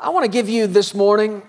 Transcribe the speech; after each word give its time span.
I 0.00 0.10
want 0.10 0.24
to 0.24 0.30
give 0.30 0.48
you 0.48 0.68
this 0.68 0.94
morning 0.94 1.42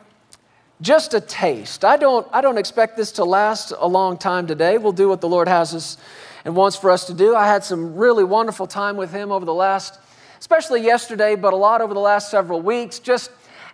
just 0.81 1.13
a 1.13 1.21
taste. 1.21 1.85
I 1.85 1.97
don't, 1.97 2.27
I 2.31 2.41
don't 2.41 2.57
expect 2.57 2.97
this 2.97 3.11
to 3.13 3.23
last 3.23 3.73
a 3.77 3.87
long 3.87 4.17
time 4.17 4.47
today. 4.47 4.79
We'll 4.79 4.91
do 4.91 5.07
what 5.07 5.21
the 5.21 5.29
Lord 5.29 5.47
has 5.47 5.75
us 5.75 5.97
and 6.43 6.55
wants 6.55 6.75
for 6.75 6.89
us 6.89 7.05
to 7.05 7.13
do. 7.13 7.35
I 7.35 7.45
had 7.45 7.63
some 7.63 7.95
really 7.95 8.23
wonderful 8.23 8.65
time 8.65 8.97
with 8.97 9.11
Him 9.11 9.31
over 9.31 9.45
the 9.45 9.53
last, 9.53 9.99
especially 10.39 10.81
yesterday, 10.83 11.35
but 11.35 11.53
a 11.53 11.55
lot 11.55 11.79
over 11.79 11.93
the 11.93 11.99
last 11.99 12.31
several 12.31 12.59
weeks, 12.59 12.97
just 12.97 13.29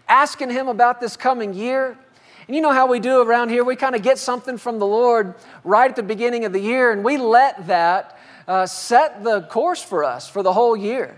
asking 0.09 0.49
Him 0.49 0.67
about 0.67 0.99
this 0.99 1.15
coming 1.15 1.53
year. 1.53 1.97
And 2.45 2.53
you 2.53 2.61
know 2.61 2.73
how 2.73 2.85
we 2.85 2.99
do 2.99 3.21
around 3.21 3.51
here? 3.51 3.63
We 3.63 3.77
kind 3.77 3.95
of 3.95 4.01
get 4.01 4.17
something 4.17 4.57
from 4.57 4.79
the 4.79 4.85
Lord 4.85 5.35
right 5.63 5.89
at 5.89 5.95
the 5.95 6.03
beginning 6.03 6.43
of 6.43 6.51
the 6.51 6.59
year, 6.59 6.91
and 6.91 7.01
we 7.01 7.15
let 7.15 7.65
that 7.67 8.19
uh, 8.45 8.65
set 8.65 9.23
the 9.23 9.43
course 9.43 9.81
for 9.81 10.03
us 10.03 10.27
for 10.27 10.43
the 10.43 10.51
whole 10.51 10.75
year. 10.75 11.15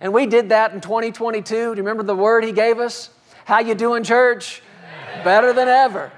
And 0.00 0.12
we 0.12 0.26
did 0.26 0.48
that 0.48 0.72
in 0.72 0.80
2022. 0.80 1.54
Do 1.54 1.60
you 1.60 1.70
remember 1.72 2.02
the 2.02 2.16
word 2.16 2.44
He 2.44 2.52
gave 2.52 2.78
us? 2.78 3.10
How 3.44 3.60
you 3.60 3.74
doing, 3.74 4.02
church? 4.02 4.62
Better 5.24 5.52
than 5.52 5.68
ever. 5.68 6.10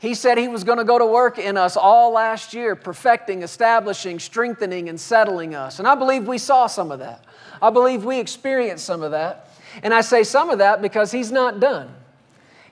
He 0.00 0.14
said 0.14 0.36
He 0.36 0.48
was 0.48 0.64
going 0.64 0.78
to 0.78 0.84
go 0.84 0.98
to 0.98 1.06
work 1.06 1.38
in 1.38 1.56
us 1.56 1.76
all 1.76 2.12
last 2.12 2.52
year, 2.52 2.76
perfecting, 2.76 3.42
establishing, 3.42 4.18
strengthening, 4.18 4.88
and 4.90 5.00
settling 5.00 5.54
us. 5.54 5.78
And 5.78 5.88
I 5.88 5.94
believe 5.94 6.26
we 6.26 6.36
saw 6.36 6.66
some 6.66 6.92
of 6.92 6.98
that. 6.98 7.24
I 7.62 7.70
believe 7.70 8.04
we 8.04 8.18
experienced 8.18 8.84
some 8.84 9.02
of 9.02 9.12
that. 9.12 9.50
And 9.82 9.94
I 9.94 10.02
say 10.02 10.22
some 10.22 10.50
of 10.50 10.58
that 10.58 10.82
because 10.82 11.10
He's 11.10 11.32
not 11.32 11.58
done. 11.60 11.94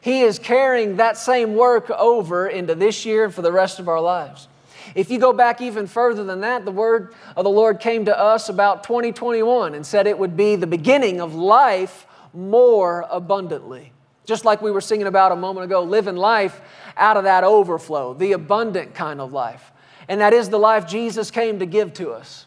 He 0.03 0.23
is 0.23 0.39
carrying 0.39 0.97
that 0.97 1.17
same 1.17 1.55
work 1.55 1.89
over 1.89 2.48
into 2.48 2.75
this 2.75 3.07
year 3.07 3.25
and 3.25 3.34
for 3.34 3.41
the 3.41 3.53
rest 3.53 3.79
of 3.79 3.89
our 3.89 4.01
lives. 4.01 4.48
If 4.95 5.11
you 5.11 5.19
go 5.19 5.33
back 5.33 5.61
even 5.61 5.87
further 5.87 6.25
than 6.25 6.41
that, 6.41 6.65
the 6.65 6.73
word 6.73 7.15
of 7.37 7.45
the 7.45 7.51
Lord 7.51 7.81
came 7.81 8.05
to 8.07 8.19
us 8.19 8.49
about 8.49 8.85
2021 8.85 9.75
and 9.75 9.87
said 9.87 10.07
it 10.07 10.19
would 10.19 10.37
be 10.37 10.57
the 10.57 10.67
beginning 10.67 11.21
of 11.21 11.35
life 11.35 12.07
more 12.35 13.07
abundantly. 13.11 13.93
Just 14.25 14.45
like 14.45 14.63
we 14.63 14.71
were 14.71 14.81
singing 14.81 15.07
about 15.07 15.33
a 15.33 15.37
moment 15.37 15.65
ago, 15.65 15.83
living 15.83 16.17
life 16.17 16.61
out 16.97 17.17
of 17.17 17.25
that 17.25 17.45
overflow, 17.45 18.15
the 18.15 18.33
abundant 18.33 18.95
kind 18.95 19.21
of 19.21 19.33
life. 19.33 19.73
And 20.09 20.21
that 20.21 20.33
is 20.33 20.49
the 20.49 20.59
life 20.59 20.87
Jesus 20.87 21.31
came 21.31 21.59
to 21.59 21.67
give 21.67 21.93
to 21.95 22.12
us. 22.12 22.47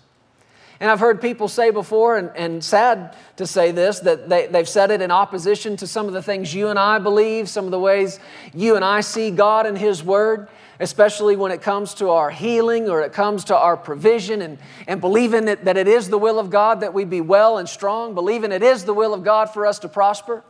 And 0.79 0.91
I've 0.91 0.99
heard 0.99 1.21
people 1.21 1.47
say 1.47 1.71
before, 1.71 2.17
and, 2.17 2.31
and 2.35 2.63
sad 2.63 3.15
to 3.37 3.47
say 3.47 3.71
this, 3.71 4.01
that 4.01 4.27
they, 4.27 4.47
they've 4.47 4.67
said 4.67 4.91
it 4.91 5.01
in 5.01 5.09
opposition 5.09 5.77
to 5.77 5.87
some 5.87 6.07
of 6.07 6.13
the 6.13 6.21
things 6.21 6.53
you 6.53 6.67
and 6.67 6.77
I 6.77 6.99
believe, 6.99 7.47
some 7.47 7.65
of 7.65 7.71
the 7.71 7.79
ways 7.79 8.19
you 8.53 8.75
and 8.75 8.83
I 8.83 8.99
see 8.99 9.31
God 9.31 9.65
and 9.65 9.77
His 9.77 10.03
Word, 10.03 10.49
especially 10.79 11.35
when 11.35 11.51
it 11.51 11.61
comes 11.61 11.93
to 11.95 12.09
our 12.09 12.29
healing 12.29 12.89
or 12.89 13.01
it 13.01 13.13
comes 13.13 13.45
to 13.45 13.57
our 13.57 13.77
provision 13.77 14.41
and, 14.41 14.57
and 14.87 15.01
believing 15.01 15.45
that, 15.45 15.65
that 15.65 15.77
it 15.77 15.87
is 15.87 16.09
the 16.09 16.17
will 16.17 16.39
of 16.39 16.49
God 16.49 16.81
that 16.81 16.93
we 16.93 17.05
be 17.05 17.21
well 17.21 17.57
and 17.57 17.67
strong, 17.67 18.13
believing 18.13 18.51
it 18.51 18.63
is 18.63 18.85
the 18.85 18.93
will 18.93 19.13
of 19.13 19.23
God 19.23 19.49
for 19.49 19.65
us 19.65 19.79
to 19.79 19.87
prosper. 19.87 20.43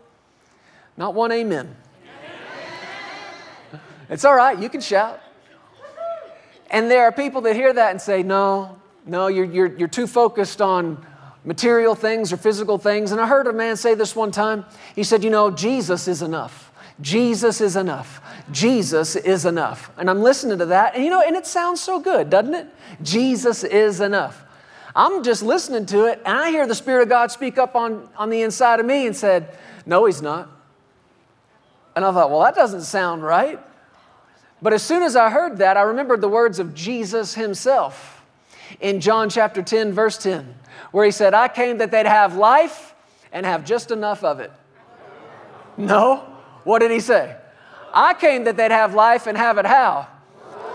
Not 0.98 1.14
one 1.14 1.32
amen. 1.32 1.76
It's 4.10 4.24
all 4.24 4.36
right, 4.36 4.58
you 4.58 4.70
can 4.70 4.82
shout. 4.82 5.20
And 6.70 6.90
there 6.92 7.04
are 7.04 7.12
people 7.12 7.42
that 7.42 7.56
hear 7.56 7.74
that 7.74 7.92
and 7.92 8.02
say, 8.02 8.24
no, 8.24 8.78
no, 9.06 9.28
you're, 9.28 9.46
you're, 9.46 9.78
you're 9.78 9.88
too 9.88 10.08
focused 10.08 10.62
on 10.62 11.06
material 11.46 11.96
things 11.96 12.34
or 12.34 12.38
physical 12.38 12.78
things. 12.78 13.12
And 13.12 13.22
I 13.22 13.28
heard 13.28 13.48
a 13.48 13.54
man 13.54 13.78
say 13.78 13.94
this 13.94 14.16
one 14.16 14.32
time. 14.32 14.66
He 14.96 15.04
said, 15.04 15.24
You 15.24 15.30
know, 15.30 15.52
Jesus 15.52 16.08
is 16.08 16.22
enough. 16.22 16.65
Jesus 17.02 17.60
is 17.60 17.76
enough. 17.76 18.22
Jesus 18.52 19.16
is 19.16 19.46
enough. 19.46 19.92
And 19.98 20.10
I'm 20.10 20.22
listening 20.22 20.58
to 20.60 20.66
that, 20.68 20.96
and 20.96 21.04
you 21.04 21.10
know, 21.10 21.22
and 21.22 21.36
it 21.36 21.46
sounds 21.46 21.82
so 21.82 22.00
good, 22.00 22.30
doesn't 22.30 22.54
it? 22.54 22.68
Jesus 23.02 23.64
is 23.64 24.00
enough. 24.00 24.44
I'm 24.96 25.24
just 25.24 25.44
listening 25.44 25.86
to 25.88 26.06
it, 26.06 26.22
and 26.26 26.38
I 26.38 26.52
hear 26.52 26.66
the 26.66 26.76
Spirit 26.76 27.04
of 27.04 27.10
God 27.10 27.32
speak 27.32 27.58
up 27.58 27.76
on, 27.76 28.08
on 28.16 28.30
the 28.30 28.42
inside 28.44 28.80
of 28.80 28.86
me 28.86 29.06
and 29.06 29.16
said, 29.16 29.58
No, 29.86 30.06
He's 30.06 30.22
not. 30.22 30.50
And 31.98 32.06
I 32.06 32.12
thought, 32.14 32.32
Well, 32.32 32.42
that 32.42 32.56
doesn't 32.56 32.84
sound 32.84 33.24
right. 33.24 33.60
But 34.62 34.72
as 34.72 34.82
soon 34.82 35.04
as 35.04 35.18
I 35.18 35.30
heard 35.30 35.58
that, 35.58 35.76
I 35.76 35.82
remembered 35.82 36.22
the 36.22 36.30
words 36.30 36.60
of 36.60 36.74
Jesus 36.74 37.34
Himself 37.34 38.24
in 38.80 39.02
John 39.02 39.30
chapter 39.30 39.62
10, 39.62 39.92
verse 39.92 40.18
10, 40.18 40.56
where 40.92 41.04
He 41.04 41.12
said, 41.12 41.34
I 41.34 41.50
came 41.50 41.80
that 41.80 41.92
they'd 41.92 42.06
have 42.06 42.38
life 42.38 42.96
and 43.34 43.46
have 43.46 43.66
just 43.66 43.92
enough 43.92 44.24
of 44.24 44.40
it. 44.40 44.52
No. 45.76 46.35
What 46.66 46.80
did 46.80 46.92
He 46.92 47.00
say? 47.00 47.38
I 47.94 48.14
came 48.14 48.44
that 48.44 48.58
they'd 48.58 48.72
have 48.72 48.94
life 48.94 49.26
and 49.26 49.38
have 49.38 49.58
it 49.58 49.66
how? 49.66 50.08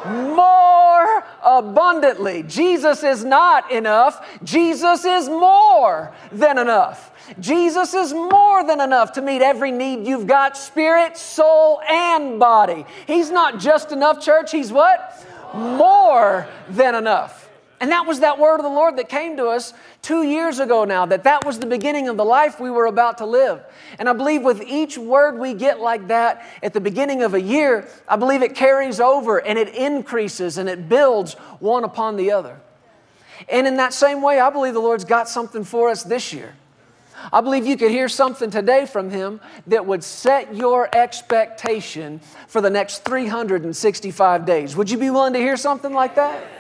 More 0.06 1.25
abundantly. 1.43 2.43
Jesus 2.45 3.03
is 3.03 3.23
not 3.23 3.71
enough. 3.71 4.27
Jesus 4.43 5.05
is 5.05 5.29
more 5.29 6.15
than 6.33 6.59
enough. 6.59 7.12
Jesus 7.39 7.95
is 7.95 8.12
more 8.12 8.65
than 8.65 8.81
enough 8.81 9.12
to 9.12 9.23
meet 9.23 9.43
every 9.43 9.71
need 9.71 10.06
you've 10.06 10.27
got 10.27 10.56
spirit, 10.56 11.17
soul, 11.17 11.81
and 11.89 12.41
body. 12.41 12.87
He's 13.06 13.31
not 13.31 13.61
just 13.61 13.93
enough, 13.93 14.21
church. 14.21 14.50
He's 14.50 14.73
what? 14.73 15.25
More 15.55 16.49
than 16.71 16.95
enough. 16.95 17.40
And 17.81 17.91
that 17.93 18.07
was 18.07 18.21
that 18.21 18.39
word 18.39 18.57
of 18.57 18.63
the 18.63 18.69
Lord 18.69 18.99
that 18.99 19.09
came 19.09 19.39
to 19.39 19.47
us 19.47 19.73
two 20.03 20.23
years 20.23 20.59
ago 20.59 20.85
now, 20.85 21.07
that 21.07 21.25
that 21.25 21.47
was 21.47 21.59
the 21.59 21.67
beginning 21.67 22.09
of 22.09 22.19
the 22.19 22.25
life 22.25 22.61
we 22.61 22.71
were 22.71 22.85
about 22.85 23.19
to 23.19 23.27
live. 23.27 23.63
And 23.99 24.07
I 24.07 24.13
believe 24.13 24.43
with 24.43 24.63
each 24.63 24.99
word 24.99 25.39
we 25.39 25.55
get 25.55 25.81
like 25.81 26.09
that 26.09 26.47
at 26.63 26.75
the 26.75 26.81
beginning 26.81 27.23
of 27.23 27.33
a 27.33 27.41
year, 27.41 27.89
I 28.07 28.17
believe 28.17 28.43
it 28.43 28.55
carries 28.55 29.01
over 29.01 29.39
and 29.39 29.59
it 29.59 29.75
increases 29.75 30.59
and 30.59 30.69
it 30.69 30.91
builds 30.91 31.35
one 31.59 31.85
upon 31.85 32.17
the 32.17 32.33
other. 32.33 32.61
And 33.49 33.67
in 33.67 33.79
that 33.79 33.95
same 33.95 34.21
way, 34.21 34.39
I 34.39 34.51
believe 34.51 34.75
the 34.75 34.81
Lord's 34.81 35.07
got 35.07 35.27
something 35.27 35.65
for 35.65 35.89
us 35.89 36.03
this 36.03 36.35
year. 36.35 36.55
I 37.33 37.41
believe 37.41 37.67
you 37.67 37.79
could 37.79 37.91
hear 37.91 38.09
something 38.11 38.51
today 38.51 38.85
from 38.85 39.09
him 39.09 39.41
that 39.67 39.87
would 39.87 40.05
set 40.05 40.55
your 40.55 40.89
expectation 40.95 42.21
for 42.47 42.61
the 42.61 42.71
next 42.71 43.05
365 43.05 44.45
days. 44.45 44.77
Would 44.77 44.91
you 44.91 44.99
be 44.99 45.11
willing 45.11 45.33
to 45.33 45.39
hear 45.39 45.57
something 45.57 45.93
like 45.93 46.15
that? 46.17 46.59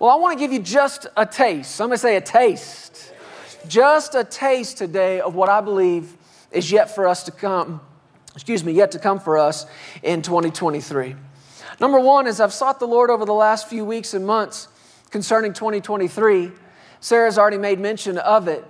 Well, 0.00 0.08
I 0.08 0.16
want 0.16 0.32
to 0.32 0.42
give 0.42 0.50
you 0.50 0.60
just 0.60 1.06
a 1.14 1.26
taste. 1.26 1.72
Somebody 1.72 1.98
say 1.98 2.16
a 2.16 2.22
taste. 2.22 3.12
Just 3.68 4.14
a 4.14 4.24
taste 4.24 4.78
today 4.78 5.20
of 5.20 5.34
what 5.34 5.50
I 5.50 5.60
believe 5.60 6.16
is 6.50 6.72
yet 6.72 6.94
for 6.94 7.06
us 7.06 7.24
to 7.24 7.30
come, 7.30 7.82
excuse 8.34 8.64
me, 8.64 8.72
yet 8.72 8.92
to 8.92 8.98
come 8.98 9.20
for 9.20 9.36
us 9.36 9.66
in 10.02 10.22
2023. 10.22 11.16
Number 11.82 12.00
one 12.00 12.26
is 12.26 12.40
I've 12.40 12.54
sought 12.54 12.80
the 12.80 12.86
Lord 12.86 13.10
over 13.10 13.26
the 13.26 13.34
last 13.34 13.68
few 13.68 13.84
weeks 13.84 14.14
and 14.14 14.26
months 14.26 14.68
concerning 15.10 15.52
2023. 15.52 16.50
Sarah's 17.00 17.36
already 17.36 17.58
made 17.58 17.78
mention 17.78 18.16
of 18.16 18.48
it 18.48 18.64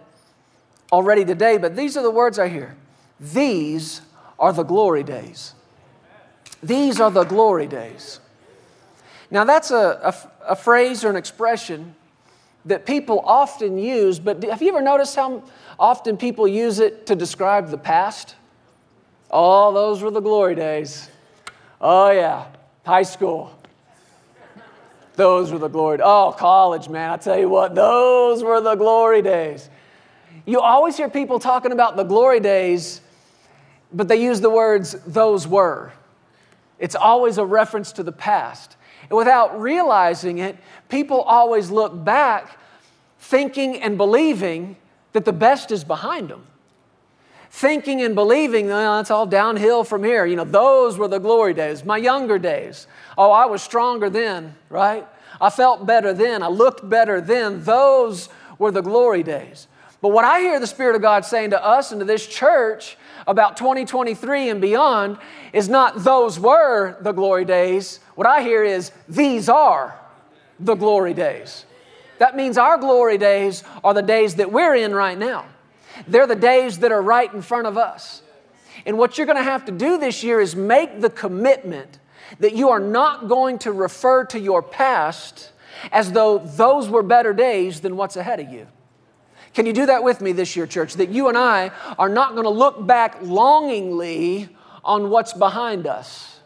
already 0.90 1.24
today, 1.24 1.58
but 1.58 1.76
these 1.76 1.96
are 1.96 2.02
the 2.02 2.10
words 2.10 2.40
I 2.40 2.48
hear. 2.48 2.76
These 3.20 4.00
are 4.36 4.52
the 4.52 4.64
glory 4.64 5.04
days. 5.04 5.54
These 6.60 7.00
are 7.00 7.12
the 7.12 7.22
glory 7.22 7.68
days. 7.68 8.18
Now, 9.30 9.44
that's 9.44 9.70
a, 9.70 10.00
a, 10.46 10.52
a, 10.52 10.56
phrase 10.56 11.04
or 11.04 11.10
an 11.10 11.16
expression 11.16 11.94
that 12.64 12.84
people 12.84 13.20
often 13.20 13.78
use, 13.78 14.18
but 14.18 14.42
have 14.42 14.60
you 14.60 14.68
ever 14.68 14.80
noticed 14.80 15.14
how 15.14 15.44
often 15.78 16.16
people 16.16 16.48
use 16.48 16.80
it 16.80 17.06
to 17.06 17.14
describe 17.14 17.70
the 17.70 17.78
past? 17.78 18.34
Oh, 19.30 19.72
those 19.72 20.02
were 20.02 20.10
the 20.10 20.20
glory 20.20 20.56
days. 20.56 21.08
Oh, 21.80 22.10
yeah, 22.10 22.46
high 22.84 23.04
school. 23.04 23.56
Those 25.14 25.52
were 25.52 25.58
the 25.58 25.68
glory. 25.68 25.98
Oh, 26.02 26.34
college, 26.36 26.88
man, 26.88 27.10
I 27.10 27.16
tell 27.16 27.38
you 27.38 27.48
what, 27.48 27.74
those 27.74 28.42
were 28.42 28.60
the 28.60 28.74
glory 28.74 29.22
days. 29.22 29.70
You 30.44 30.60
always 30.60 30.96
hear 30.96 31.08
people 31.08 31.38
talking 31.38 31.72
about 31.72 31.96
the 31.96 32.04
glory 32.04 32.40
days, 32.40 33.00
but 33.92 34.08
they 34.08 34.20
use 34.20 34.40
the 34.40 34.50
words, 34.50 34.92
those 35.06 35.46
were. 35.46 35.92
It's 36.78 36.94
always 36.94 37.38
a 37.38 37.44
reference 37.44 37.92
to 37.92 38.02
the 38.02 38.12
past. 38.12 38.76
Without 39.10 39.60
realizing 39.60 40.38
it, 40.38 40.56
people 40.88 41.20
always 41.22 41.70
look 41.70 42.04
back 42.04 42.58
thinking 43.18 43.80
and 43.82 43.96
believing 43.96 44.76
that 45.12 45.24
the 45.24 45.32
best 45.32 45.70
is 45.70 45.84
behind 45.84 46.28
them. 46.28 46.46
Thinking 47.50 48.00
and 48.02 48.14
believing, 48.14 48.70
oh, 48.70 49.00
it's 49.00 49.10
all 49.10 49.26
downhill 49.26 49.82
from 49.82 50.04
here. 50.04 50.24
You 50.24 50.36
know, 50.36 50.44
those 50.44 50.96
were 50.96 51.08
the 51.08 51.18
glory 51.18 51.52
days, 51.52 51.84
my 51.84 51.96
younger 51.96 52.38
days. 52.38 52.86
Oh, 53.18 53.32
I 53.32 53.46
was 53.46 53.60
stronger 53.60 54.08
then, 54.08 54.54
right? 54.68 55.04
I 55.40 55.50
felt 55.50 55.84
better 55.84 56.12
then. 56.12 56.44
I 56.44 56.48
looked 56.48 56.88
better 56.88 57.20
then. 57.20 57.64
Those 57.64 58.28
were 58.58 58.70
the 58.70 58.82
glory 58.82 59.24
days. 59.24 59.66
But 60.00 60.10
what 60.10 60.24
I 60.24 60.40
hear 60.40 60.60
the 60.60 60.66
Spirit 60.66 60.94
of 60.94 61.02
God 61.02 61.24
saying 61.24 61.50
to 61.50 61.64
us 61.64 61.90
and 61.90 62.00
to 62.00 62.04
this 62.04 62.26
church 62.26 62.96
about 63.30 63.56
2023 63.56 64.48
and 64.50 64.60
beyond 64.60 65.18
is 65.52 65.68
not 65.68 66.02
those 66.02 66.38
were 66.38 66.96
the 67.00 67.12
glory 67.12 67.44
days. 67.44 68.00
What 68.14 68.26
I 68.26 68.42
hear 68.42 68.64
is 68.64 68.92
these 69.08 69.48
are 69.48 69.98
the 70.58 70.74
glory 70.74 71.14
days. 71.14 71.64
That 72.18 72.36
means 72.36 72.58
our 72.58 72.76
glory 72.76 73.18
days 73.18 73.64
are 73.82 73.94
the 73.94 74.02
days 74.02 74.34
that 74.34 74.52
we're 74.52 74.74
in 74.74 74.94
right 74.94 75.16
now. 75.16 75.46
They're 76.06 76.26
the 76.26 76.36
days 76.36 76.80
that 76.80 76.92
are 76.92 77.02
right 77.02 77.32
in 77.32 77.40
front 77.40 77.66
of 77.66 77.78
us. 77.78 78.22
And 78.84 78.98
what 78.98 79.16
you're 79.16 79.26
going 79.26 79.38
to 79.38 79.42
have 79.42 79.64
to 79.66 79.72
do 79.72 79.98
this 79.98 80.22
year 80.22 80.40
is 80.40 80.56
make 80.56 81.00
the 81.00 81.10
commitment 81.10 81.98
that 82.38 82.54
you 82.54 82.68
are 82.70 82.80
not 82.80 83.28
going 83.28 83.58
to 83.60 83.72
refer 83.72 84.24
to 84.26 84.38
your 84.38 84.62
past 84.62 85.52
as 85.92 86.12
though 86.12 86.38
those 86.38 86.88
were 86.88 87.02
better 87.02 87.32
days 87.32 87.80
than 87.80 87.96
what's 87.96 88.16
ahead 88.16 88.40
of 88.40 88.48
you. 88.50 88.66
Can 89.54 89.66
you 89.66 89.72
do 89.72 89.86
that 89.86 90.04
with 90.04 90.20
me 90.20 90.32
this 90.32 90.54
year, 90.54 90.66
church? 90.66 90.94
That 90.94 91.08
you 91.08 91.28
and 91.28 91.36
I 91.36 91.72
are 91.98 92.08
not 92.08 92.32
going 92.32 92.44
to 92.44 92.50
look 92.50 92.86
back 92.86 93.18
longingly 93.22 94.48
on 94.84 95.10
what's 95.10 95.32
behind 95.32 95.86
us. 95.86 96.40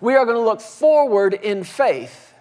We 0.00 0.14
are 0.14 0.24
going 0.24 0.36
to 0.36 0.42
look 0.42 0.60
forward 0.60 1.34
in 1.34 1.64
faith, 1.64 2.34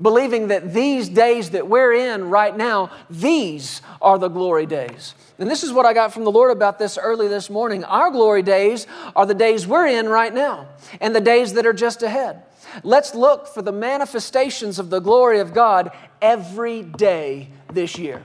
believing 0.00 0.48
that 0.48 0.72
these 0.72 1.08
days 1.08 1.50
that 1.50 1.68
we're 1.68 1.92
in 1.92 2.30
right 2.30 2.56
now, 2.56 2.90
these 3.10 3.82
are 4.00 4.18
the 4.18 4.28
glory 4.28 4.66
days. 4.66 5.14
And 5.38 5.50
this 5.50 5.62
is 5.62 5.72
what 5.72 5.86
I 5.86 5.92
got 5.92 6.12
from 6.12 6.24
the 6.24 6.30
Lord 6.30 6.50
about 6.50 6.78
this 6.78 6.96
early 6.96 7.28
this 7.28 7.50
morning. 7.50 7.84
Our 7.84 8.10
glory 8.10 8.42
days 8.42 8.86
are 9.14 9.26
the 9.26 9.34
days 9.34 9.66
we're 9.66 9.88
in 9.88 10.08
right 10.08 10.32
now 10.32 10.68
and 11.00 11.14
the 11.14 11.20
days 11.20 11.52
that 11.54 11.66
are 11.66 11.72
just 11.72 12.02
ahead. 12.02 12.42
Let's 12.82 13.14
look 13.14 13.46
for 13.46 13.60
the 13.60 13.72
manifestations 13.72 14.78
of 14.78 14.88
the 14.88 15.00
glory 15.00 15.40
of 15.40 15.52
God 15.52 15.90
every 16.22 16.82
day 16.82 17.48
this 17.72 17.98
year. 17.98 18.24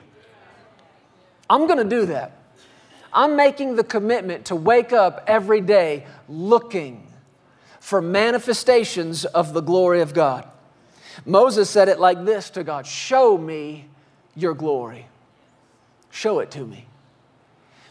I'm 1.49 1.67
going 1.67 1.77
to 1.77 1.95
do 1.95 2.07
that. 2.07 2.31
I'm 3.13 3.35
making 3.35 3.75
the 3.75 3.83
commitment 3.83 4.45
to 4.45 4.55
wake 4.55 4.93
up 4.93 5.23
every 5.27 5.61
day 5.61 6.05
looking 6.27 7.07
for 7.79 8.01
manifestations 8.01 9.25
of 9.25 9.53
the 9.53 9.61
glory 9.61 10.01
of 10.01 10.13
God. 10.13 10.47
Moses 11.25 11.69
said 11.69 11.89
it 11.89 11.99
like 11.99 12.25
this 12.25 12.49
to 12.51 12.63
God 12.63 12.85
Show 12.85 13.37
me 13.37 13.85
your 14.35 14.53
glory. 14.53 15.07
Show 16.11 16.39
it 16.39 16.51
to 16.51 16.65
me. 16.65 16.85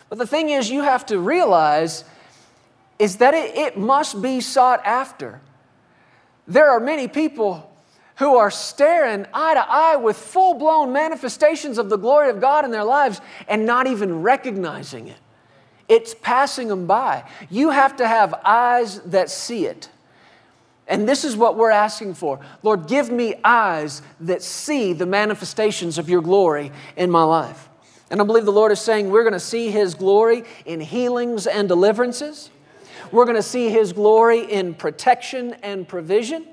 But 0.08 0.18
the 0.18 0.26
thing 0.26 0.50
is, 0.50 0.70
you 0.70 0.82
have 0.82 1.06
to 1.06 1.18
realize 1.18 2.04
is 2.98 3.16
that 3.16 3.34
it, 3.34 3.56
it 3.56 3.78
must 3.78 4.22
be 4.22 4.40
sought 4.40 4.84
after. 4.84 5.40
There 6.46 6.70
are 6.70 6.80
many 6.80 7.08
people 7.08 7.70
who 8.16 8.36
are 8.36 8.50
staring 8.50 9.26
eye 9.32 9.54
to 9.54 9.64
eye 9.68 9.96
with 9.96 10.16
full 10.16 10.54
blown 10.54 10.92
manifestations 10.92 11.78
of 11.78 11.88
the 11.88 11.96
glory 11.96 12.30
of 12.30 12.40
God 12.40 12.64
in 12.64 12.70
their 12.70 12.84
lives 12.84 13.20
and 13.48 13.66
not 13.66 13.86
even 13.86 14.22
recognizing 14.22 15.08
it. 15.08 15.18
It's 15.88 16.14
passing 16.14 16.68
them 16.68 16.86
by. 16.86 17.28
You 17.50 17.70
have 17.70 17.96
to 17.96 18.08
have 18.08 18.34
eyes 18.44 19.00
that 19.02 19.30
see 19.30 19.66
it. 19.66 19.88
And 20.88 21.08
this 21.08 21.24
is 21.24 21.36
what 21.36 21.56
we're 21.56 21.70
asking 21.70 22.14
for. 22.14 22.40
Lord, 22.62 22.86
give 22.86 23.10
me 23.10 23.34
eyes 23.44 24.02
that 24.20 24.42
see 24.42 24.92
the 24.92 25.06
manifestations 25.06 25.98
of 25.98 26.08
your 26.08 26.22
glory 26.22 26.72
in 26.96 27.10
my 27.10 27.24
life. 27.24 27.68
And 28.10 28.20
I 28.20 28.24
believe 28.24 28.44
the 28.44 28.52
Lord 28.52 28.70
is 28.72 28.80
saying 28.80 29.10
we're 29.10 29.24
going 29.24 29.32
to 29.32 29.40
see 29.40 29.70
His 29.70 29.94
glory 29.94 30.44
in 30.64 30.80
healings 30.80 31.46
and 31.46 31.68
deliverances. 31.68 32.50
We're 33.10 33.24
going 33.24 33.36
to 33.36 33.42
see 33.42 33.68
His 33.68 33.92
glory 33.92 34.40
in 34.40 34.74
protection 34.74 35.54
and 35.62 35.86
provision. 35.86 36.46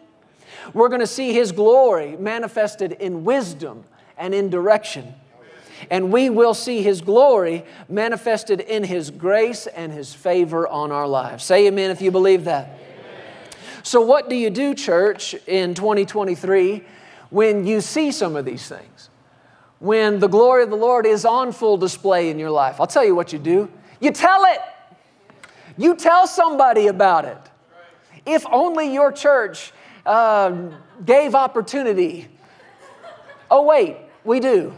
We're 0.74 0.90
going 0.90 1.02
to 1.02 1.08
see 1.08 1.34
His 1.34 1.52
glory 1.52 2.16
manifested 2.18 2.94
in 2.94 3.24
wisdom 3.24 3.84
and 4.18 4.34
in 4.34 4.50
direction. 4.50 5.14
And 5.90 6.12
we 6.14 6.30
will 6.30 6.54
see 6.54 6.82
His 6.82 7.02
glory 7.02 7.66
manifested 7.90 8.62
in 8.62 8.84
His 8.84 9.10
grace 9.10 9.68
and 9.68 9.92
His 9.92 10.14
favor 10.14 10.68
on 10.68 10.92
our 10.92 11.08
lives. 11.08 11.44
Say 11.44 11.68
amen 11.68 11.92
if 11.92 12.02
you 12.02 12.12
believe 12.12 12.46
that. 12.46 12.68
Amen. 12.68 12.82
So, 13.84 14.02
what 14.02 14.30
do 14.30 14.36
you 14.36 14.50
do, 14.50 14.74
church, 14.74 15.36
in 15.48 15.74
2023 15.74 16.84
when 17.30 17.66
you 17.66 17.82
see 17.82 18.12
some 18.12 18.36
of 18.36 18.46
these 18.46 18.68
things? 18.68 19.10
When 19.80 20.20
the 20.20 20.30
glory 20.30 20.64
of 20.64 20.70
the 20.70 20.78
Lord 20.78 21.06
is 21.06 21.26
on 21.26 21.52
full 21.52 21.76
display 21.76 22.30
in 22.30 22.40
your 22.40 22.52
life? 22.52 22.80
I'll 22.80 22.88
tell 22.88 23.04
you 23.04 23.16
what 23.16 23.34
you 23.34 23.40
do 23.40 23.70
you 24.04 24.12
tell 24.12 24.44
it. 24.44 24.60
You 25.78 25.96
tell 25.96 26.28
somebody 26.28 26.88
about 26.88 27.24
it. 27.24 27.38
If 28.26 28.46
only 28.52 28.94
your 28.94 29.14
church 29.14 29.72
uh, 30.06 30.70
gave 31.06 31.36
opportunity. 31.36 32.28
Oh, 33.50 33.64
wait, 33.64 33.98
we 34.24 34.40
do. 34.40 34.74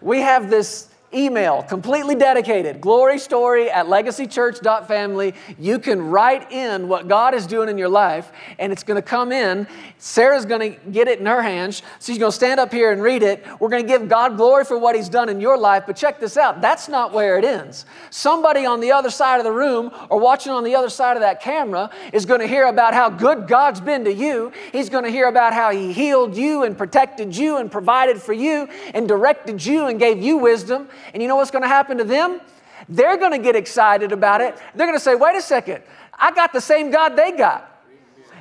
We 0.00 0.20
have 0.20 0.50
this 0.50 0.88
email 1.14 1.62
completely 1.62 2.14
dedicated 2.14 2.80
glory 2.80 3.18
story 3.18 3.70
at 3.70 3.86
legacychurch.family 3.86 5.34
you 5.58 5.78
can 5.78 6.00
write 6.00 6.50
in 6.52 6.88
what 6.88 7.08
god 7.08 7.34
is 7.34 7.46
doing 7.46 7.68
in 7.68 7.78
your 7.78 7.88
life 7.88 8.32
and 8.58 8.72
it's 8.72 8.82
going 8.82 8.96
to 8.96 9.02
come 9.02 9.32
in. 9.32 9.66
Sarah's 9.98 10.44
going 10.44 10.74
to 10.74 10.90
get 10.90 11.08
it 11.08 11.20
in 11.20 11.26
her 11.26 11.42
hands. 11.42 11.82
She's 12.00 12.18
going 12.18 12.30
to 12.30 12.36
stand 12.36 12.60
up 12.60 12.72
here 12.72 12.92
and 12.92 13.02
read 13.02 13.22
it. 13.22 13.44
We're 13.60 13.68
going 13.68 13.82
to 13.82 13.88
give 13.88 14.08
god 14.08 14.36
glory 14.36 14.64
for 14.64 14.78
what 14.78 14.94
he's 14.96 15.08
done 15.08 15.28
in 15.28 15.40
your 15.40 15.58
life 15.58 15.84
but 15.86 15.96
check 15.96 16.20
this 16.20 16.36
out 16.36 16.60
that's 16.60 16.88
not 16.88 17.12
where 17.12 17.38
it 17.38 17.44
ends. 17.44 17.86
Somebody 18.10 18.66
on 18.66 18.80
the 18.80 18.92
other 18.92 19.10
side 19.10 19.38
of 19.38 19.44
the 19.44 19.52
room 19.52 19.90
or 20.10 20.18
watching 20.18 20.52
on 20.52 20.64
the 20.64 20.74
other 20.74 20.90
side 20.90 21.16
of 21.16 21.20
that 21.22 21.40
camera 21.40 21.90
is 22.12 22.26
going 22.26 22.40
to 22.40 22.46
hear 22.46 22.66
about 22.66 22.94
how 22.94 23.10
good 23.10 23.46
god's 23.46 23.80
been 23.80 24.04
to 24.04 24.12
you. 24.12 24.52
He's 24.72 24.88
going 24.88 25.04
to 25.04 25.10
hear 25.10 25.28
about 25.28 25.52
how 25.52 25.70
he 25.70 25.92
healed 25.92 26.36
you 26.36 26.64
and 26.64 26.76
protected 26.76 27.36
you 27.36 27.58
and 27.58 27.70
provided 27.70 28.20
for 28.20 28.32
you 28.32 28.68
and 28.94 29.08
directed 29.08 29.64
you 29.64 29.86
and 29.86 29.98
gave 29.98 30.22
you 30.22 30.38
wisdom 30.38 30.88
and 31.12 31.22
you 31.22 31.28
know 31.28 31.36
what's 31.36 31.50
going 31.50 31.62
to 31.62 31.68
happen 31.68 31.98
to 31.98 32.04
them? 32.04 32.40
They're 32.88 33.16
going 33.16 33.32
to 33.32 33.38
get 33.38 33.56
excited 33.56 34.12
about 34.12 34.40
it. 34.40 34.56
They're 34.74 34.86
going 34.86 34.98
to 34.98 35.04
say, 35.04 35.14
wait 35.14 35.36
a 35.36 35.42
second, 35.42 35.82
I 36.18 36.32
got 36.32 36.52
the 36.52 36.60
same 36.60 36.90
God 36.90 37.16
they 37.16 37.32
got. 37.32 37.68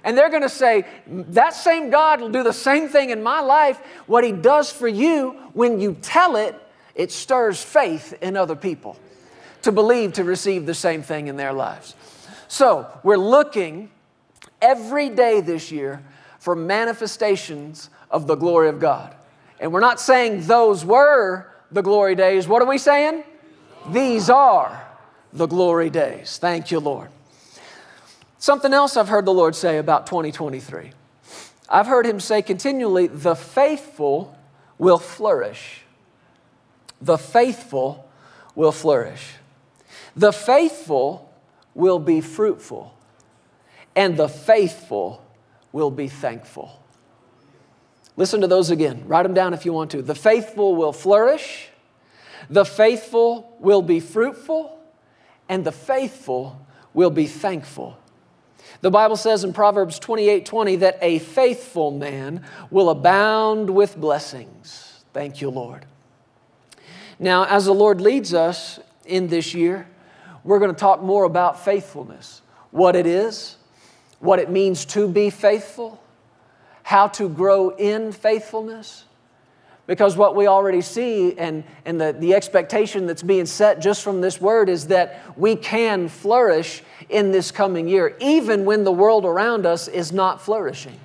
And 0.04 0.18
they're 0.18 0.30
going 0.30 0.42
to 0.42 0.50
say, 0.50 0.86
that 1.08 1.54
same 1.54 1.92
God 1.92 2.22
will 2.22 2.30
do 2.30 2.44
the 2.44 2.54
same 2.54 2.90
thing 2.90 3.12
in 3.12 3.22
my 3.22 3.40
life. 3.40 3.80
What 4.08 4.24
He 4.24 4.32
does 4.32 4.72
for 4.72 4.88
you, 4.88 5.32
when 5.54 5.80
you 5.80 5.96
tell 6.02 6.36
it, 6.36 6.56
it 6.96 7.12
stirs 7.12 7.64
faith 7.64 8.18
in 8.22 8.36
other 8.36 8.56
people 8.56 8.98
to 9.62 9.72
believe 9.72 10.14
to 10.14 10.24
receive 10.24 10.66
the 10.66 10.74
same 10.74 11.04
thing 11.04 11.28
in 11.28 11.38
their 11.38 11.54
lives. 11.54 11.96
So 12.48 12.88
we're 13.04 13.18
looking 13.18 13.92
every 14.62 15.10
day 15.10 15.40
this 15.40 15.72
year 15.72 16.04
for 16.40 16.56
manifestations 16.56 17.90
of 18.10 18.26
the 18.26 18.36
glory 18.36 18.70
of 18.70 18.80
God. 18.80 19.16
And 19.60 19.72
we're 19.72 19.80
not 19.80 20.00
saying 20.00 20.48
those 20.48 20.84
were 20.84 21.51
the 21.72 21.82
glory 21.82 22.16
days. 22.16 22.48
What 22.48 22.62
are 22.62 22.68
we 22.68 22.78
saying? 22.78 23.24
These 23.90 24.30
are 24.30 24.86
the 25.34 25.48
glory 25.48 25.90
days. 25.90 26.38
Thank 26.38 26.72
you, 26.72 26.80
Lord. 26.80 27.10
Something 28.38 28.74
else 28.74 28.98
I've 28.98 29.08
heard 29.08 29.26
the 29.26 29.34
Lord 29.34 29.56
say 29.56 29.78
about 29.78 30.08
2023. 30.08 30.92
I've 31.70 31.88
heard 31.88 32.06
Him 32.06 32.20
say 32.20 32.42
continually, 32.42 33.08
the 33.08 33.36
faithful 33.36 34.38
will 34.78 34.98
flourish. 34.98 35.82
The 37.02 37.18
faithful 37.18 38.10
will 38.56 38.72
flourish. 38.72 39.36
The 40.16 40.34
faithful 40.34 41.34
will 41.74 42.00
be 42.00 42.20
fruitful, 42.20 42.94
and 43.96 44.18
the 44.18 44.28
faithful 44.28 45.24
will 45.72 45.92
be 45.92 46.10
thankful. 46.10 46.81
Listen 48.22 48.42
to 48.42 48.48
those 48.48 48.70
again. 48.70 49.02
Write 49.08 49.24
them 49.24 49.34
down 49.34 49.52
if 49.52 49.66
you 49.66 49.74
want 49.74 49.90
to. 49.90 50.04
The 50.04 50.14
faithful 50.14 50.76
will 50.76 50.94
flourish, 50.94 51.70
the 52.52 52.64
faithful 52.64 53.58
will 53.60 53.82
be 53.82 54.00
fruitful, 54.00 54.78
and 55.50 55.66
the 55.66 55.72
faithful 55.72 56.64
will 56.94 57.10
be 57.10 57.26
thankful. 57.26 57.98
The 58.82 58.92
Bible 58.92 59.16
says 59.16 59.44
in 59.44 59.54
Proverbs 59.54 59.98
28 59.98 60.46
20 60.46 60.76
that 60.76 61.00
a 61.02 61.18
faithful 61.18 61.90
man 61.90 62.46
will 62.70 62.92
abound 62.92 63.72
with 63.72 63.98
blessings. 63.98 65.04
Thank 65.14 65.42
you, 65.42 65.50
Lord. 65.50 65.88
Now, 67.18 67.46
as 67.46 67.66
the 67.66 67.74
Lord 67.74 68.02
leads 68.02 68.36
us 68.36 68.80
in 69.04 69.30
this 69.30 69.56
year, 69.56 69.88
we're 70.44 70.60
going 70.60 70.72
to 70.72 70.80
talk 70.80 71.02
more 71.02 71.24
about 71.24 71.66
faithfulness 71.66 72.44
what 72.70 72.96
it 72.96 73.08
is, 73.08 73.56
what 74.20 74.38
it 74.38 74.52
means 74.52 74.86
to 74.86 75.08
be 75.08 75.32
faithful, 75.32 76.00
how 76.92 77.08
to 77.08 77.30
grow 77.30 77.70
in 77.70 78.12
faithfulness. 78.12 79.06
Because 79.88 80.18
what 80.18 80.36
we 80.36 80.48
already 80.48 80.82
see 80.82 81.38
and, 81.38 81.64
and 81.86 82.02
the, 82.02 82.12
the 82.12 82.34
expectation 82.34 83.06
that's 83.06 83.24
being 83.24 83.46
set 83.46 83.80
just 83.80 84.04
from 84.04 84.20
this 84.20 84.42
word 84.42 84.68
is 84.68 84.88
that 84.88 85.22
we 85.38 85.56
can 85.56 86.10
flourish 86.10 86.84
in 87.08 87.32
this 87.32 87.50
coming 87.50 87.88
year, 87.88 88.18
even 88.20 88.66
when 88.66 88.84
the 88.84 88.92
world 88.92 89.24
around 89.24 89.66
us 89.66 89.88
is 89.88 90.12
not 90.12 90.42
flourishing. 90.42 91.00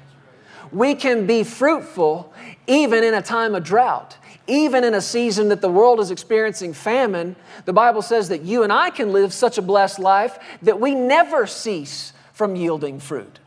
We 0.73 0.97
can 0.97 1.25
be 1.25 1.45
fruitful 1.45 2.35
even 2.67 3.05
in 3.05 3.15
a 3.15 3.23
time 3.23 3.55
of 3.55 3.63
drought, 3.63 4.17
even 4.49 4.83
in 4.83 4.93
a 4.93 5.01
season 5.01 5.51
that 5.51 5.61
the 5.61 5.71
world 5.71 6.01
is 6.01 6.11
experiencing 6.11 6.73
famine. 6.73 7.37
The 7.65 7.73
Bible 7.73 8.03
says 8.03 8.29
that 8.31 8.43
you 8.43 8.65
and 8.65 8.73
I 8.73 8.91
can 8.91 9.13
live 9.13 9.33
such 9.33 9.57
a 9.57 9.63
blessed 9.63 10.01
life 10.01 10.41
that 10.63 10.81
we 10.81 10.97
never 10.97 11.47
cease 11.47 12.13
from 12.33 12.57
yielding 12.57 12.99
fruit. 12.99 13.39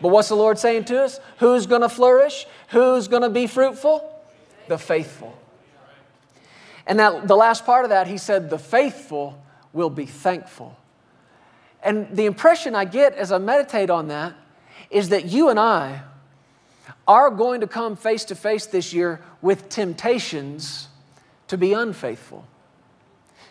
But 0.00 0.08
what's 0.08 0.28
the 0.28 0.36
Lord 0.36 0.58
saying 0.58 0.84
to 0.86 1.02
us? 1.02 1.20
Who's 1.38 1.66
going 1.66 1.82
to 1.82 1.88
flourish? 1.88 2.46
Who's 2.68 3.08
going 3.08 3.22
to 3.22 3.30
be 3.30 3.46
fruitful? 3.46 4.10
The 4.68 4.78
faithful. 4.78 5.36
And 6.86 6.98
that, 6.98 7.28
the 7.28 7.36
last 7.36 7.66
part 7.66 7.84
of 7.84 7.90
that, 7.90 8.06
he 8.06 8.18
said, 8.18 8.50
the 8.50 8.58
faithful 8.58 9.42
will 9.72 9.90
be 9.90 10.06
thankful. 10.06 10.76
And 11.82 12.14
the 12.16 12.26
impression 12.26 12.74
I 12.74 12.84
get 12.84 13.14
as 13.14 13.30
I 13.32 13.38
meditate 13.38 13.90
on 13.90 14.08
that 14.08 14.34
is 14.90 15.10
that 15.10 15.26
you 15.26 15.48
and 15.48 15.58
I 15.58 16.02
are 17.06 17.30
going 17.30 17.60
to 17.60 17.66
come 17.66 17.96
face 17.96 18.24
to 18.26 18.34
face 18.34 18.66
this 18.66 18.92
year 18.92 19.20
with 19.42 19.68
temptations 19.68 20.88
to 21.48 21.58
be 21.58 21.72
unfaithful, 21.72 22.46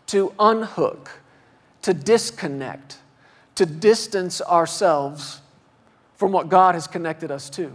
to 0.08 0.34
unhook, 0.40 1.20
to 1.82 1.94
disconnect, 1.94 2.98
to 3.56 3.66
distance 3.66 4.42
ourselves 4.42 5.42
from 6.20 6.34
what 6.34 6.50
God 6.50 6.76
has 6.76 6.86
connected 6.86 7.32
us 7.32 7.50
to, 7.52 7.72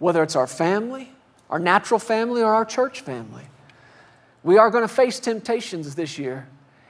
whether 0.00 0.24
it's 0.24 0.34
our 0.34 0.48
family, 0.48 1.12
our 1.48 1.60
natural 1.60 2.00
family, 2.00 2.42
or 2.42 2.52
our 2.52 2.64
church 2.64 3.00
family. 3.00 3.44
We 4.42 4.58
are 4.58 4.70
going 4.70 4.82
to 4.82 4.92
face 4.92 5.20
temptations 5.20 5.94
this 5.94 6.18
year, 6.18 6.48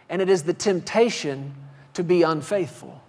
and 0.09 0.23
it 0.23 0.31
is 0.31 0.45
the 0.45 0.55
temptation 0.55 1.55
to 1.93 2.03
be 2.03 2.23
unfaithful. 2.23 3.03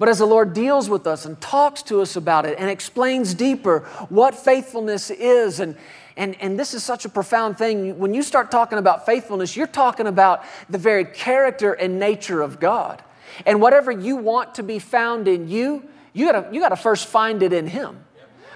But 0.00 0.08
as 0.08 0.18
the 0.18 0.26
Lord 0.26 0.52
deals 0.52 0.90
with 0.90 1.06
us 1.06 1.26
and 1.26 1.40
talks 1.40 1.80
to 1.84 2.00
us 2.00 2.16
about 2.16 2.44
it 2.44 2.58
and 2.58 2.68
explains 2.68 3.34
deeper 3.34 3.86
what 4.08 4.34
faithfulness 4.34 5.10
is, 5.10 5.60
and, 5.60 5.76
and, 6.16 6.34
and 6.40 6.58
this 6.58 6.74
is 6.74 6.82
such 6.82 7.04
a 7.04 7.08
profound 7.08 7.56
thing. 7.56 8.00
When 8.00 8.14
you 8.14 8.24
start 8.24 8.50
talking 8.50 8.78
about 8.78 9.06
faithfulness, 9.06 9.56
you're 9.56 9.68
talking 9.68 10.08
about 10.08 10.42
the 10.68 10.78
very 10.78 11.04
character 11.04 11.72
and 11.72 12.00
nature 12.00 12.42
of 12.42 12.58
God. 12.58 13.00
And 13.46 13.60
whatever 13.62 13.92
you 13.92 14.16
want 14.16 14.56
to 14.56 14.64
be 14.64 14.80
found 14.80 15.28
in 15.28 15.48
you, 15.48 15.84
you 16.12 16.26
gotta, 16.26 16.48
you 16.52 16.60
gotta 16.60 16.76
first 16.76 17.06
find 17.06 17.42
it 17.42 17.52
in 17.52 17.66
Him. 17.66 18.04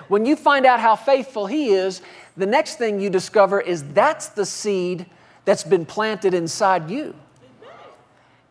When 0.09 0.27
you 0.27 0.37
find 0.37 0.67
out 0.67 0.81
how 0.81 0.97
faithful 0.97 1.47
He 1.47 1.71
is, 1.71 2.03
the 2.37 2.47
next 2.47 2.77
thing 2.77 3.01
you 3.01 3.11
discover 3.11 3.61
is 3.61 3.85
that's 3.93 4.29
the 4.29 4.47
seed 4.47 5.07
that's 5.45 5.65
been 5.65 5.87
planted 5.87 6.35
inside 6.35 6.91
you. 6.91 7.15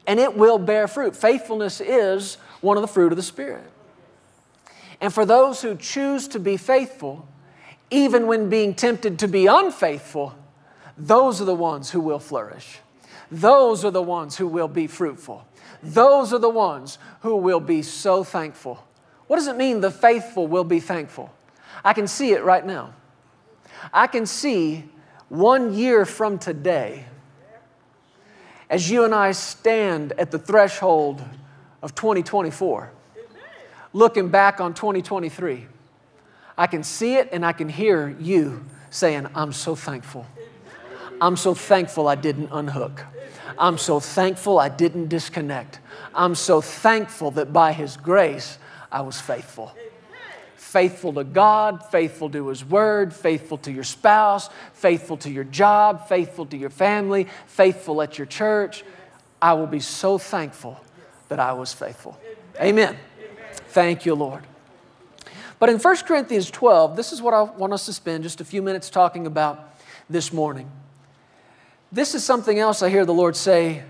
And 0.07 0.19
it 0.19 0.35
will 0.35 0.57
bear 0.57 0.87
fruit. 0.87 1.15
Faithfulness 1.15 1.79
is 1.79 2.35
one 2.61 2.77
of 2.77 2.81
the 2.81 2.87
fruit 2.87 3.11
of 3.11 3.15
the 3.15 3.23
Spirit. 3.23 3.63
And 4.99 5.13
for 5.13 5.25
those 5.25 5.61
who 5.61 5.75
choose 5.75 6.27
to 6.29 6.39
be 6.39 6.57
faithful, 6.57 7.27
even 7.89 8.27
when 8.27 8.49
being 8.49 8.73
tempted 8.73 9.19
to 9.19 9.27
be 9.27 9.47
unfaithful, 9.47 10.35
those 10.97 11.41
are 11.41 11.45
the 11.45 11.55
ones 11.55 11.91
who 11.91 11.99
will 11.99 12.19
flourish. 12.19 12.79
Those 13.31 13.83
are 13.83 13.91
the 13.91 14.01
ones 14.01 14.37
who 14.37 14.47
will 14.47 14.67
be 14.67 14.87
fruitful. 14.87 15.45
Those 15.81 16.33
are 16.33 16.39
the 16.39 16.49
ones 16.49 16.99
who 17.21 17.35
will 17.37 17.59
be 17.59 17.81
so 17.81 18.23
thankful. 18.23 18.83
What 19.31 19.37
does 19.37 19.47
it 19.47 19.55
mean 19.55 19.79
the 19.79 19.91
faithful 19.91 20.45
will 20.45 20.65
be 20.65 20.81
thankful? 20.81 21.31
I 21.85 21.93
can 21.93 22.05
see 22.05 22.33
it 22.33 22.43
right 22.43 22.65
now. 22.65 22.93
I 23.93 24.07
can 24.07 24.25
see 24.25 24.83
one 25.29 25.73
year 25.73 26.05
from 26.05 26.37
today, 26.37 27.05
as 28.69 28.89
you 28.91 29.05
and 29.05 29.15
I 29.15 29.31
stand 29.31 30.11
at 30.17 30.31
the 30.31 30.37
threshold 30.37 31.23
of 31.81 31.95
2024, 31.95 32.91
looking 33.93 34.27
back 34.27 34.59
on 34.59 34.73
2023, 34.73 35.65
I 36.57 36.67
can 36.67 36.83
see 36.83 37.15
it 37.15 37.29
and 37.31 37.45
I 37.45 37.53
can 37.53 37.69
hear 37.69 38.13
you 38.19 38.65
saying, 38.89 39.27
I'm 39.33 39.53
so 39.53 39.75
thankful. 39.75 40.27
I'm 41.21 41.37
so 41.37 41.53
thankful 41.53 42.09
I 42.09 42.15
didn't 42.15 42.49
unhook. 42.51 43.05
I'm 43.57 43.77
so 43.77 44.01
thankful 44.01 44.59
I 44.59 44.67
didn't 44.67 45.07
disconnect. 45.07 45.79
I'm 46.13 46.35
so 46.35 46.59
thankful 46.59 47.31
that 47.31 47.53
by 47.53 47.71
His 47.71 47.95
grace 47.95 48.57
I 48.91 49.01
was 49.01 49.19
faithful. 49.19 49.71
Faithful 50.55 51.13
to 51.13 51.23
God, 51.23 51.85
faithful 51.91 52.29
to 52.29 52.47
His 52.47 52.63
Word, 52.63 53.13
faithful 53.13 53.57
to 53.59 53.71
your 53.71 53.83
spouse, 53.83 54.49
faithful 54.73 55.17
to 55.17 55.29
your 55.29 55.43
job, 55.43 56.07
faithful 56.07 56.45
to 56.47 56.57
your 56.57 56.69
family, 56.69 57.27
faithful 57.47 58.01
at 58.01 58.17
your 58.17 58.27
church. 58.27 58.83
I 59.41 59.53
will 59.53 59.67
be 59.67 59.79
so 59.79 60.17
thankful 60.17 60.79
that 61.29 61.39
I 61.39 61.53
was 61.53 61.73
faithful. 61.73 62.19
Amen. 62.59 62.97
Thank 63.69 64.05
you, 64.05 64.15
Lord. 64.15 64.43
But 65.59 65.69
in 65.69 65.77
1 65.77 65.97
Corinthians 66.07 66.49
12, 66.49 66.95
this 66.95 67.11
is 67.11 67.21
what 67.21 67.33
I 67.33 67.43
want 67.43 67.73
us 67.73 67.85
to 67.85 67.93
spend 67.93 68.23
just 68.23 68.41
a 68.41 68.45
few 68.45 68.61
minutes 68.61 68.89
talking 68.89 69.27
about 69.27 69.77
this 70.09 70.33
morning. 70.33 70.69
This 71.91 72.15
is 72.15 72.23
something 72.23 72.57
else 72.57 72.81
I 72.81 72.89
hear 72.89 73.05
the 73.05 73.13
Lord 73.13 73.35
say 73.35 73.83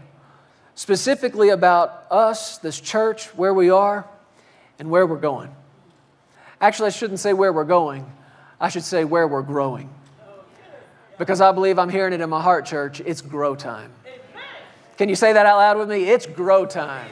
specifically 0.76 1.50
about 1.50 2.06
us, 2.10 2.58
this 2.58 2.80
church, 2.80 3.28
where 3.36 3.54
we 3.54 3.70
are, 3.70 4.08
and 4.82 4.90
where 4.90 5.06
we're 5.06 5.16
going. 5.16 5.56
Actually, 6.60 6.88
I 6.88 6.90
shouldn't 6.90 7.20
say 7.20 7.34
where 7.34 7.54
we're 7.54 7.66
going, 7.66 8.12
I 8.60 8.70
should 8.70 8.84
say 8.84 9.06
where 9.06 9.28
we're 9.28 9.44
growing. 9.44 9.94
Because 11.20 11.40
I 11.40 11.52
believe 11.52 11.78
I'm 11.78 11.90
hearing 11.90 12.14
it 12.14 12.20
in 12.20 12.32
my 12.32 12.42
heart, 12.42 12.66
church. 12.66 13.00
It's 13.00 13.22
grow 13.22 13.56
time. 13.56 13.94
Can 14.98 15.08
you 15.08 15.14
say 15.14 15.34
that 15.34 15.46
out 15.46 15.58
loud 15.58 15.78
with 15.78 15.88
me? 15.88 16.10
It's 16.10 16.26
grow 16.26 16.66
time. 16.66 17.12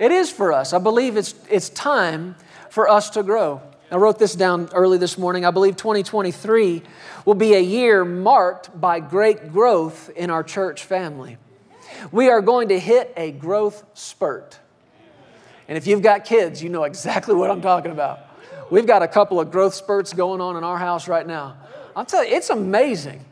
It 0.00 0.10
is 0.10 0.32
for 0.32 0.52
us. 0.52 0.72
I 0.72 0.78
believe 0.80 1.16
it's, 1.16 1.36
it's 1.48 1.68
time 1.68 2.34
for 2.70 2.88
us 2.88 3.10
to 3.10 3.22
grow. 3.22 3.62
I 3.92 3.96
wrote 3.96 4.18
this 4.18 4.34
down 4.34 4.68
early 4.74 4.98
this 4.98 5.16
morning. 5.16 5.44
I 5.44 5.52
believe 5.52 5.76
2023 5.76 6.82
will 7.24 7.34
be 7.34 7.54
a 7.54 7.60
year 7.60 8.04
marked 8.04 8.80
by 8.80 8.98
great 8.98 9.52
growth 9.52 10.10
in 10.16 10.28
our 10.28 10.42
church 10.42 10.82
family. 10.82 11.38
We 12.10 12.30
are 12.30 12.40
going 12.40 12.70
to 12.70 12.80
hit 12.80 13.12
a 13.16 13.30
growth 13.30 13.84
spurt. 13.94 14.58
And 15.68 15.76
if 15.76 15.86
you've 15.86 16.02
got 16.02 16.24
kids, 16.24 16.62
you 16.62 16.70
know 16.70 16.84
exactly 16.84 17.34
what 17.34 17.50
I'm 17.50 17.60
talking 17.60 17.92
about. 17.92 18.20
We've 18.70 18.86
got 18.86 19.02
a 19.02 19.08
couple 19.08 19.40
of 19.40 19.50
growth 19.50 19.74
spurts 19.74 20.12
going 20.12 20.40
on 20.40 20.56
in 20.56 20.64
our 20.64 20.78
house 20.78 21.08
right 21.08 21.26
now. 21.26 21.56
I'll 21.94 22.04
tell 22.04 22.24
you, 22.24 22.34
it's 22.34 22.50
amazing. 22.50 23.24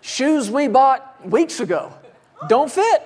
Shoes 0.00 0.50
we 0.50 0.68
bought 0.68 1.26
weeks 1.28 1.60
ago 1.60 1.92
don't 2.48 2.70
fit 2.70 3.02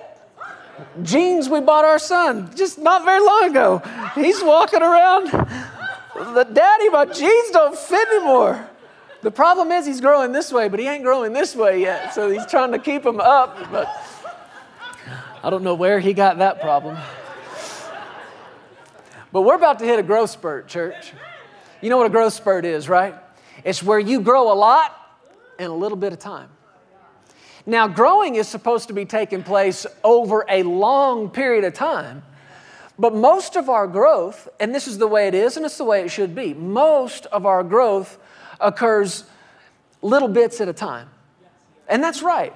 jeans 1.01 1.49
we 1.49 1.61
bought 1.61 1.85
our 1.85 1.99
son 1.99 2.49
just 2.55 2.79
not 2.79 3.03
very 3.03 3.19
long 3.19 3.49
ago. 3.49 3.81
He's 4.15 4.43
walking 4.43 4.81
around, 4.81 5.25
the 5.25 6.47
daddy, 6.51 6.89
my 6.89 7.05
jeans 7.05 7.49
don't 7.51 7.77
fit 7.77 8.07
anymore. 8.09 8.69
The 9.21 9.31
problem 9.31 9.71
is 9.71 9.85
he's 9.85 10.01
growing 10.01 10.31
this 10.31 10.51
way, 10.51 10.67
but 10.67 10.79
he 10.79 10.87
ain't 10.87 11.03
growing 11.03 11.31
this 11.31 11.55
way 11.55 11.81
yet. 11.81 12.13
So 12.13 12.29
he's 12.29 12.45
trying 12.45 12.71
to 12.73 12.79
keep 12.79 13.03
them 13.03 13.21
up, 13.21 13.71
but 13.71 13.87
I 15.43 15.49
don't 15.49 15.63
know 15.63 15.75
where 15.75 15.99
he 15.99 16.13
got 16.13 16.37
that 16.39 16.59
problem. 16.59 16.97
But 19.33 19.41
we're 19.41 19.55
about 19.55 19.79
to 19.79 19.85
hit 19.85 19.97
a 19.97 20.03
growth 20.03 20.29
spurt, 20.29 20.67
church. 20.67 21.11
You 21.81 21.89
know 21.89 21.97
what 21.97 22.05
a 22.05 22.11
growth 22.11 22.33
spurt 22.33 22.65
is, 22.65 22.87
right? 22.87 23.15
It's 23.63 23.81
where 23.81 23.97
you 23.97 24.21
grow 24.21 24.53
a 24.53 24.53
lot 24.53 24.95
in 25.57 25.65
a 25.65 25.75
little 25.75 25.97
bit 25.97 26.13
of 26.13 26.19
time. 26.19 26.49
Now, 27.65 27.87
growing 27.87 28.35
is 28.35 28.47
supposed 28.47 28.89
to 28.89 28.93
be 28.93 29.05
taking 29.05 29.41
place 29.41 29.87
over 30.03 30.45
a 30.47 30.61
long 30.61 31.31
period 31.31 31.63
of 31.63 31.73
time, 31.73 32.21
but 32.99 33.15
most 33.15 33.55
of 33.55 33.69
our 33.69 33.87
growth, 33.87 34.49
and 34.59 34.73
this 34.73 34.87
is 34.87 34.99
the 34.99 35.07
way 35.07 35.27
it 35.27 35.33
is, 35.33 35.57
and 35.57 35.65
it's 35.65 35.79
the 35.79 35.83
way 35.83 36.01
it 36.01 36.09
should 36.09 36.35
be, 36.35 36.53
most 36.53 37.25
of 37.27 37.47
our 37.47 37.63
growth 37.63 38.19
occurs 38.59 39.23
little 40.03 40.27
bits 40.27 40.61
at 40.61 40.67
a 40.67 40.73
time. 40.73 41.09
And 41.87 42.03
that's 42.03 42.21
right. 42.21 42.53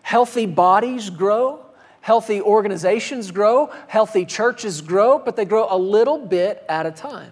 Healthy 0.00 0.46
bodies 0.46 1.10
grow, 1.10 1.66
healthy 2.08 2.40
organizations 2.40 3.30
grow, 3.30 3.70
healthy 3.86 4.24
churches 4.24 4.80
grow, 4.80 5.18
but 5.18 5.36
they 5.36 5.44
grow 5.44 5.66
a 5.68 5.76
little 5.76 6.16
bit 6.16 6.64
at 6.66 6.86
a 6.86 6.90
time. 6.90 7.30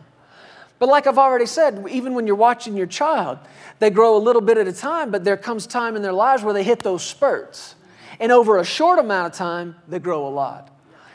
But 0.78 0.90
like 0.90 1.06
I've 1.06 1.16
already 1.16 1.47
said, 1.47 1.87
even 1.88 2.12
when 2.12 2.26
you're 2.26 2.37
watching 2.37 2.76
your 2.76 2.87
child, 2.87 3.38
they 3.78 3.88
grow 3.88 4.18
a 4.18 4.23
little 4.28 4.42
bit 4.42 4.59
at 4.59 4.68
a 4.68 4.75
time, 4.75 5.11
but 5.11 5.25
there 5.25 5.38
comes 5.38 5.66
time 5.66 5.97
in 5.97 6.02
their 6.02 6.12
lives 6.12 6.42
where 6.42 6.52
they 6.52 6.62
hit 6.62 6.80
those 6.80 7.02
spurts. 7.02 7.75
And 8.21 8.30
over 8.30 8.59
a 8.59 8.66
short 8.66 8.99
amount 8.99 9.33
of 9.33 9.38
time, 9.38 9.76
they 9.88 9.99
grow 9.99 10.28
a 10.28 10.33
lot. 10.45 10.68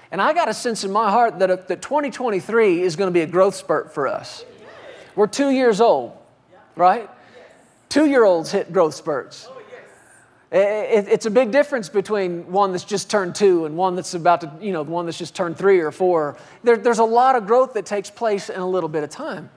And 0.09 0.19
I 0.19 0.33
got 0.33 0.49
a 0.49 0.55
sense 0.55 0.83
in 0.83 0.91
my 0.91 1.11
heart 1.11 1.37
that, 1.37 1.51
uh, 1.51 1.57
that 1.67 1.83
2023 1.83 2.81
is 2.81 2.95
going 2.95 3.09
to 3.09 3.13
be 3.13 3.21
a 3.21 3.27
growth 3.27 3.53
spurt 3.53 3.93
for 3.93 4.07
us. 4.07 4.43
We're 5.15 5.27
two 5.27 5.51
years 5.51 5.81
old, 5.81 6.17
right? 6.75 7.07
Two 7.89 8.07
year 8.07 8.23
olds 8.23 8.51
hit 8.51 8.73
growth 8.73 8.95
spurts. 8.95 9.47
It's 10.53 11.25
a 11.25 11.31
big 11.31 11.51
difference 11.51 11.87
between 11.87 12.51
one 12.51 12.73
that's 12.73 12.83
just 12.83 13.09
turned 13.09 13.35
two 13.35 13.65
and 13.65 13.77
one 13.77 13.95
that's 13.95 14.13
about 14.13 14.41
to, 14.41 14.51
you 14.59 14.73
know, 14.73 14.81
one 14.83 15.05
that's 15.05 15.17
just 15.17 15.33
turned 15.33 15.57
three 15.57 15.79
or 15.79 15.91
four. 15.91 16.37
There, 16.61 16.75
there's 16.75 16.99
a 16.99 17.05
lot 17.05 17.37
of 17.37 17.47
growth 17.47 17.73
that 17.73 17.85
takes 17.85 18.09
place 18.09 18.49
in 18.49 18.59
a 18.59 18.67
little 18.67 18.89
bit 18.89 19.03
of 19.03 19.09
time. 19.09 19.49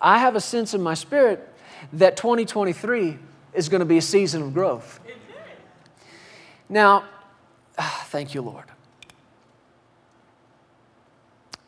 I 0.00 0.18
have 0.18 0.34
a 0.34 0.40
sense 0.40 0.74
in 0.74 0.82
my 0.82 0.94
spirit 0.94 1.48
that 1.92 2.16
2023 2.16 3.18
is 3.54 3.68
going 3.68 3.78
to 3.78 3.86
be 3.86 3.98
a 3.98 4.02
season 4.02 4.42
of 4.42 4.52
growth. 4.52 4.98
Now, 6.68 7.04
thank 7.78 8.34
you, 8.34 8.42
Lord. 8.42 8.64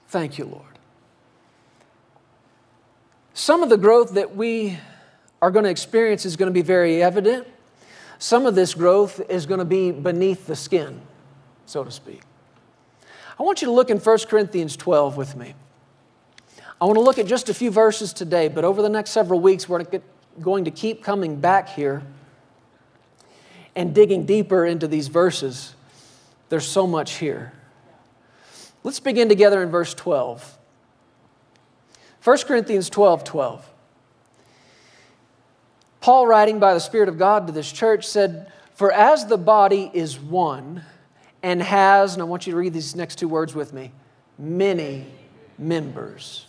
Thank 0.08 0.36
you, 0.36 0.46
Lord. 0.46 0.64
Some 3.34 3.62
of 3.62 3.68
the 3.68 3.76
growth 3.76 4.14
that 4.14 4.34
we 4.34 4.78
are 5.40 5.52
going 5.52 5.64
to 5.64 5.70
experience 5.70 6.26
is 6.26 6.34
going 6.34 6.48
to 6.48 6.52
be 6.52 6.62
very 6.62 7.00
evident 7.00 7.46
some 8.18 8.46
of 8.46 8.54
this 8.54 8.74
growth 8.74 9.20
is 9.30 9.46
going 9.46 9.58
to 9.58 9.64
be 9.64 9.92
beneath 9.92 10.46
the 10.46 10.56
skin, 10.56 11.00
so 11.66 11.84
to 11.84 11.90
speak. 11.90 12.22
I 13.38 13.42
want 13.42 13.62
you 13.62 13.66
to 13.66 13.72
look 13.72 13.90
in 13.90 13.98
1 13.98 14.18
Corinthians 14.28 14.76
12 14.76 15.16
with 15.16 15.36
me. 15.36 15.54
I 16.80 16.84
want 16.84 16.96
to 16.96 17.02
look 17.02 17.18
at 17.18 17.26
just 17.26 17.48
a 17.48 17.54
few 17.54 17.70
verses 17.70 18.12
today, 18.12 18.48
but 18.48 18.64
over 18.64 18.82
the 18.82 18.88
next 18.88 19.10
several 19.10 19.40
weeks, 19.40 19.68
we're 19.68 19.84
going 20.40 20.64
to 20.64 20.70
keep 20.70 21.02
coming 21.02 21.40
back 21.40 21.68
here 21.68 22.02
and 23.76 23.94
digging 23.94 24.26
deeper 24.26 24.64
into 24.64 24.88
these 24.88 25.08
verses. 25.08 25.74
There's 26.48 26.66
so 26.66 26.86
much 26.86 27.18
here. 27.18 27.52
Let's 28.82 29.00
begin 29.00 29.28
together 29.28 29.62
in 29.62 29.70
verse 29.70 29.94
12. 29.94 30.58
1 32.24 32.38
Corinthians 32.38 32.90
12 32.90 33.24
12. 33.24 33.67
Paul, 36.00 36.26
writing 36.26 36.58
by 36.58 36.74
the 36.74 36.80
Spirit 36.80 37.08
of 37.08 37.18
God 37.18 37.46
to 37.46 37.52
this 37.52 37.70
church, 37.70 38.06
said, 38.06 38.52
For 38.74 38.92
as 38.92 39.26
the 39.26 39.38
body 39.38 39.90
is 39.92 40.18
one 40.18 40.82
and 41.42 41.62
has, 41.62 42.14
and 42.14 42.22
I 42.22 42.24
want 42.24 42.46
you 42.46 42.52
to 42.52 42.56
read 42.56 42.72
these 42.72 42.94
next 42.94 43.16
two 43.16 43.28
words 43.28 43.54
with 43.54 43.72
me, 43.72 43.92
many 44.38 45.06
members. 45.58 46.46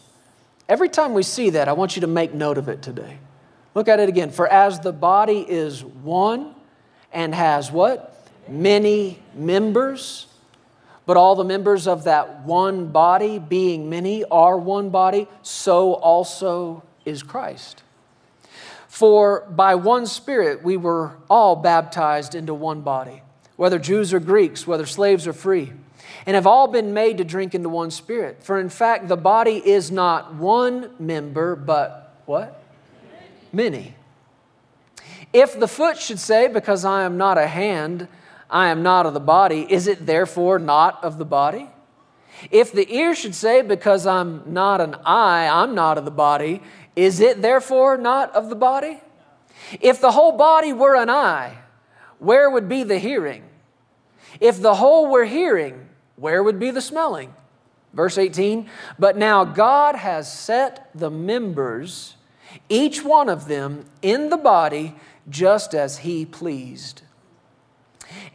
Every 0.68 0.90
time 0.90 1.14
we 1.14 1.24
see 1.24 1.52
that, 1.52 1.68
I 1.68 1.74
want 1.74 1.96
you 1.96 2.02
to 2.02 2.08
make 2.08 2.34
note 2.34 2.58
of 2.60 2.70
it 2.70 2.82
today. 2.82 3.18
Look 3.74 3.88
at 3.88 4.00
it 4.00 4.10
again. 4.10 4.30
For 4.30 4.48
as 4.48 4.80
the 4.80 4.92
body 4.92 5.40
is 5.48 5.84
one 5.84 6.54
and 7.12 7.34
has 7.34 7.72
what? 7.72 8.28
Many 8.48 9.20
members. 9.34 10.28
But 11.08 11.18
all 11.18 11.36
the 11.36 11.44
members 11.44 11.88
of 11.88 12.04
that 12.04 12.44
one 12.44 12.92
body, 12.92 13.40
being 13.40 13.90
many, 13.90 14.24
are 14.26 14.58
one 14.58 14.92
body, 14.92 15.28
so 15.42 15.94
also 15.94 16.84
is 17.04 17.24
Christ. 17.24 17.82
For 19.00 19.48
by 19.50 19.76
one 19.76 20.08
Spirit 20.08 20.62
we 20.62 20.76
were 20.76 21.14
all 21.30 21.56
baptized 21.56 22.36
into 22.36 22.54
one 22.54 22.82
body, 22.82 23.22
whether 23.56 23.80
Jews 23.80 24.14
or 24.14 24.20
Greeks, 24.20 24.68
whether 24.68 24.86
slaves 24.86 25.26
or 25.26 25.32
free, 25.32 25.72
and 26.26 26.36
have 26.36 26.46
all 26.46 26.68
been 26.68 26.94
made 26.94 27.18
to 27.20 27.24
drink 27.24 27.56
into 27.56 27.70
one 27.70 27.92
Spirit. 27.92 28.44
For 28.44 28.60
in 28.60 28.68
fact, 28.68 29.08
the 29.08 29.16
body 29.16 29.66
is 29.66 29.90
not 29.90 30.36
one 30.36 30.92
member, 31.00 31.56
but 31.56 32.14
what? 32.26 32.62
Many. 33.54 33.96
If 35.32 35.58
the 35.58 35.70
foot 35.70 35.98
should 35.98 36.20
say, 36.20 36.50
Because 36.50 36.84
I 36.84 37.04
am 37.04 37.16
not 37.18 37.38
a 37.38 37.48
hand, 37.48 38.10
I 38.50 38.68
am 38.68 38.84
not 38.84 39.06
of 39.06 39.14
the 39.14 39.22
body, 39.22 39.66
is 39.72 39.88
it 39.88 40.06
therefore 40.06 40.60
not 40.60 41.02
of 41.06 41.18
the 41.18 41.24
body? 41.24 41.70
If 42.52 42.74
the 42.74 42.94
ear 42.94 43.16
should 43.16 43.36
say, 43.36 43.62
Because 43.62 44.06
I'm 44.06 44.44
not 44.52 44.82
an 44.82 44.96
eye, 45.06 45.48
I'm 45.48 45.74
not 45.74 45.98
of 45.98 46.04
the 46.04 46.12
body, 46.12 46.62
is 47.00 47.22
it 47.22 47.42
therefore 47.42 47.98
not 47.98 48.36
of 48.36 48.50
the 48.50 48.56
body? 48.56 49.00
If 49.80 50.02
the 50.02 50.12
whole 50.12 50.34
body 50.34 50.74
were 50.74 50.96
an 50.96 51.10
eye, 51.10 51.60
where 52.18 52.50
would 52.50 52.68
be 52.68 52.84
the 52.84 52.98
hearing? 52.98 53.44
If 54.42 54.62
the 54.62 54.76
whole 54.76 55.10
were 55.10 55.24
hearing, 55.24 55.88
where 56.18 56.44
would 56.44 56.60
be 56.60 56.72
the 56.72 56.82
smelling? 56.82 57.34
Verse 57.94 58.18
18, 58.18 58.70
but 59.00 59.16
now 59.16 59.46
God 59.46 59.96
has 59.96 60.32
set 60.32 60.90
the 60.94 61.10
members, 61.10 62.18
each 62.68 63.02
one 63.02 63.30
of 63.30 63.48
them, 63.48 63.86
in 64.02 64.30
the 64.30 64.38
body 64.38 64.94
just 65.30 65.74
as 65.74 66.00
He 66.00 66.26
pleased. 66.26 67.04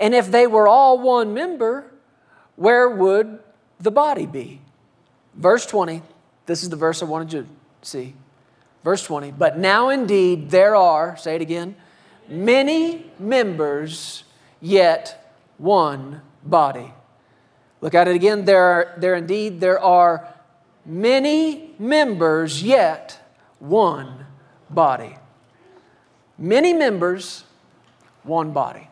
And 0.01 0.15
if 0.15 0.31
they 0.31 0.47
were 0.47 0.67
all 0.67 0.99
one 0.99 1.35
member, 1.35 1.93
where 2.57 2.89
would 2.89 3.41
the 3.79 3.91
body 3.91 4.25
be? 4.25 4.63
Verse 5.35 5.67
20, 5.67 6.01
this 6.47 6.63
is 6.63 6.71
the 6.71 6.77
verse 6.77 7.03
I 7.03 7.05
wanted 7.05 7.33
you 7.33 7.43
to 7.43 7.49
see. 7.83 8.15
Verse 8.85 9.03
20, 9.03 9.33
but 9.33 9.59
now 9.59 9.89
indeed 9.89 10.51
there 10.51 10.77
are, 10.77 11.17
say 11.17 11.37
it 11.37 11.41
again, 11.41 11.75
many 12.29 13.11
members, 13.19 14.25
yet 14.61 15.35
one 15.57 16.21
body. 16.45 16.93
Look 17.81 17.95
at 17.95 18.09
it 18.09 18.15
again. 18.15 18.45
There, 18.45 18.63
are, 18.63 18.95
there 18.99 19.15
indeed 19.15 19.61
there 19.61 19.81
are 19.81 20.29
many 20.85 21.75
members, 21.79 22.63
yet 22.63 23.19
one 23.59 24.27
body. 24.69 25.17
Many 26.37 26.75
members, 26.75 27.45
one 28.23 28.53
body. 28.53 28.89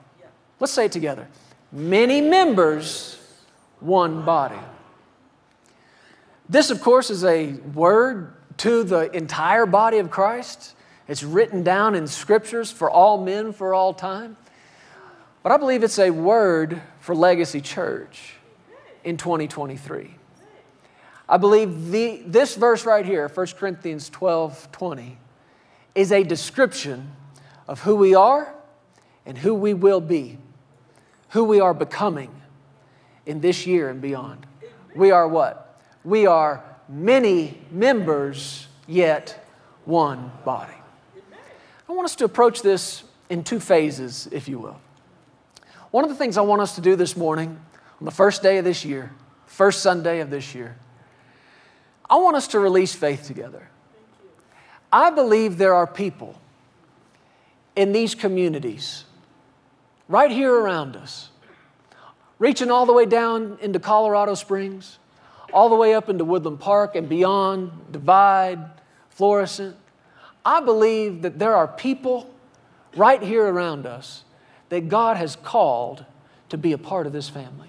Let's 0.59 0.73
say 0.73 0.87
it 0.87 0.93
together. 0.93 1.29
Many 1.71 2.21
members, 2.21 3.19
one 3.81 4.25
body. 4.25 4.59
This, 6.49 6.71
of 6.71 6.81
course, 6.81 7.11
is 7.11 7.25
a 7.25 7.53
word 7.75 8.35
to 8.59 8.85
the 8.85 9.11
entire 9.17 9.67
body 9.67 9.99
of 9.99 10.11
Christ. 10.11 10.75
It's 11.09 11.23
written 11.23 11.63
down 11.63 11.95
in 11.95 12.07
scriptures 12.07 12.71
for 12.71 12.91
all 12.91 13.23
men 13.23 13.53
for 13.53 13.75
all 13.75 13.93
time. 13.93 14.37
But 15.43 15.53
I 15.53 15.57
believe 15.57 15.83
it's 15.83 15.99
a 15.99 16.11
word 16.11 16.81
for 17.01 17.15
Legacy 17.15 17.61
Church 17.61 18.35
in 19.05 19.17
2023. 19.17 20.15
I 21.29 21.37
believe 21.37 21.91
the, 21.91 22.23
this 22.27 22.55
verse 22.55 22.85
right 22.85 23.05
here, 23.05 23.29
1 23.29 23.47
Corinthians 23.59 24.09
12 24.11 24.71
20, 24.71 25.19
is 25.95 26.13
a 26.13 26.23
description 26.23 27.13
of 27.67 27.81
who 27.81 27.97
we 27.97 28.15
are 28.15 28.55
and 29.27 29.39
who 29.39 29.55
we 29.55 29.75
will 29.75 30.01
be, 30.01 30.39
who 31.31 31.45
we 31.45 31.61
are 31.61 31.75
becoming 31.75 32.31
in 33.27 33.41
this 33.41 33.67
year 33.67 33.89
and 33.89 34.01
beyond. 34.01 34.47
We 34.95 35.11
are 35.11 35.27
what? 35.27 35.81
We 36.05 36.27
are 36.27 36.63
many 36.93 37.59
members, 37.71 38.69
yet 38.87 39.47
one 39.87 40.31
body. 40.45 40.75
I 41.89 41.93
want 41.93 42.05
us 42.05 42.17
to 42.17 42.25
approach 42.25 42.63
this 42.63 43.03
in 43.31 43.43
two 43.43 43.61
phases, 43.61 44.29
if 44.31 44.47
you 44.47 44.59
will. 44.59 44.79
One 45.91 46.05
of 46.05 46.11
the 46.11 46.17
things 46.17 46.37
I 46.37 46.43
want 46.43 46.61
us 46.61 46.75
to 46.75 46.81
do 46.81 46.95
this 46.95 47.17
morning, 47.17 47.59
on 47.99 48.05
the 48.05 48.11
first 48.11 48.43
day 48.43 48.59
of 48.59 48.65
this 48.65 48.85
year, 48.85 49.13
first 49.47 49.83
Sunday 49.83 50.21
of 50.21 50.31
this 50.31 50.55
year, 50.55 50.77
I 52.09 52.17
want 52.17 52.37
us 52.37 52.49
to 52.49 52.59
release 52.61 52.95
faith 52.95 53.27
together. 53.27 53.69
I 54.93 55.11
believe 55.11 55.57
there 55.57 55.75
are 55.75 55.87
people 55.87 56.39
in 57.75 57.93
these 57.93 58.15
communities, 58.15 59.05
right 60.09 60.31
here 60.31 60.55
around 60.55 60.95
us, 60.95 61.31
reaching 62.39 62.71
all 62.71 62.85
the 62.85 62.93
way 62.93 63.07
down 63.07 63.57
into 63.63 63.79
Colorado 63.79 64.35
Springs, 64.35 64.99
all 65.53 65.69
the 65.69 65.77
way 65.77 65.95
up 65.95 66.09
into 66.09 66.25
Woodland 66.25 66.61
Park 66.61 66.97
and 66.97 67.09
beyond, 67.09 67.71
Divide, 67.91 68.59
Florissant. 69.11 69.77
I 70.45 70.61
believe 70.61 71.23
that 71.23 71.39
there 71.39 71.55
are 71.55 71.69
people 71.69 72.33
right 72.97 73.23
here 73.23 73.47
around 73.47 73.87
us 73.87 74.25
that 74.69 74.89
God 74.89 75.17
has 75.17 75.37
called 75.37 76.05
to 76.49 76.59
be 76.59 76.73
a 76.73 76.79
part 76.79 77.07
of 77.07 77.13
this 77.13 77.29
family. 77.29 77.69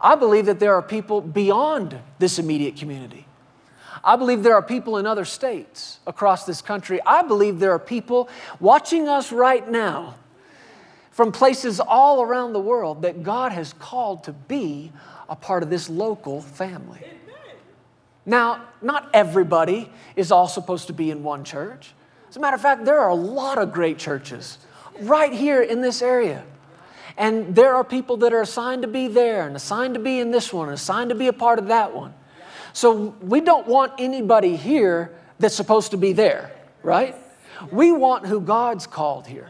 I 0.00 0.14
believe 0.14 0.46
that 0.46 0.60
there 0.60 0.74
are 0.74 0.82
people 0.82 1.20
beyond 1.20 1.98
this 2.18 2.38
immediate 2.38 2.76
community 2.76 3.26
I 4.02 4.16
believe 4.16 4.42
there 4.42 4.54
are 4.54 4.62
people 4.62 4.96
in 4.98 5.06
other 5.06 5.24
states 5.24 5.98
across 6.06 6.44
this 6.44 6.62
country. 6.62 7.00
I 7.04 7.22
believe 7.22 7.58
there 7.58 7.72
are 7.72 7.78
people 7.78 8.28
watching 8.60 9.08
us 9.08 9.32
right 9.32 9.68
now 9.68 10.14
from 11.10 11.32
places 11.32 11.80
all 11.80 12.22
around 12.22 12.52
the 12.52 12.60
world 12.60 13.02
that 13.02 13.22
God 13.22 13.52
has 13.52 13.72
called 13.72 14.24
to 14.24 14.32
be 14.32 14.92
a 15.28 15.36
part 15.36 15.62
of 15.62 15.70
this 15.70 15.88
local 15.88 16.40
family. 16.40 17.00
Now, 18.24 18.66
not 18.82 19.08
everybody 19.14 19.90
is 20.14 20.30
all 20.30 20.48
supposed 20.48 20.88
to 20.88 20.92
be 20.92 21.10
in 21.10 21.22
one 21.22 21.44
church. 21.44 21.94
As 22.28 22.36
a 22.36 22.40
matter 22.40 22.56
of 22.56 22.60
fact, 22.60 22.84
there 22.84 22.98
are 22.98 23.08
a 23.08 23.14
lot 23.14 23.58
of 23.58 23.72
great 23.72 23.98
churches 23.98 24.58
right 25.00 25.32
here 25.32 25.62
in 25.62 25.80
this 25.80 26.02
area. 26.02 26.44
And 27.16 27.54
there 27.54 27.74
are 27.74 27.82
people 27.82 28.18
that 28.18 28.32
are 28.32 28.42
assigned 28.42 28.82
to 28.82 28.88
be 28.88 29.08
there 29.08 29.46
and 29.46 29.56
assigned 29.56 29.94
to 29.94 30.00
be 30.00 30.20
in 30.20 30.30
this 30.30 30.52
one 30.52 30.68
and 30.68 30.74
assigned 30.74 31.08
to 31.08 31.16
be 31.16 31.26
a 31.26 31.32
part 31.32 31.58
of 31.58 31.68
that 31.68 31.94
one. 31.94 32.14
So 32.72 33.16
we 33.22 33.40
don't 33.40 33.66
want 33.66 33.94
anybody 33.98 34.56
here 34.56 35.12
that's 35.38 35.54
supposed 35.54 35.90
to 35.92 35.96
be 35.96 36.12
there, 36.12 36.52
right? 36.82 37.16
We 37.72 37.90
want 37.92 38.26
who 38.26 38.40
God's 38.40 38.86
called 38.86 39.26
here. 39.26 39.48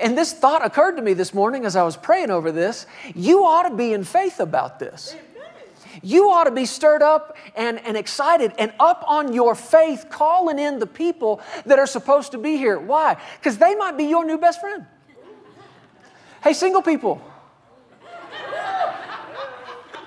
And 0.00 0.16
this 0.16 0.32
thought 0.32 0.64
occurred 0.64 0.96
to 0.96 1.02
me 1.02 1.12
this 1.12 1.34
morning 1.34 1.64
as 1.64 1.74
I 1.74 1.82
was 1.82 1.96
praying 1.96 2.30
over 2.30 2.52
this. 2.52 2.86
You 3.14 3.44
ought 3.44 3.68
to 3.68 3.74
be 3.74 3.92
in 3.92 4.04
faith 4.04 4.40
about 4.40 4.78
this. 4.78 5.16
You 6.02 6.30
ought 6.30 6.44
to 6.44 6.52
be 6.52 6.64
stirred 6.64 7.02
up 7.02 7.36
and, 7.56 7.80
and 7.84 7.96
excited 7.96 8.52
and 8.58 8.72
up 8.78 9.04
on 9.08 9.32
your 9.32 9.56
faith, 9.56 10.06
calling 10.08 10.58
in 10.58 10.78
the 10.78 10.86
people 10.86 11.40
that 11.66 11.78
are 11.78 11.86
supposed 11.86 12.32
to 12.32 12.38
be 12.38 12.56
here. 12.56 12.78
Why? 12.78 13.16
Because 13.40 13.58
they 13.58 13.74
might 13.74 13.96
be 13.96 14.04
your 14.04 14.24
new 14.24 14.38
best 14.38 14.60
friend. 14.60 14.86
Hey, 16.42 16.52
single 16.52 16.82
people. 16.82 17.20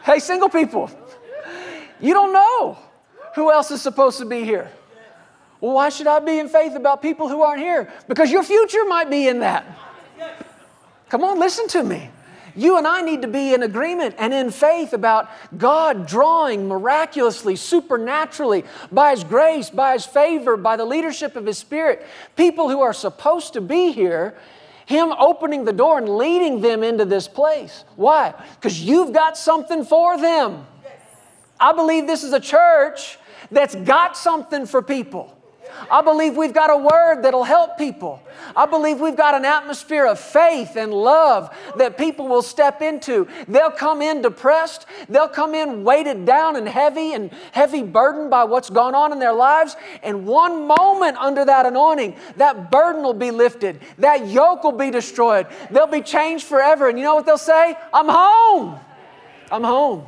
Hey, 0.03 0.19
single 0.19 0.49
people. 0.49 0.89
You 1.99 2.13
don't 2.13 2.31
know 2.31 2.77
who 3.35 3.51
else 3.51 3.69
is 3.71 3.81
supposed 3.81 4.17
to 4.19 4.25
be 4.25 4.43
here. 4.43 4.71
Well, 5.61 5.75
why 5.75 5.89
should 5.89 6.07
I 6.07 6.19
be 6.19 6.39
in 6.39 6.49
faith 6.49 6.75
about 6.75 7.03
people 7.03 7.29
who 7.29 7.43
aren't 7.43 7.61
here? 7.61 7.91
Because 8.07 8.31
your 8.31 8.43
future 8.43 8.83
might 8.85 9.09
be 9.09 9.27
in 9.27 9.39
that. 9.39 9.65
Come 11.09 11.23
on, 11.23 11.39
listen 11.39 11.67
to 11.69 11.83
me. 11.83 12.09
You 12.55 12.77
and 12.77 12.87
I 12.87 13.01
need 13.01 13.21
to 13.21 13.27
be 13.27 13.53
in 13.53 13.63
agreement 13.63 14.15
and 14.17 14.33
in 14.33 14.49
faith 14.51 14.91
about 14.91 15.29
God 15.57 16.07
drawing 16.07 16.67
miraculously, 16.67 17.55
supernaturally, 17.55 18.65
by 18.91 19.11
His 19.11 19.23
grace, 19.23 19.69
by 19.69 19.93
His 19.93 20.05
favor, 20.05 20.57
by 20.57 20.75
the 20.75 20.83
leadership 20.85 21.35
of 21.35 21.45
His 21.45 21.57
Spirit, 21.57 22.05
people 22.35 22.69
who 22.69 22.81
are 22.81 22.93
supposed 22.93 23.53
to 23.53 23.61
be 23.61 23.91
here, 23.91 24.35
Him 24.85 25.13
opening 25.13 25.63
the 25.63 25.73
door 25.73 25.97
and 25.97 26.17
leading 26.17 26.61
them 26.61 26.83
into 26.83 27.05
this 27.05 27.27
place. 27.27 27.85
Why? 27.95 28.33
Because 28.55 28.81
you've 28.81 29.13
got 29.13 29.37
something 29.37 29.85
for 29.85 30.17
them. 30.17 30.65
I 31.59 31.73
believe 31.73 32.07
this 32.07 32.23
is 32.23 32.33
a 32.33 32.39
church 32.39 33.17
that's 33.51 33.75
got 33.75 34.17
something 34.17 34.65
for 34.65 34.81
people. 34.81 35.37
I 35.89 36.01
believe 36.01 36.37
we've 36.37 36.53
got 36.53 36.69
a 36.69 36.77
word 36.77 37.23
that'll 37.23 37.43
help 37.43 37.77
people. 37.77 38.21
I 38.55 38.65
believe 38.65 38.99
we've 38.99 39.15
got 39.15 39.35
an 39.35 39.45
atmosphere 39.45 40.05
of 40.05 40.19
faith 40.19 40.75
and 40.75 40.93
love 40.93 41.55
that 41.77 41.97
people 41.97 42.27
will 42.27 42.41
step 42.41 42.81
into. 42.81 43.27
They'll 43.47 43.71
come 43.71 44.01
in 44.01 44.21
depressed, 44.21 44.85
they'll 45.09 45.27
come 45.27 45.53
in 45.55 45.83
weighted 45.83 46.25
down 46.25 46.55
and 46.55 46.67
heavy 46.67 47.13
and 47.13 47.31
heavy 47.51 47.83
burdened 47.83 48.29
by 48.29 48.43
what's 48.43 48.69
gone 48.69 48.95
on 48.95 49.11
in 49.11 49.19
their 49.19 49.33
lives. 49.33 49.75
And 50.03 50.25
one 50.25 50.67
moment 50.67 51.17
under 51.17 51.45
that 51.45 51.65
anointing, 51.65 52.15
that 52.37 52.71
burden 52.71 53.03
will 53.03 53.13
be 53.13 53.31
lifted, 53.31 53.81
that 53.97 54.27
yoke 54.27 54.63
will 54.63 54.71
be 54.71 54.91
destroyed, 54.91 55.47
they'll 55.69 55.87
be 55.87 56.01
changed 56.01 56.45
forever. 56.45 56.89
And 56.89 56.97
you 56.97 57.03
know 57.03 57.15
what 57.15 57.25
they'll 57.25 57.37
say? 57.37 57.75
I'm 57.93 58.07
home. 58.09 58.79
I'm 59.51 59.63
home. 59.63 60.05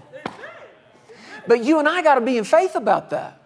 But 1.48 1.64
you 1.64 1.80
and 1.80 1.88
I 1.88 2.02
got 2.02 2.16
to 2.16 2.22
be 2.22 2.38
in 2.38 2.46
faith 2.46 2.76
about 2.76 3.10
that. 3.10 3.40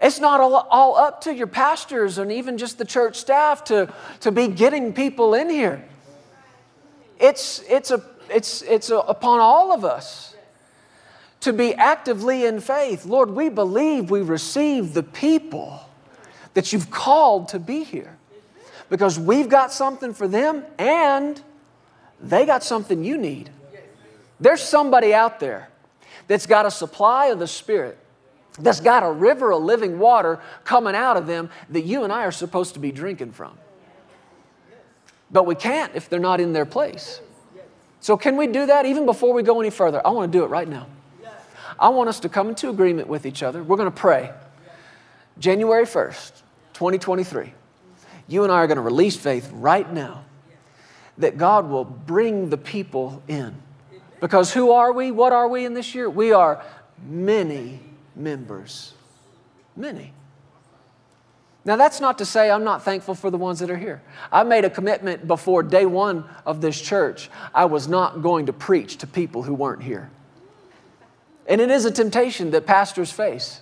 It's 0.00 0.20
not 0.20 0.40
all, 0.40 0.54
all 0.54 0.96
up 0.96 1.22
to 1.22 1.34
your 1.34 1.46
pastors 1.46 2.18
and 2.18 2.30
even 2.30 2.58
just 2.58 2.78
the 2.78 2.84
church 2.84 3.16
staff 3.16 3.64
to, 3.64 3.92
to 4.20 4.32
be 4.32 4.48
getting 4.48 4.92
people 4.92 5.34
in 5.34 5.48
here. 5.48 5.84
It's, 7.18 7.62
it's, 7.68 7.90
a, 7.90 8.02
it's, 8.28 8.62
it's 8.62 8.90
a, 8.90 8.98
upon 8.98 9.40
all 9.40 9.72
of 9.72 9.84
us 9.84 10.34
to 11.40 11.52
be 11.52 11.74
actively 11.74 12.44
in 12.44 12.60
faith. 12.60 13.04
Lord, 13.04 13.30
we 13.30 13.48
believe 13.48 14.10
we 14.10 14.22
receive 14.22 14.94
the 14.94 15.02
people 15.02 15.80
that 16.54 16.72
you've 16.72 16.90
called 16.90 17.48
to 17.48 17.58
be 17.58 17.84
here 17.84 18.16
because 18.88 19.18
we've 19.18 19.48
got 19.48 19.72
something 19.72 20.14
for 20.14 20.26
them 20.26 20.64
and 20.78 21.40
they 22.20 22.46
got 22.46 22.62
something 22.62 23.04
you 23.04 23.18
need. 23.18 23.50
There's 24.40 24.62
somebody 24.62 25.14
out 25.14 25.40
there 25.40 25.68
that's 26.26 26.46
got 26.46 26.66
a 26.66 26.70
supply 26.70 27.26
of 27.26 27.38
the 27.38 27.46
Spirit, 27.46 27.98
that's 28.58 28.80
got 28.80 29.02
a 29.02 29.10
river 29.10 29.52
of 29.52 29.62
living 29.62 29.98
water 29.98 30.40
coming 30.64 30.94
out 30.94 31.16
of 31.16 31.26
them 31.26 31.50
that 31.70 31.82
you 31.82 32.04
and 32.04 32.12
I 32.12 32.24
are 32.24 32.32
supposed 32.32 32.74
to 32.74 32.80
be 32.80 32.92
drinking 32.92 33.32
from. 33.32 33.58
But 35.30 35.46
we 35.46 35.54
can't 35.54 35.94
if 35.94 36.08
they're 36.08 36.20
not 36.20 36.40
in 36.40 36.52
their 36.52 36.66
place. 36.66 37.20
So, 38.00 38.16
can 38.16 38.36
we 38.36 38.46
do 38.46 38.66
that 38.66 38.86
even 38.86 39.06
before 39.06 39.32
we 39.32 39.42
go 39.42 39.60
any 39.60 39.70
further? 39.70 40.06
I 40.06 40.10
want 40.10 40.30
to 40.30 40.38
do 40.38 40.44
it 40.44 40.48
right 40.48 40.68
now. 40.68 40.86
I 41.78 41.88
want 41.88 42.08
us 42.08 42.20
to 42.20 42.28
come 42.28 42.48
into 42.48 42.68
agreement 42.68 43.08
with 43.08 43.26
each 43.26 43.42
other. 43.42 43.62
We're 43.62 43.76
going 43.76 43.90
to 43.90 43.96
pray. 43.96 44.30
January 45.38 45.84
1st, 45.84 46.42
2023, 46.74 47.52
you 48.28 48.44
and 48.44 48.52
I 48.52 48.56
are 48.56 48.66
going 48.68 48.76
to 48.76 48.82
release 48.82 49.16
faith 49.16 49.50
right 49.52 49.90
now 49.90 50.24
that 51.18 51.36
God 51.38 51.68
will 51.68 51.84
bring 51.84 52.50
the 52.50 52.58
people 52.58 53.22
in. 53.26 53.54
Because 54.20 54.52
who 54.52 54.70
are 54.70 54.92
we? 54.92 55.10
What 55.10 55.32
are 55.32 55.48
we 55.48 55.64
in 55.64 55.74
this 55.74 55.94
year? 55.94 56.08
We 56.08 56.32
are 56.32 56.62
many 57.04 57.80
members. 58.16 58.94
Many. 59.76 60.12
Now, 61.66 61.76
that's 61.76 62.00
not 62.00 62.18
to 62.18 62.26
say 62.26 62.50
I'm 62.50 62.64
not 62.64 62.82
thankful 62.82 63.14
for 63.14 63.30
the 63.30 63.38
ones 63.38 63.58
that 63.60 63.70
are 63.70 63.76
here. 63.76 64.02
I 64.30 64.42
made 64.42 64.66
a 64.66 64.70
commitment 64.70 65.26
before 65.26 65.62
day 65.62 65.86
one 65.86 66.24
of 66.44 66.60
this 66.60 66.78
church. 66.78 67.30
I 67.54 67.64
was 67.64 67.88
not 67.88 68.22
going 68.22 68.46
to 68.46 68.52
preach 68.52 68.98
to 68.98 69.06
people 69.06 69.42
who 69.42 69.54
weren't 69.54 69.82
here. 69.82 70.10
And 71.46 71.60
it 71.60 71.70
is 71.70 71.86
a 71.86 71.90
temptation 71.90 72.50
that 72.50 72.66
pastors 72.66 73.10
face. 73.10 73.60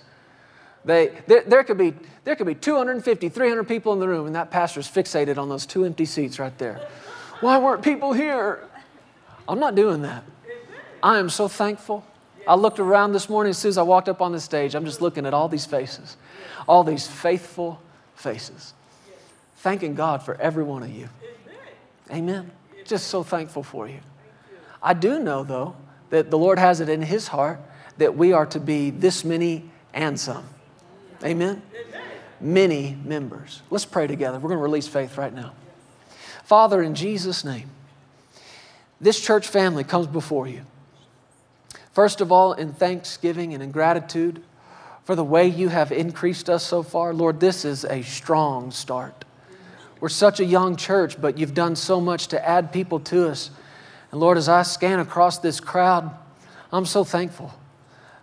They, 0.85 1.11
there, 1.27 1.43
there, 1.43 1.63
could 1.63 1.77
be, 1.77 1.93
there 2.25 2.35
could 2.35 2.47
be 2.47 2.55
250, 2.55 3.29
300 3.29 3.63
people 3.67 3.93
in 3.93 3.99
the 3.99 4.07
room, 4.07 4.27
and 4.27 4.35
that 4.35 4.51
pastor's 4.51 4.89
fixated 4.89 5.37
on 5.37 5.47
those 5.47 5.65
two 5.65 5.85
empty 5.85 6.05
seats 6.05 6.39
right 6.39 6.57
there. 6.57 6.85
Why 7.39 7.57
weren't 7.57 7.83
people 7.83 8.11
here? 8.11 8.67
I'm 9.47 9.59
not 9.59 9.75
doing 9.75 10.01
that. 10.01 10.23
I 11.01 11.19
am 11.19 11.29
so 11.29 11.47
thankful. 11.47 12.05
I 12.47 12.55
looked 12.55 12.79
around 12.79 13.13
this 13.13 13.29
morning 13.29 13.51
as 13.51 13.57
soon 13.57 13.69
as 13.69 13.77
I 13.77 13.83
walked 13.83 14.09
up 14.09 14.21
on 14.21 14.31
the 14.31 14.39
stage. 14.39 14.75
I'm 14.75 14.85
just 14.85 15.01
looking 15.01 15.25
at 15.25 15.33
all 15.33 15.47
these 15.47 15.65
faces, 15.65 16.17
all 16.67 16.83
these 16.83 17.07
faithful 17.07 17.81
faces. 18.15 18.73
Thanking 19.57 19.95
God 19.95 20.23
for 20.23 20.35
every 20.35 20.63
one 20.63 20.83
of 20.83 20.91
you. 20.91 21.07
Amen. 22.11 22.51
Just 22.85 23.07
so 23.07 23.23
thankful 23.23 23.63
for 23.63 23.87
you. 23.87 23.99
I 24.81 24.93
do 24.93 25.19
know, 25.19 25.43
though, 25.43 25.75
that 26.09 26.29
the 26.29 26.37
Lord 26.37 26.59
has 26.59 26.81
it 26.81 26.89
in 26.89 27.01
His 27.01 27.29
heart 27.29 27.61
that 27.97 28.17
we 28.17 28.33
are 28.33 28.45
to 28.47 28.59
be 28.59 28.89
this 28.89 29.23
many 29.23 29.69
and 29.93 30.19
some. 30.19 30.45
Amen? 31.23 31.61
Many 32.41 32.97
members. 33.05 33.61
Let's 33.69 33.85
pray 33.85 34.07
together. 34.07 34.37
We're 34.37 34.49
going 34.49 34.59
to 34.59 34.63
release 34.63 34.87
faith 34.87 35.17
right 35.17 35.33
now. 35.33 35.53
Father, 36.43 36.83
in 36.83 36.93
Jesus' 36.93 37.45
name, 37.45 37.69
this 38.99 39.19
church 39.19 39.47
family 39.47 39.83
comes 39.83 40.07
before 40.07 40.47
you. 40.47 40.65
First 41.93 42.21
of 42.21 42.31
all, 42.31 42.53
in 42.53 42.73
thanksgiving 42.73 43.53
and 43.53 43.61
in 43.61 43.71
gratitude 43.71 44.41
for 45.03 45.15
the 45.15 45.23
way 45.23 45.47
you 45.47 45.69
have 45.69 45.91
increased 45.91 46.49
us 46.49 46.63
so 46.63 46.81
far. 46.81 47.13
Lord, 47.13 47.39
this 47.39 47.65
is 47.65 47.85
a 47.85 48.01
strong 48.01 48.71
start. 48.71 49.25
We're 49.99 50.09
such 50.09 50.39
a 50.39 50.45
young 50.45 50.75
church, 50.75 51.21
but 51.21 51.37
you've 51.37 51.53
done 51.53 51.75
so 51.75 52.01
much 52.01 52.27
to 52.29 52.47
add 52.47 52.73
people 52.73 52.99
to 53.01 53.29
us. 53.29 53.51
And 54.11 54.19
Lord, 54.19 54.37
as 54.37 54.49
I 54.49 54.63
scan 54.63 54.99
across 54.99 55.37
this 55.37 55.59
crowd, 55.59 56.11
I'm 56.71 56.85
so 56.85 57.03
thankful. 57.03 57.53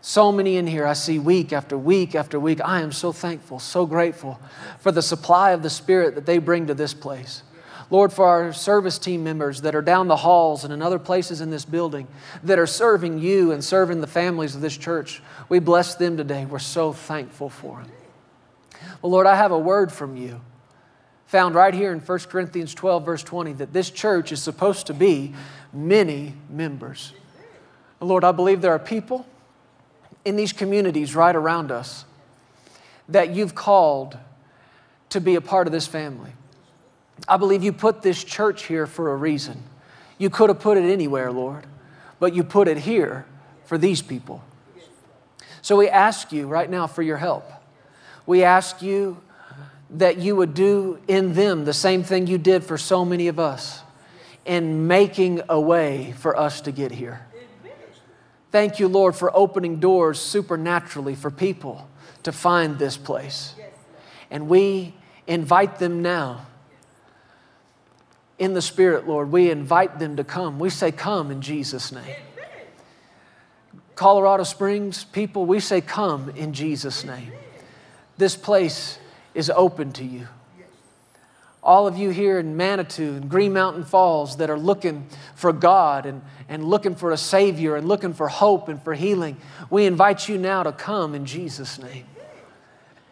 So 0.02 0.32
many 0.32 0.56
in 0.56 0.66
here 0.66 0.86
I 0.86 0.94
see 0.94 1.18
week 1.18 1.52
after 1.52 1.78
week 1.78 2.14
after 2.14 2.40
week. 2.40 2.60
I 2.64 2.80
am 2.80 2.90
so 2.90 3.12
thankful, 3.12 3.58
so 3.58 3.86
grateful 3.86 4.40
for 4.80 4.90
the 4.90 5.02
supply 5.02 5.52
of 5.52 5.62
the 5.62 5.70
Spirit 5.70 6.14
that 6.16 6.26
they 6.26 6.38
bring 6.38 6.66
to 6.66 6.74
this 6.74 6.94
place. 6.94 7.42
Lord, 7.90 8.12
for 8.12 8.24
our 8.24 8.52
service 8.52 8.98
team 8.98 9.24
members 9.24 9.62
that 9.62 9.74
are 9.74 9.82
down 9.82 10.06
the 10.06 10.16
halls 10.16 10.62
and 10.62 10.72
in 10.72 10.80
other 10.80 10.98
places 10.98 11.40
in 11.40 11.50
this 11.50 11.64
building 11.64 12.06
that 12.44 12.58
are 12.58 12.66
serving 12.66 13.18
you 13.18 13.50
and 13.50 13.64
serving 13.64 14.00
the 14.00 14.06
families 14.06 14.54
of 14.54 14.60
this 14.60 14.76
church, 14.76 15.20
we 15.48 15.58
bless 15.58 15.96
them 15.96 16.16
today. 16.16 16.46
We're 16.46 16.60
so 16.60 16.92
thankful 16.92 17.50
for 17.50 17.82
them. 17.82 17.92
Well, 19.02 19.10
Lord, 19.10 19.26
I 19.26 19.34
have 19.34 19.50
a 19.50 19.58
word 19.58 19.90
from 19.90 20.16
you 20.16 20.40
found 21.26 21.54
right 21.54 21.74
here 21.74 21.92
in 21.92 22.00
1 22.00 22.18
Corinthians 22.20 22.74
12, 22.74 23.04
verse 23.04 23.22
20, 23.22 23.52
that 23.54 23.72
this 23.72 23.90
church 23.90 24.32
is 24.32 24.42
supposed 24.42 24.88
to 24.88 24.94
be 24.94 25.32
many 25.72 26.34
members. 26.48 27.12
Lord, 28.00 28.24
I 28.24 28.32
believe 28.32 28.60
there 28.60 28.72
are 28.72 28.80
people 28.80 29.26
in 30.24 30.36
these 30.36 30.52
communities 30.52 31.14
right 31.14 31.34
around 31.34 31.70
us 31.70 32.04
that 33.08 33.30
you've 33.30 33.54
called 33.54 34.16
to 35.10 35.20
be 35.20 35.34
a 35.34 35.40
part 35.40 35.66
of 35.66 35.72
this 35.72 35.86
family. 35.86 36.30
I 37.28 37.36
believe 37.36 37.62
you 37.62 37.72
put 37.72 38.02
this 38.02 38.22
church 38.22 38.64
here 38.64 38.86
for 38.86 39.12
a 39.12 39.16
reason. 39.16 39.62
You 40.18 40.30
could 40.30 40.50
have 40.50 40.60
put 40.60 40.76
it 40.76 40.90
anywhere, 40.90 41.32
Lord, 41.32 41.66
but 42.18 42.34
you 42.34 42.44
put 42.44 42.68
it 42.68 42.78
here 42.78 43.24
for 43.64 43.78
these 43.78 44.02
people. 44.02 44.42
So 45.62 45.76
we 45.76 45.88
ask 45.88 46.32
you 46.32 46.46
right 46.46 46.68
now 46.68 46.86
for 46.86 47.02
your 47.02 47.16
help. 47.16 47.50
We 48.26 48.44
ask 48.44 48.82
you 48.82 49.20
that 49.90 50.18
you 50.18 50.36
would 50.36 50.54
do 50.54 50.98
in 51.08 51.34
them 51.34 51.64
the 51.64 51.72
same 51.72 52.02
thing 52.02 52.26
you 52.26 52.38
did 52.38 52.64
for 52.64 52.78
so 52.78 53.04
many 53.04 53.28
of 53.28 53.38
us 53.38 53.82
in 54.44 54.86
making 54.86 55.42
a 55.48 55.60
way 55.60 56.14
for 56.18 56.36
us 56.36 56.60
to 56.62 56.72
get 56.72 56.92
here. 56.92 57.26
Thank 58.50 58.80
you, 58.80 58.88
Lord, 58.88 59.14
for 59.14 59.34
opening 59.36 59.78
doors 59.78 60.18
supernaturally 60.18 61.14
for 61.14 61.30
people 61.30 61.88
to 62.24 62.32
find 62.32 62.78
this 62.78 62.96
place. 62.96 63.54
And 64.30 64.48
we 64.48 64.94
invite 65.26 65.78
them 65.78 66.02
now 66.02 66.46
in 68.40 68.54
the 68.54 68.62
Spirit, 68.62 69.06
Lord. 69.06 69.30
We 69.30 69.50
invite 69.50 70.00
them 70.00 70.16
to 70.16 70.24
come. 70.24 70.58
We 70.58 70.70
say, 70.70 70.90
Come 70.90 71.30
in 71.30 71.42
Jesus' 71.42 71.92
name. 71.92 72.16
Colorado 73.94 74.44
Springs 74.44 75.04
people, 75.04 75.44
we 75.44 75.60
say, 75.60 75.82
Come 75.82 76.30
in 76.30 76.54
Jesus' 76.54 77.04
name. 77.04 77.30
This 78.16 78.34
place 78.34 78.98
is 79.34 79.50
open 79.50 79.92
to 79.92 80.04
you. 80.04 80.26
All 81.62 81.86
of 81.86 81.98
you 81.98 82.08
here 82.08 82.38
in 82.38 82.56
Manitou 82.56 83.16
and 83.16 83.28
Green 83.28 83.52
Mountain 83.52 83.84
Falls 83.84 84.38
that 84.38 84.48
are 84.48 84.58
looking 84.58 85.06
for 85.34 85.52
God 85.52 86.06
and, 86.06 86.22
and 86.48 86.64
looking 86.64 86.94
for 86.94 87.10
a 87.10 87.18
Savior 87.18 87.76
and 87.76 87.86
looking 87.86 88.14
for 88.14 88.28
hope 88.28 88.70
and 88.70 88.82
for 88.82 88.94
healing, 88.94 89.36
we 89.68 89.84
invite 89.84 90.26
you 90.26 90.38
now 90.38 90.62
to 90.62 90.72
come 90.72 91.14
in 91.14 91.26
Jesus' 91.26 91.78
name. 91.78 92.06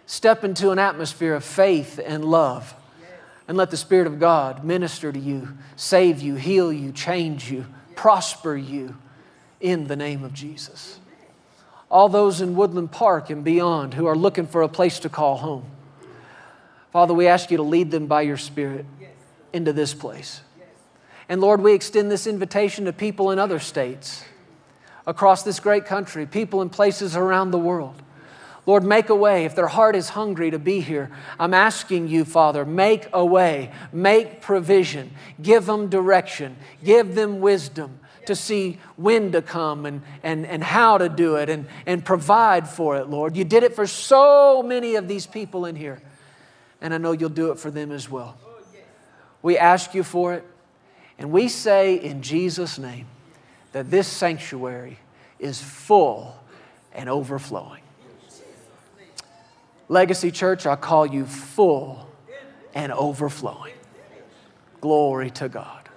Step 0.06 0.42
into 0.42 0.70
an 0.70 0.78
atmosphere 0.78 1.34
of 1.34 1.44
faith 1.44 2.00
and 2.02 2.24
love 2.24 2.74
and 3.48 3.56
let 3.56 3.70
the 3.70 3.76
Spirit 3.76 4.06
of 4.06 4.20
God 4.20 4.62
minister 4.62 5.11
to 5.11 5.18
you, 5.18 5.56
save 5.74 6.20
you, 6.20 6.37
heal 6.37 6.70
you, 6.70 6.92
change 6.92 7.50
you, 7.50 7.66
prosper 7.96 8.54
you 8.54 8.96
in 9.58 9.88
the 9.88 9.96
name 9.96 10.22
of 10.22 10.34
Jesus. 10.34 11.00
All 11.90 12.11
those 12.11 12.42
in 12.42 12.54
Woodland 12.54 12.92
Park 12.92 13.30
and 13.30 13.42
beyond 13.42 13.94
who 13.94 14.06
are 14.06 14.14
looking 14.14 14.46
for 14.46 14.61
a 14.61 14.68
place 14.68 14.98
to 15.00 15.08
call 15.08 15.38
home, 15.38 15.64
Father, 16.92 17.14
we 17.14 17.26
ask 17.26 17.50
you 17.50 17.56
to 17.56 17.62
lead 17.62 17.90
them 17.90 18.06
by 18.06 18.22
your 18.22 18.37
Spirit 18.37 18.84
into 19.52 19.72
this 19.72 19.94
place. 19.94 20.42
And 21.28 21.40
Lord, 21.40 21.62
we 21.62 21.72
extend 21.72 22.11
this 22.11 22.26
invitation 22.26 22.84
to 22.84 22.92
people 22.92 23.30
in 23.30 23.38
other 23.38 23.58
states 23.58 24.24
across 25.06 25.42
this 25.42 25.58
great 25.58 25.87
country, 25.87 26.26
people 26.26 26.61
in 26.61 26.68
places 26.68 27.16
around 27.16 27.50
the 27.50 27.58
world. 27.58 28.02
Lord, 28.68 28.85
make 28.85 29.09
a 29.09 29.14
way. 29.14 29.46
If 29.46 29.54
their 29.54 29.66
heart 29.66 29.96
is 29.96 30.11
hungry 30.11 30.50
to 30.50 30.59
be 30.59 30.81
here, 30.81 31.11
I'm 31.40 31.54
asking 31.54 32.09
you, 32.09 32.26
Father, 32.26 32.66
make 32.66 33.09
a 33.14 33.24
way, 33.24 33.72
make 33.94 34.42
provision, 34.42 35.11
give 35.40 35.64
them 35.64 35.88
direction, 35.88 36.54
give 36.85 37.14
them 37.14 37.40
wisdom 37.40 37.98
to 38.26 38.37
see 38.37 38.78
when 38.96 39.33
to 39.33 39.40
come 39.40 39.87
and, 39.87 40.02
and, 40.22 40.44
and 40.44 40.62
how 40.62 40.98
to 40.98 41.09
do 41.09 41.37
it 41.37 41.48
and, 41.48 41.66
and 41.87 42.04
provide 42.04 42.68
for 42.68 42.98
it, 42.98 43.09
Lord. 43.09 43.38
You 43.38 43.44
did 43.44 43.62
it 43.62 43.74
for 43.74 43.87
so 43.87 44.62
many 44.62 44.96
of 44.96 45.09
these 45.09 45.26
people 45.26 45.64
in 45.64 45.74
here, 45.74 46.02
and 46.83 46.92
I 46.92 46.98
know 46.98 47.12
you'll 47.12 47.31
do 47.31 47.50
it 47.52 47.59
for 47.59 47.70
them 47.70 47.90
as 47.90 48.11
well. 48.11 48.37
We 49.40 49.57
ask 49.57 49.94
you 49.94 50.02
for 50.02 50.35
it, 50.35 50.44
and 51.18 51.31
we 51.31 51.48
say 51.48 51.94
in 51.94 52.20
Jesus' 52.20 52.78
name 52.78 53.07
that 53.72 53.90
this 53.90 54.07
sanctuary 54.07 54.98
is 55.38 55.59
full 55.59 56.37
and 56.92 57.09
overflowing. 57.09 57.81
Legacy 59.88 60.31
Church, 60.31 60.66
I 60.66 60.77
call 60.77 61.07
you 61.07 61.24
full 61.24 62.07
and 62.74 62.92
overflowing. 62.92 63.72
Glory 64.81 65.31
to 65.33 65.48
God. 65.48 65.88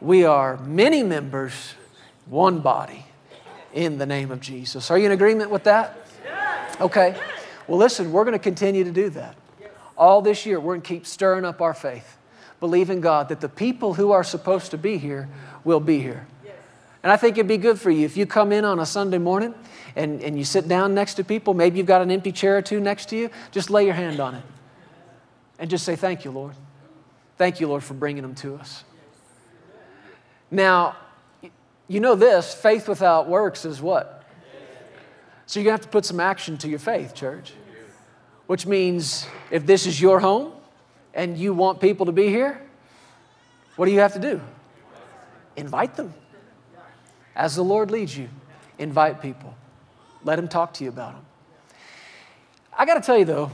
We 0.00 0.24
are 0.24 0.56
many 0.58 1.02
members, 1.02 1.74
one 2.26 2.60
body, 2.60 3.06
in 3.72 3.98
the 3.98 4.06
name 4.06 4.30
of 4.30 4.40
Jesus. 4.40 4.90
Are 4.90 4.98
you 4.98 5.06
in 5.06 5.12
agreement 5.12 5.50
with 5.50 5.64
that? 5.64 6.06
Okay. 6.80 7.16
Well, 7.66 7.78
listen, 7.78 8.12
we're 8.12 8.24
going 8.24 8.32
to 8.32 8.38
continue 8.38 8.84
to 8.84 8.90
do 8.90 9.10
that. 9.10 9.36
All 9.96 10.22
this 10.22 10.44
year, 10.44 10.58
we're 10.58 10.74
going 10.74 10.82
to 10.82 10.88
keep 10.88 11.06
stirring 11.06 11.44
up 11.44 11.60
our 11.60 11.74
faith, 11.74 12.16
believing 12.60 13.00
God 13.00 13.28
that 13.28 13.40
the 13.40 13.48
people 13.48 13.94
who 13.94 14.12
are 14.12 14.24
supposed 14.24 14.70
to 14.72 14.78
be 14.78 14.98
here 14.98 15.28
will 15.62 15.80
be 15.80 16.00
here. 16.00 16.26
And 17.04 17.12
I 17.12 17.18
think 17.18 17.36
it'd 17.36 17.46
be 17.46 17.58
good 17.58 17.78
for 17.78 17.90
you 17.90 18.06
if 18.06 18.16
you 18.16 18.24
come 18.24 18.50
in 18.50 18.64
on 18.64 18.80
a 18.80 18.86
Sunday 18.86 19.18
morning 19.18 19.54
and, 19.94 20.22
and 20.22 20.38
you 20.38 20.44
sit 20.44 20.66
down 20.66 20.94
next 20.94 21.14
to 21.14 21.24
people, 21.24 21.52
maybe 21.52 21.76
you've 21.76 21.86
got 21.86 22.00
an 22.00 22.10
empty 22.10 22.32
chair 22.32 22.56
or 22.56 22.62
two 22.62 22.80
next 22.80 23.10
to 23.10 23.16
you, 23.16 23.30
just 23.52 23.68
lay 23.68 23.84
your 23.84 23.92
hand 23.92 24.20
on 24.20 24.34
it 24.34 24.42
and 25.58 25.68
just 25.68 25.84
say, 25.84 25.96
Thank 25.96 26.24
you, 26.24 26.30
Lord. 26.30 26.54
Thank 27.36 27.60
you, 27.60 27.68
Lord, 27.68 27.84
for 27.84 27.92
bringing 27.92 28.22
them 28.22 28.34
to 28.36 28.56
us. 28.56 28.84
Now, 30.50 30.96
you 31.88 32.00
know 32.00 32.14
this 32.14 32.54
faith 32.54 32.88
without 32.88 33.28
works 33.28 33.66
is 33.66 33.82
what? 33.82 34.24
So 35.44 35.60
you're 35.60 35.64
going 35.64 35.76
to 35.76 35.82
have 35.82 35.90
to 35.90 35.92
put 35.92 36.06
some 36.06 36.20
action 36.20 36.56
to 36.58 36.68
your 36.68 36.78
faith, 36.78 37.14
church. 37.14 37.52
Which 38.46 38.66
means 38.66 39.26
if 39.50 39.66
this 39.66 39.86
is 39.86 40.00
your 40.00 40.20
home 40.20 40.52
and 41.12 41.36
you 41.36 41.52
want 41.52 41.80
people 41.80 42.06
to 42.06 42.12
be 42.12 42.28
here, 42.28 42.62
what 43.76 43.84
do 43.86 43.92
you 43.92 44.00
have 44.00 44.14
to 44.14 44.18
do? 44.18 44.40
Invite 45.56 45.96
them. 45.96 46.14
As 47.36 47.56
the 47.56 47.64
Lord 47.64 47.90
leads 47.90 48.16
you, 48.16 48.28
invite 48.78 49.20
people. 49.20 49.54
Let 50.22 50.38
Him 50.38 50.48
talk 50.48 50.74
to 50.74 50.84
you 50.84 50.90
about 50.90 51.14
them. 51.14 51.24
I 52.76 52.86
got 52.86 52.94
to 52.94 53.00
tell 53.00 53.18
you 53.18 53.24
though, 53.24 53.50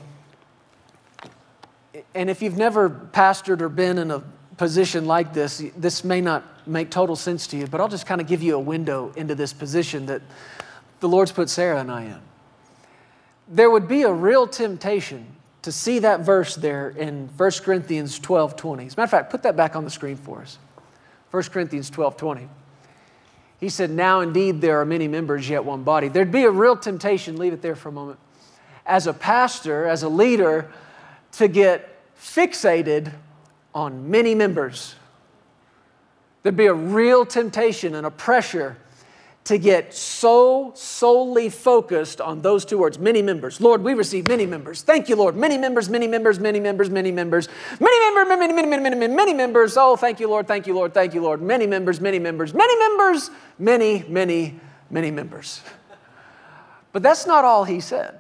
and 2.15 2.31
if 2.31 2.43
you've 2.43 2.57
never 2.57 2.89
pastored 2.89 3.61
or 3.61 3.69
been 3.69 3.99
in 3.99 4.11
a 4.11 4.23
position 4.57 5.07
like 5.07 5.33
this, 5.33 5.63
this 5.77 6.05
may 6.05 6.21
not 6.21 6.45
make 6.67 6.91
total 6.91 7.17
sense 7.17 7.47
to 7.49 7.57
you, 7.57 7.67
but 7.67 7.81
I'll 7.81 7.89
just 7.89 8.07
kind 8.07 8.21
of 8.21 8.27
give 8.27 8.43
you 8.43 8.55
a 8.55 8.61
window 8.61 9.13
into 9.17 9.35
this 9.35 9.53
position 9.53 10.07
that 10.07 10.23
the 11.01 11.09
Lord's 11.09 11.33
put 11.33 11.49
Sarah 11.49 11.81
and 11.81 11.91
I 11.91 12.05
in. 12.05 12.21
There 13.49 13.71
would 13.71 13.89
be 13.89 14.03
a 14.03 14.13
real 14.13 14.47
temptation 14.47 15.27
to 15.63 15.73
see 15.73 15.99
that 16.01 16.21
verse 16.21 16.55
there 16.55 16.91
in 16.91 17.29
1 17.37 17.51
Corinthians 17.63 18.19
12 18.19 18.57
20. 18.57 18.87
As 18.87 18.95
a 18.95 18.97
matter 18.97 19.05
of 19.05 19.11
fact, 19.11 19.31
put 19.31 19.43
that 19.43 19.57
back 19.57 19.77
on 19.77 19.85
the 19.85 19.91
screen 19.91 20.17
for 20.17 20.41
us. 20.41 20.59
1 21.31 21.43
Corinthians 21.45 21.91
12 21.91 22.17
20. 22.17 22.49
He 23.61 23.69
said, 23.69 23.91
Now 23.91 24.21
indeed 24.21 24.61
there 24.61 24.81
are 24.81 24.87
many 24.87 25.07
members, 25.07 25.49
yet 25.49 25.65
one 25.65 25.85
body. 25.85 26.09
There'd 26.09 26.33
be 26.33 26.45
a 26.45 26.51
real 26.51 26.77
temptation, 26.77 27.37
leave 27.37 27.53
it 27.53 27.63
there 27.63 27.77
for 27.77 27.91
a 27.91 27.93
moment, 27.93 28.19
as 28.87 29.07
a 29.07 29.13
pastor, 29.13 29.87
as 29.87 30.03
a 30.03 30.09
leader, 30.09 30.73
to 31.33 31.47
get 31.47 32.01
fixated 32.19 33.13
on 33.75 34.11
many 34.11 34.35
members. 34.35 34.95
There'd 36.43 36.57
be 36.57 36.67
a 36.67 36.75
real 36.75 37.27
temptation 37.27 37.95
and 37.95 38.07
a 38.07 38.11
pressure 38.11 38.79
to 39.45 39.59
get 39.59 39.95
so 39.95 40.73
solely 40.75 41.49
focused 41.49 42.21
on 42.21 42.43
those 42.43 42.65
two 42.65 42.79
words 42.79 42.99
many 42.99 43.23
members. 43.23 43.61
Lord, 43.61 43.83
we 43.83 43.95
receive 43.95 44.29
many 44.29 44.47
members. 44.47 44.83
Thank 44.83 45.09
you, 45.09 45.17
Lord. 45.17 45.35
Many 45.35 45.57
members, 45.57 45.89
many 45.89 46.07
members, 46.07 46.39
many 46.39 46.61
members, 46.61 46.91
many 46.91 47.11
members, 47.11 47.49
many 47.81 47.97
members, 47.99 48.27
many, 48.27 48.47
many, 48.53 48.53
many, 48.53 48.81
many, 48.81 48.97
many, 48.97 49.15
many 49.15 49.35
members. 49.35 49.77
Oh, 49.77 49.97
thank 49.97 50.21
you, 50.21 50.29
Lord. 50.29 50.47
Thank 50.47 50.67
you, 50.67 50.75
Lord. 50.75 50.93
Thank 50.93 51.15
you, 51.15 51.23
Lord. 51.23 51.41
Many 51.41 51.67
members, 51.67 52.01
many 52.01 52.19
members, 52.19 52.53
many 52.55 52.79
members, 52.79 53.31
many, 53.59 54.05
many, 54.09 54.61
many 54.91 55.11
members. 55.11 55.63
But 56.93 57.03
that's 57.03 57.27
not 57.27 57.45
all 57.45 57.65
he 57.65 57.81
said. 57.81 58.19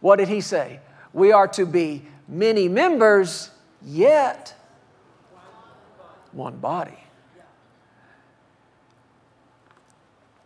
What 0.00 0.16
did 0.16 0.28
he 0.28 0.40
say? 0.40 0.80
We 1.12 1.32
are 1.32 1.46
to 1.48 1.66
be 1.66 2.02
many 2.26 2.68
members, 2.68 3.50
yet 3.84 4.54
one 6.32 6.56
body. 6.58 6.98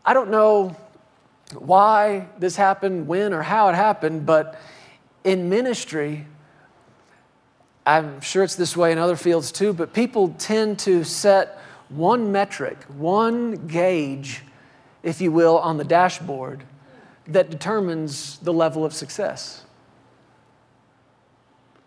I 0.05 0.15
don't 0.15 0.31
know 0.31 0.77
why 1.57 2.29
this 2.39 2.57
happened, 2.57 3.07
when, 3.07 3.33
or 3.33 3.43
how 3.43 3.69
it 3.69 3.75
happened, 3.75 4.27
but 4.27 4.61
in 5.25 5.49
ministry, 5.49 6.27
I'm 7.87 8.21
sure 8.21 8.43
it's 8.43 8.57
this 8.57 8.77
way 8.77 8.93
in 8.93 8.99
other 8.99 9.17
fields 9.17 9.53
too, 9.53 9.73
but 9.73 9.93
people 9.93 10.35
tend 10.39 10.79
to 10.81 11.05
set 11.05 11.59
one 11.89 12.33
metric, 12.33 12.83
one 12.97 13.67
gauge, 13.67 14.43
if 15.03 15.21
you 15.21 15.31
will, 15.31 15.59
on 15.59 15.77
the 15.77 15.85
dashboard 15.85 16.65
that 17.27 17.51
determines 17.51 18.39
the 18.39 18.53
level 18.53 18.85
of 18.85 18.93
success. 18.93 19.65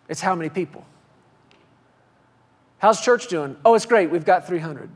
It's 0.08 0.22
how 0.22 0.36
many 0.36 0.50
people. 0.50 0.86
How's 2.80 3.02
church 3.02 3.28
doing? 3.28 3.58
Oh, 3.66 3.74
it's 3.74 3.86
great. 3.86 4.10
We've 4.10 4.26
got 4.26 4.48
300. 4.48 4.90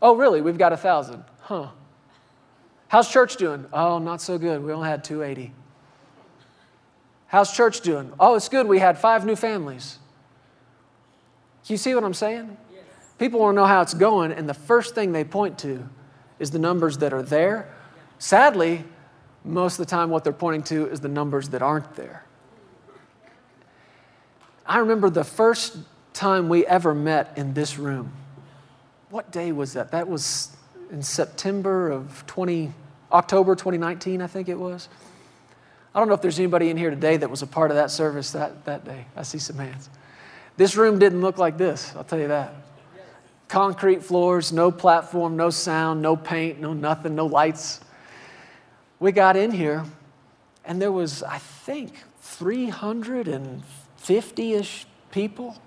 Oh, 0.00 0.16
really? 0.16 0.40
We've 0.40 0.58
got 0.58 0.72
1,000. 0.72 1.22
Huh. 1.42 1.68
How's 2.92 3.10
church 3.10 3.36
doing? 3.36 3.64
Oh, 3.72 3.98
not 3.98 4.20
so 4.20 4.36
good. 4.36 4.62
We 4.62 4.70
only 4.70 4.86
had 4.86 5.02
280. 5.02 5.50
How's 7.26 7.50
church 7.50 7.80
doing? 7.80 8.12
Oh, 8.20 8.34
it's 8.34 8.50
good. 8.50 8.66
We 8.66 8.80
had 8.80 8.98
five 8.98 9.24
new 9.24 9.34
families. 9.34 9.98
Do 11.64 11.72
you 11.72 11.78
see 11.78 11.94
what 11.94 12.04
I'm 12.04 12.12
saying? 12.12 12.54
Yes. 12.70 12.84
People 13.18 13.40
want 13.40 13.54
to 13.54 13.62
know 13.62 13.66
how 13.66 13.80
it's 13.80 13.94
going, 13.94 14.30
and 14.30 14.46
the 14.46 14.52
first 14.52 14.94
thing 14.94 15.12
they 15.12 15.24
point 15.24 15.58
to 15.60 15.88
is 16.38 16.50
the 16.50 16.58
numbers 16.58 16.98
that 16.98 17.14
are 17.14 17.22
there. 17.22 17.74
Sadly, 18.18 18.84
most 19.42 19.78
of 19.80 19.86
the 19.86 19.90
time, 19.90 20.10
what 20.10 20.22
they're 20.22 20.34
pointing 20.34 20.62
to 20.64 20.86
is 20.90 21.00
the 21.00 21.08
numbers 21.08 21.48
that 21.48 21.62
aren't 21.62 21.94
there. 21.94 22.26
I 24.66 24.80
remember 24.80 25.08
the 25.08 25.24
first 25.24 25.78
time 26.12 26.50
we 26.50 26.66
ever 26.66 26.94
met 26.94 27.32
in 27.38 27.54
this 27.54 27.78
room. 27.78 28.12
What 29.08 29.32
day 29.32 29.50
was 29.50 29.72
that? 29.72 29.92
That 29.92 30.08
was 30.08 30.54
in 30.90 31.02
September 31.02 31.90
of 31.90 32.22
20, 32.26 32.74
October 33.12 33.54
2019, 33.54 34.22
I 34.22 34.26
think 34.26 34.48
it 34.48 34.58
was. 34.58 34.88
I 35.94 35.98
don't 35.98 36.08
know 36.08 36.14
if 36.14 36.22
there's 36.22 36.38
anybody 36.38 36.70
in 36.70 36.78
here 36.78 36.90
today 36.90 37.18
that 37.18 37.30
was 37.30 37.42
a 37.42 37.46
part 37.46 37.70
of 37.70 37.76
that 37.76 37.90
service 37.90 38.32
that, 38.32 38.64
that 38.64 38.84
day. 38.84 39.04
I 39.14 39.22
see 39.22 39.38
some 39.38 39.58
hands. 39.58 39.90
This 40.56 40.74
room 40.76 40.98
didn't 40.98 41.20
look 41.20 41.36
like 41.38 41.58
this, 41.58 41.94
I'll 41.94 42.02
tell 42.04 42.18
you 42.18 42.28
that. 42.28 42.54
Concrete 43.48 44.02
floors, 44.02 44.50
no 44.52 44.70
platform, 44.70 45.36
no 45.36 45.50
sound, 45.50 46.00
no 46.00 46.16
paint, 46.16 46.60
no 46.60 46.72
nothing, 46.72 47.14
no 47.14 47.26
lights. 47.26 47.80
We 48.98 49.12
got 49.12 49.36
in 49.36 49.50
here, 49.50 49.84
and 50.64 50.80
there 50.80 50.92
was, 50.92 51.22
I 51.22 51.36
think, 51.38 51.92
350 52.20 54.52
ish 54.54 54.86
people 55.10 55.60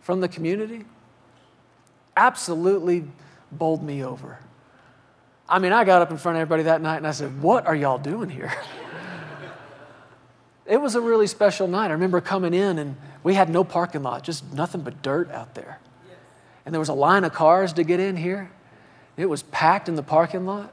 from 0.00 0.20
the 0.20 0.28
community. 0.28 0.84
Absolutely 2.16 3.04
bowled 3.52 3.84
me 3.84 4.04
over. 4.04 4.38
I 5.48 5.58
mean, 5.58 5.72
I 5.72 5.84
got 5.84 6.02
up 6.02 6.10
in 6.10 6.16
front 6.16 6.36
of 6.36 6.42
everybody 6.42 6.64
that 6.64 6.80
night 6.80 6.96
and 6.96 7.06
I 7.06 7.10
said, 7.10 7.42
What 7.42 7.66
are 7.66 7.74
y'all 7.74 7.98
doing 7.98 8.30
here? 8.30 8.52
it 10.66 10.80
was 10.80 10.94
a 10.94 11.00
really 11.00 11.26
special 11.26 11.68
night. 11.68 11.88
I 11.88 11.92
remember 11.92 12.20
coming 12.20 12.54
in 12.54 12.78
and 12.78 12.96
we 13.22 13.34
had 13.34 13.50
no 13.50 13.64
parking 13.64 14.02
lot, 14.02 14.22
just 14.22 14.52
nothing 14.52 14.80
but 14.80 15.02
dirt 15.02 15.30
out 15.30 15.54
there. 15.54 15.78
And 16.64 16.74
there 16.74 16.80
was 16.80 16.88
a 16.88 16.94
line 16.94 17.24
of 17.24 17.32
cars 17.32 17.74
to 17.74 17.84
get 17.84 18.00
in 18.00 18.16
here. 18.16 18.50
It 19.16 19.26
was 19.26 19.42
packed 19.42 19.88
in 19.88 19.96
the 19.96 20.02
parking 20.02 20.46
lot. 20.46 20.72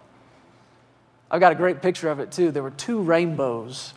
I've 1.29 1.39
got 1.39 1.51
a 1.51 1.55
great 1.55 1.81
picture 1.81 2.09
of 2.09 2.19
it 2.19 2.31
too. 2.31 2.51
There 2.51 2.63
were 2.63 2.71
two 2.71 3.01
rainbows 3.01 3.93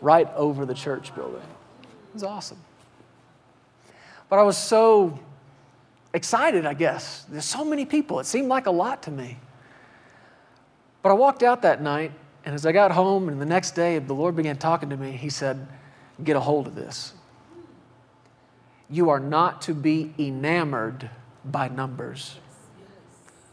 right 0.00 0.28
over 0.34 0.66
the 0.66 0.74
church 0.74 1.14
building. 1.14 1.40
It 1.82 2.14
was 2.14 2.22
awesome. 2.22 2.58
But 4.28 4.38
I 4.38 4.42
was 4.42 4.56
so 4.56 5.18
excited, 6.12 6.66
I 6.66 6.74
guess. 6.74 7.24
There's 7.28 7.44
so 7.44 7.64
many 7.64 7.84
people. 7.84 8.20
It 8.20 8.26
seemed 8.26 8.48
like 8.48 8.66
a 8.66 8.70
lot 8.70 9.02
to 9.04 9.10
me. 9.10 9.38
But 11.04 11.10
I 11.10 11.12
walked 11.12 11.42
out 11.42 11.60
that 11.62 11.82
night, 11.82 12.12
and 12.46 12.54
as 12.54 12.64
I 12.64 12.72
got 12.72 12.90
home 12.90 13.28
and 13.28 13.38
the 13.38 13.44
next 13.44 13.72
day, 13.72 13.98
the 13.98 14.14
Lord 14.14 14.34
began 14.34 14.56
talking 14.56 14.88
to 14.88 14.96
me. 14.96 15.12
He 15.12 15.28
said, 15.28 15.68
Get 16.24 16.34
a 16.34 16.40
hold 16.40 16.66
of 16.66 16.74
this. 16.74 17.12
You 18.88 19.10
are 19.10 19.20
not 19.20 19.60
to 19.62 19.74
be 19.74 20.14
enamored 20.18 21.10
by 21.44 21.68
numbers 21.68 22.38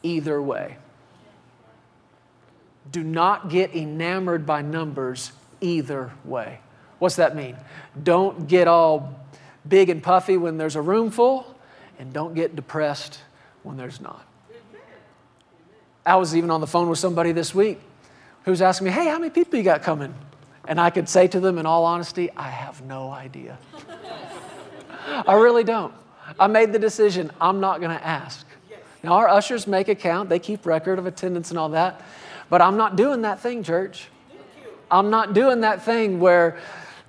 either 0.01 0.41
way. 0.41 0.77
Do 2.89 3.03
not 3.03 3.49
get 3.49 3.75
enamored 3.75 4.45
by 4.45 4.61
numbers 4.61 5.33
either 5.59 6.13
way. 6.23 6.61
What's 6.99 7.17
that 7.17 7.35
mean? 7.35 7.57
Don't 8.01 8.47
get 8.47 8.69
all 8.69 9.19
big 9.67 9.89
and 9.89 10.01
puffy 10.01 10.37
when 10.37 10.57
there's 10.57 10.77
a 10.77 10.81
room 10.81 11.11
full, 11.11 11.53
and 11.99 12.13
don't 12.13 12.33
get 12.33 12.55
depressed 12.55 13.19
when 13.63 13.75
there's 13.75 13.99
not. 13.99 14.25
I 16.05 16.15
was 16.15 16.35
even 16.35 16.49
on 16.49 16.61
the 16.61 16.67
phone 16.67 16.89
with 16.89 16.99
somebody 16.99 17.31
this 17.31 17.53
week 17.53 17.79
who's 18.45 18.61
asking 18.61 18.85
me, 18.85 18.91
Hey, 18.91 19.05
how 19.05 19.19
many 19.19 19.29
people 19.29 19.57
you 19.57 19.63
got 19.63 19.83
coming? 19.83 20.13
And 20.67 20.79
I 20.79 20.89
could 20.89 21.09
say 21.09 21.27
to 21.27 21.39
them, 21.39 21.57
in 21.57 21.65
all 21.65 21.85
honesty, 21.85 22.29
I 22.35 22.49
have 22.49 22.81
no 22.83 23.11
idea. 23.11 23.57
I 25.07 25.33
really 25.33 25.63
don't. 25.63 25.93
I 26.39 26.47
made 26.47 26.71
the 26.71 26.79
decision, 26.79 27.31
I'm 27.41 27.59
not 27.59 27.81
going 27.81 27.95
to 27.97 28.05
ask. 28.05 28.45
Now, 29.03 29.13
our 29.13 29.27
ushers 29.27 29.65
make 29.65 29.87
a 29.87 29.95
count, 29.95 30.29
they 30.29 30.39
keep 30.39 30.65
record 30.65 30.99
of 30.99 31.07
attendance 31.07 31.49
and 31.49 31.57
all 31.57 31.69
that, 31.69 32.03
but 32.49 32.61
I'm 32.61 32.77
not 32.77 32.95
doing 32.95 33.21
that 33.23 33.39
thing, 33.39 33.63
church. 33.63 34.07
I'm 34.91 35.09
not 35.09 35.33
doing 35.33 35.61
that 35.61 35.83
thing 35.83 36.19
where 36.19 36.59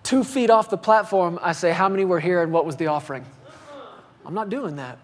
two 0.02 0.24
feet 0.24 0.48
off 0.48 0.70
the 0.70 0.78
platform, 0.78 1.38
I 1.42 1.52
say, 1.52 1.72
How 1.72 1.88
many 1.88 2.04
were 2.04 2.20
here 2.20 2.42
and 2.42 2.52
what 2.52 2.64
was 2.64 2.76
the 2.76 2.86
offering? 2.86 3.24
I'm 4.24 4.34
not 4.34 4.48
doing 4.48 4.76
that. 4.76 4.98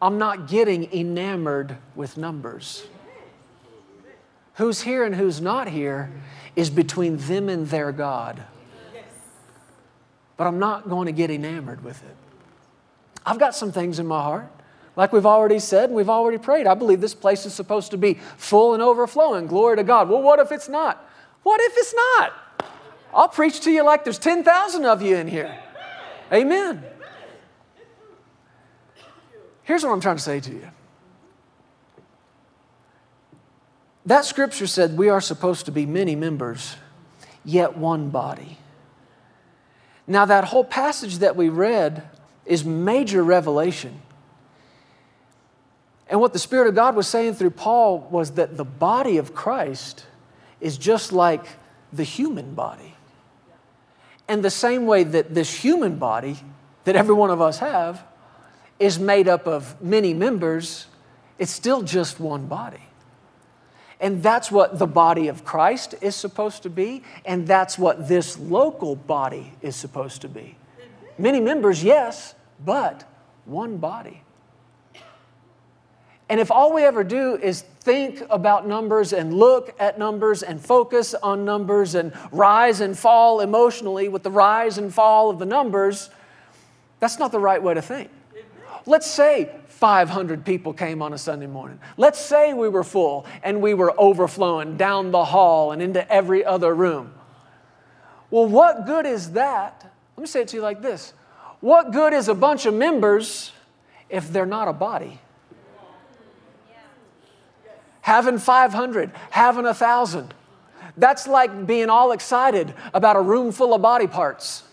I'm 0.00 0.16
not 0.16 0.48
getting 0.48 0.90
enamored 0.92 1.76
with 1.94 2.16
numbers. 2.16 2.86
Who's 4.58 4.82
here 4.82 5.04
and 5.04 5.14
who's 5.14 5.40
not 5.40 5.68
here 5.68 6.10
is 6.54 6.68
between 6.68 7.16
them 7.16 7.48
and 7.48 7.68
their 7.68 7.90
God. 7.92 8.42
But 10.36 10.46
I'm 10.46 10.58
not 10.58 10.88
going 10.88 11.06
to 11.06 11.12
get 11.12 11.30
enamored 11.30 11.82
with 11.82 12.02
it. 12.04 12.16
I've 13.24 13.38
got 13.38 13.54
some 13.54 13.72
things 13.72 13.98
in 13.98 14.06
my 14.06 14.22
heart. 14.22 14.50
Like 14.96 15.12
we've 15.12 15.26
already 15.26 15.60
said 15.60 15.90
and 15.90 15.94
we've 15.94 16.08
already 16.08 16.38
prayed, 16.38 16.66
I 16.66 16.74
believe 16.74 17.00
this 17.00 17.14
place 17.14 17.46
is 17.46 17.54
supposed 17.54 17.92
to 17.92 17.96
be 17.96 18.14
full 18.36 18.74
and 18.74 18.82
overflowing. 18.82 19.46
Glory 19.46 19.76
to 19.76 19.84
God. 19.84 20.08
Well, 20.08 20.22
what 20.22 20.40
if 20.40 20.50
it's 20.50 20.68
not? 20.68 21.08
What 21.44 21.60
if 21.60 21.72
it's 21.76 21.94
not? 21.94 22.32
I'll 23.14 23.28
preach 23.28 23.60
to 23.60 23.70
you 23.70 23.84
like 23.84 24.04
there's 24.04 24.18
10,000 24.18 24.84
of 24.84 25.02
you 25.02 25.16
in 25.16 25.28
here. 25.28 25.56
Amen. 26.32 26.82
Here's 29.62 29.84
what 29.84 29.92
I'm 29.92 30.00
trying 30.00 30.16
to 30.16 30.22
say 30.22 30.40
to 30.40 30.50
you 30.50 30.68
that 34.08 34.24
scripture 34.24 34.66
said 34.66 34.96
we 34.96 35.08
are 35.08 35.20
supposed 35.20 35.66
to 35.66 35.72
be 35.72 35.86
many 35.86 36.16
members, 36.16 36.76
yet 37.44 37.76
one 37.76 38.10
body. 38.10 38.58
Now, 40.06 40.24
that 40.24 40.44
whole 40.44 40.64
passage 40.64 41.18
that 41.18 41.36
we 41.36 41.50
read 41.50 42.02
is 42.46 42.64
major 42.64 43.22
revelation. 43.22 44.00
And 46.08 46.20
what 46.20 46.32
the 46.32 46.38
Spirit 46.38 46.68
of 46.68 46.74
God 46.74 46.96
was 46.96 47.06
saying 47.06 47.34
through 47.34 47.50
Paul 47.50 48.08
was 48.10 48.32
that 48.32 48.56
the 48.56 48.64
body 48.64 49.18
of 49.18 49.34
Christ 49.34 50.06
is 50.58 50.78
just 50.78 51.12
like 51.12 51.44
the 51.92 52.04
human 52.04 52.54
body. 52.54 52.94
And 54.26 54.42
the 54.42 54.50
same 54.50 54.86
way 54.86 55.04
that 55.04 55.34
this 55.34 55.52
human 55.52 55.98
body 55.98 56.38
that 56.84 56.96
every 56.96 57.14
one 57.14 57.30
of 57.30 57.42
us 57.42 57.58
have 57.58 58.02
is 58.78 58.98
made 58.98 59.28
up 59.28 59.46
of 59.46 59.80
many 59.82 60.14
members, 60.14 60.86
it's 61.38 61.52
still 61.52 61.82
just 61.82 62.18
one 62.18 62.46
body. 62.46 62.87
And 64.00 64.22
that's 64.22 64.50
what 64.50 64.78
the 64.78 64.86
body 64.86 65.28
of 65.28 65.44
Christ 65.44 65.94
is 66.00 66.14
supposed 66.14 66.62
to 66.62 66.70
be, 66.70 67.02
and 67.24 67.46
that's 67.46 67.78
what 67.78 68.06
this 68.06 68.38
local 68.38 68.94
body 68.94 69.52
is 69.60 69.74
supposed 69.74 70.22
to 70.22 70.28
be. 70.28 70.56
Many 71.18 71.40
members, 71.40 71.82
yes, 71.82 72.34
but 72.64 73.04
one 73.44 73.78
body. 73.78 74.22
And 76.28 76.40
if 76.40 76.50
all 76.50 76.74
we 76.74 76.84
ever 76.84 77.02
do 77.02 77.36
is 77.36 77.62
think 77.62 78.22
about 78.28 78.68
numbers 78.68 79.12
and 79.14 79.32
look 79.32 79.74
at 79.80 79.98
numbers 79.98 80.42
and 80.42 80.60
focus 80.60 81.14
on 81.14 81.44
numbers 81.44 81.94
and 81.94 82.12
rise 82.30 82.80
and 82.80 82.96
fall 82.96 83.40
emotionally 83.40 84.08
with 84.08 84.22
the 84.22 84.30
rise 84.30 84.76
and 84.76 84.92
fall 84.92 85.30
of 85.30 85.38
the 85.38 85.46
numbers, 85.46 86.10
that's 87.00 87.18
not 87.18 87.32
the 87.32 87.40
right 87.40 87.62
way 87.62 87.74
to 87.74 87.82
think. 87.82 88.10
Let's 88.84 89.10
say 89.10 89.50
500 89.78 90.44
people 90.44 90.72
came 90.72 91.02
on 91.02 91.12
a 91.12 91.18
Sunday 91.18 91.46
morning. 91.46 91.78
Let's 91.96 92.18
say 92.18 92.52
we 92.52 92.68
were 92.68 92.82
full 92.82 93.26
and 93.44 93.62
we 93.62 93.74
were 93.74 93.94
overflowing 93.96 94.76
down 94.76 95.12
the 95.12 95.24
hall 95.24 95.70
and 95.70 95.80
into 95.80 96.12
every 96.12 96.44
other 96.44 96.74
room. 96.74 97.14
Well, 98.28 98.48
what 98.48 98.86
good 98.86 99.06
is 99.06 99.32
that? 99.32 99.88
Let 100.16 100.20
me 100.20 100.26
say 100.26 100.40
it 100.40 100.48
to 100.48 100.56
you 100.56 100.62
like 100.62 100.82
this 100.82 101.12
What 101.60 101.92
good 101.92 102.12
is 102.12 102.26
a 102.26 102.34
bunch 102.34 102.66
of 102.66 102.74
members 102.74 103.52
if 104.08 104.32
they're 104.32 104.46
not 104.46 104.66
a 104.66 104.72
body? 104.72 105.20
Having 108.00 108.38
500, 108.38 109.12
having 109.30 109.64
a 109.64 109.68
1,000. 109.68 110.34
That's 110.96 111.28
like 111.28 111.68
being 111.68 111.88
all 111.88 112.10
excited 112.10 112.74
about 112.92 113.14
a 113.14 113.20
room 113.20 113.52
full 113.52 113.74
of 113.74 113.82
body 113.82 114.08
parts. 114.08 114.64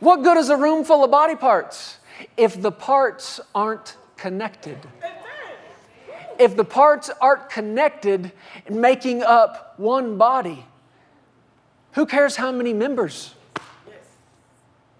What 0.00 0.24
good 0.24 0.38
is 0.38 0.48
a 0.48 0.56
room 0.56 0.82
full 0.84 1.04
of 1.04 1.12
body 1.12 1.36
parts 1.36 1.98
if 2.36 2.60
the 2.60 2.72
parts 2.72 3.40
aren't 3.54 3.96
connected? 4.16 4.78
If 6.38 6.56
the 6.56 6.64
parts 6.64 7.10
aren't 7.20 7.48
connected 7.48 8.32
making 8.68 9.22
up 9.22 9.74
one 9.78 10.18
body, 10.18 10.64
who 11.92 12.04
cares 12.04 12.36
how 12.36 12.52
many 12.52 12.72
members? 12.72 13.34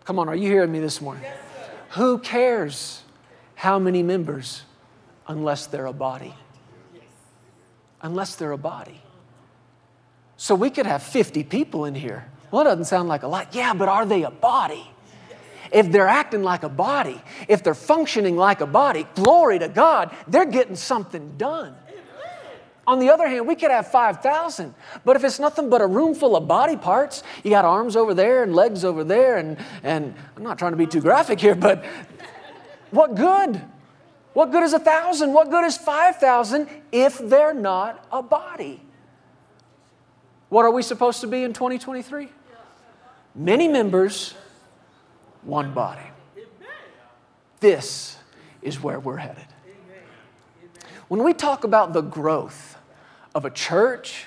Come 0.04 0.18
on, 0.18 0.28
are 0.28 0.36
you 0.36 0.48
hearing 0.48 0.72
me 0.72 0.80
this 0.80 1.00
morning? 1.00 1.24
Who 1.90 2.18
cares 2.18 3.02
how 3.54 3.78
many 3.78 4.02
members 4.02 4.62
unless 5.28 5.66
they're 5.66 5.86
a 5.86 5.92
body? 5.92 6.34
Unless 8.00 8.36
they're 8.36 8.52
a 8.52 8.58
body. 8.58 9.02
So 10.36 10.54
we 10.54 10.70
could 10.70 10.86
have 10.86 11.02
50 11.02 11.44
people 11.44 11.84
in 11.84 11.94
here 11.94 12.30
well, 12.50 12.62
it 12.62 12.64
doesn't 12.64 12.84
sound 12.84 13.08
like 13.08 13.22
a 13.22 13.28
lot. 13.28 13.54
Yeah, 13.54 13.74
but 13.74 13.88
are 13.88 14.06
they 14.06 14.22
a 14.22 14.30
body? 14.30 14.90
If 15.72 15.90
they're 15.90 16.08
acting 16.08 16.42
like 16.42 16.62
a 16.62 16.68
body, 16.68 17.20
if 17.48 17.62
they're 17.62 17.74
functioning 17.74 18.36
like 18.36 18.60
a 18.60 18.66
body, 18.66 19.06
glory 19.14 19.58
to 19.58 19.68
God, 19.68 20.14
they're 20.28 20.46
getting 20.46 20.76
something 20.76 21.36
done. 21.36 21.74
On 22.86 23.00
the 23.00 23.10
other 23.10 23.26
hand, 23.26 23.48
we 23.48 23.56
could 23.56 23.72
have 23.72 23.90
5,000, 23.90 24.72
but 25.04 25.16
if 25.16 25.24
it's 25.24 25.40
nothing 25.40 25.68
but 25.68 25.80
a 25.80 25.86
room 25.86 26.14
full 26.14 26.36
of 26.36 26.46
body 26.46 26.76
parts, 26.76 27.24
you 27.42 27.50
got 27.50 27.64
arms 27.64 27.96
over 27.96 28.14
there 28.14 28.44
and 28.44 28.54
legs 28.54 28.84
over 28.84 29.02
there, 29.02 29.38
and, 29.38 29.58
and 29.82 30.14
I'm 30.36 30.44
not 30.44 30.56
trying 30.56 30.70
to 30.70 30.76
be 30.76 30.86
too 30.86 31.00
graphic 31.00 31.40
here, 31.40 31.56
but 31.56 31.84
what 32.92 33.16
good? 33.16 33.60
What 34.34 34.52
good 34.52 34.62
is 34.62 34.72
a 34.72 34.78
thousand? 34.78 35.32
What 35.32 35.50
good 35.50 35.64
is 35.64 35.76
5,000 35.76 36.68
if 36.92 37.18
they're 37.18 37.54
not 37.54 38.06
a 38.12 38.22
body? 38.22 38.82
What 40.48 40.64
are 40.64 40.70
we 40.70 40.82
supposed 40.82 41.20
to 41.22 41.26
be 41.26 41.42
in 41.42 41.52
2023? 41.52 42.28
Many 43.34 43.66
members, 43.66 44.34
one 45.46 45.72
body. 45.72 46.02
This 47.60 48.16
is 48.62 48.82
where 48.82 49.00
we're 49.00 49.16
headed. 49.16 49.46
When 51.08 51.22
we 51.22 51.32
talk 51.32 51.64
about 51.64 51.92
the 51.92 52.00
growth 52.00 52.76
of 53.34 53.44
a 53.44 53.50
church, 53.50 54.26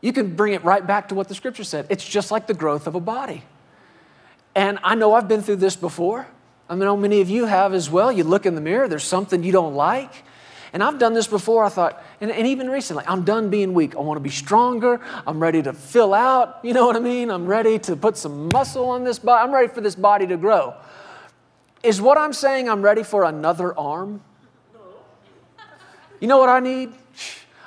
you 0.00 0.12
can 0.12 0.36
bring 0.36 0.54
it 0.54 0.64
right 0.64 0.86
back 0.86 1.08
to 1.08 1.14
what 1.14 1.28
the 1.28 1.34
scripture 1.34 1.64
said. 1.64 1.86
It's 1.90 2.06
just 2.06 2.30
like 2.30 2.46
the 2.46 2.54
growth 2.54 2.86
of 2.86 2.94
a 2.94 3.00
body. 3.00 3.42
And 4.54 4.78
I 4.82 4.94
know 4.94 5.14
I've 5.14 5.28
been 5.28 5.42
through 5.42 5.56
this 5.56 5.76
before. 5.76 6.26
I 6.68 6.76
know 6.76 6.96
many 6.96 7.20
of 7.20 7.28
you 7.28 7.46
have 7.46 7.74
as 7.74 7.90
well. 7.90 8.12
You 8.12 8.24
look 8.24 8.46
in 8.46 8.54
the 8.54 8.60
mirror, 8.60 8.88
there's 8.88 9.04
something 9.04 9.42
you 9.42 9.52
don't 9.52 9.74
like, 9.74 10.12
and 10.72 10.82
I've 10.82 10.98
done 10.98 11.14
this 11.14 11.26
before. 11.26 11.64
I 11.64 11.68
thought, 11.68 12.02
and, 12.20 12.30
and, 12.30 12.46
even 12.46 12.68
recently, 12.68 13.04
I'm 13.06 13.24
done 13.24 13.48
being 13.48 13.72
weak. 13.72 13.96
I 13.96 14.00
want 14.00 14.16
to 14.16 14.22
be 14.22 14.30
stronger. 14.30 15.00
I'm 15.26 15.40
ready 15.40 15.62
to 15.62 15.72
fill 15.72 16.12
out. 16.12 16.58
You 16.62 16.74
know 16.74 16.86
what 16.86 16.96
I 16.96 17.00
mean? 17.00 17.30
I'm 17.30 17.46
ready 17.46 17.78
to 17.80 17.96
put 17.96 18.16
some 18.16 18.48
muscle 18.52 18.90
on 18.90 19.04
this 19.04 19.18
body. 19.18 19.42
I'm 19.42 19.54
ready 19.54 19.68
for 19.68 19.80
this 19.80 19.94
body 19.94 20.26
to 20.26 20.36
grow. 20.36 20.74
Is 21.82 22.00
what 22.00 22.18
I'm 22.18 22.34
saying 22.34 22.68
I'm 22.68 22.82
ready 22.82 23.02
for 23.02 23.24
another 23.24 23.78
arm? 23.78 24.20
You 26.20 26.28
know 26.28 26.36
what 26.36 26.50
I 26.50 26.60
need? 26.60 26.92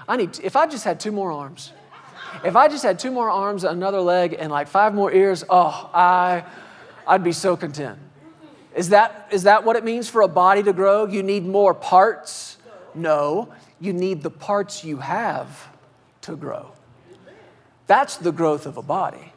I 0.07 0.17
need, 0.17 0.39
if 0.43 0.55
I 0.55 0.67
just 0.67 0.83
had 0.83 0.99
two 0.99 1.11
more 1.11 1.31
arms, 1.31 1.71
if 2.43 2.55
I 2.55 2.67
just 2.67 2.83
had 2.83 2.99
two 2.99 3.09
more 3.09 3.29
arms, 3.29 3.63
another 3.63 4.01
leg, 4.01 4.35
and 4.37 4.51
like 4.51 4.67
five 4.67 4.93
more 4.93 5.11
ears, 5.11 5.43
oh, 5.49 5.89
I, 5.93 6.43
I'd 7.07 7.23
be 7.23 7.31
so 7.31 7.57
content. 7.57 7.97
Is 8.75 8.89
that, 8.89 9.29
is 9.31 9.43
that 9.43 9.63
what 9.63 9.75
it 9.75 9.83
means 9.83 10.09
for 10.09 10.21
a 10.21 10.27
body 10.27 10.61
to 10.63 10.73
grow? 10.73 11.05
You 11.05 11.23
need 11.23 11.45
more 11.45 11.73
parts? 11.73 12.57
No, 12.95 13.53
you 13.83 13.93
need 13.93 14.23
the 14.23 14.29
parts 14.29 14.83
you 14.83 14.97
have 14.97 15.67
to 16.21 16.35
grow. 16.35 16.71
That's 17.85 18.17
the 18.17 18.31
growth 18.31 18.65
of 18.65 18.77
a 18.77 18.81
body. 18.81 19.33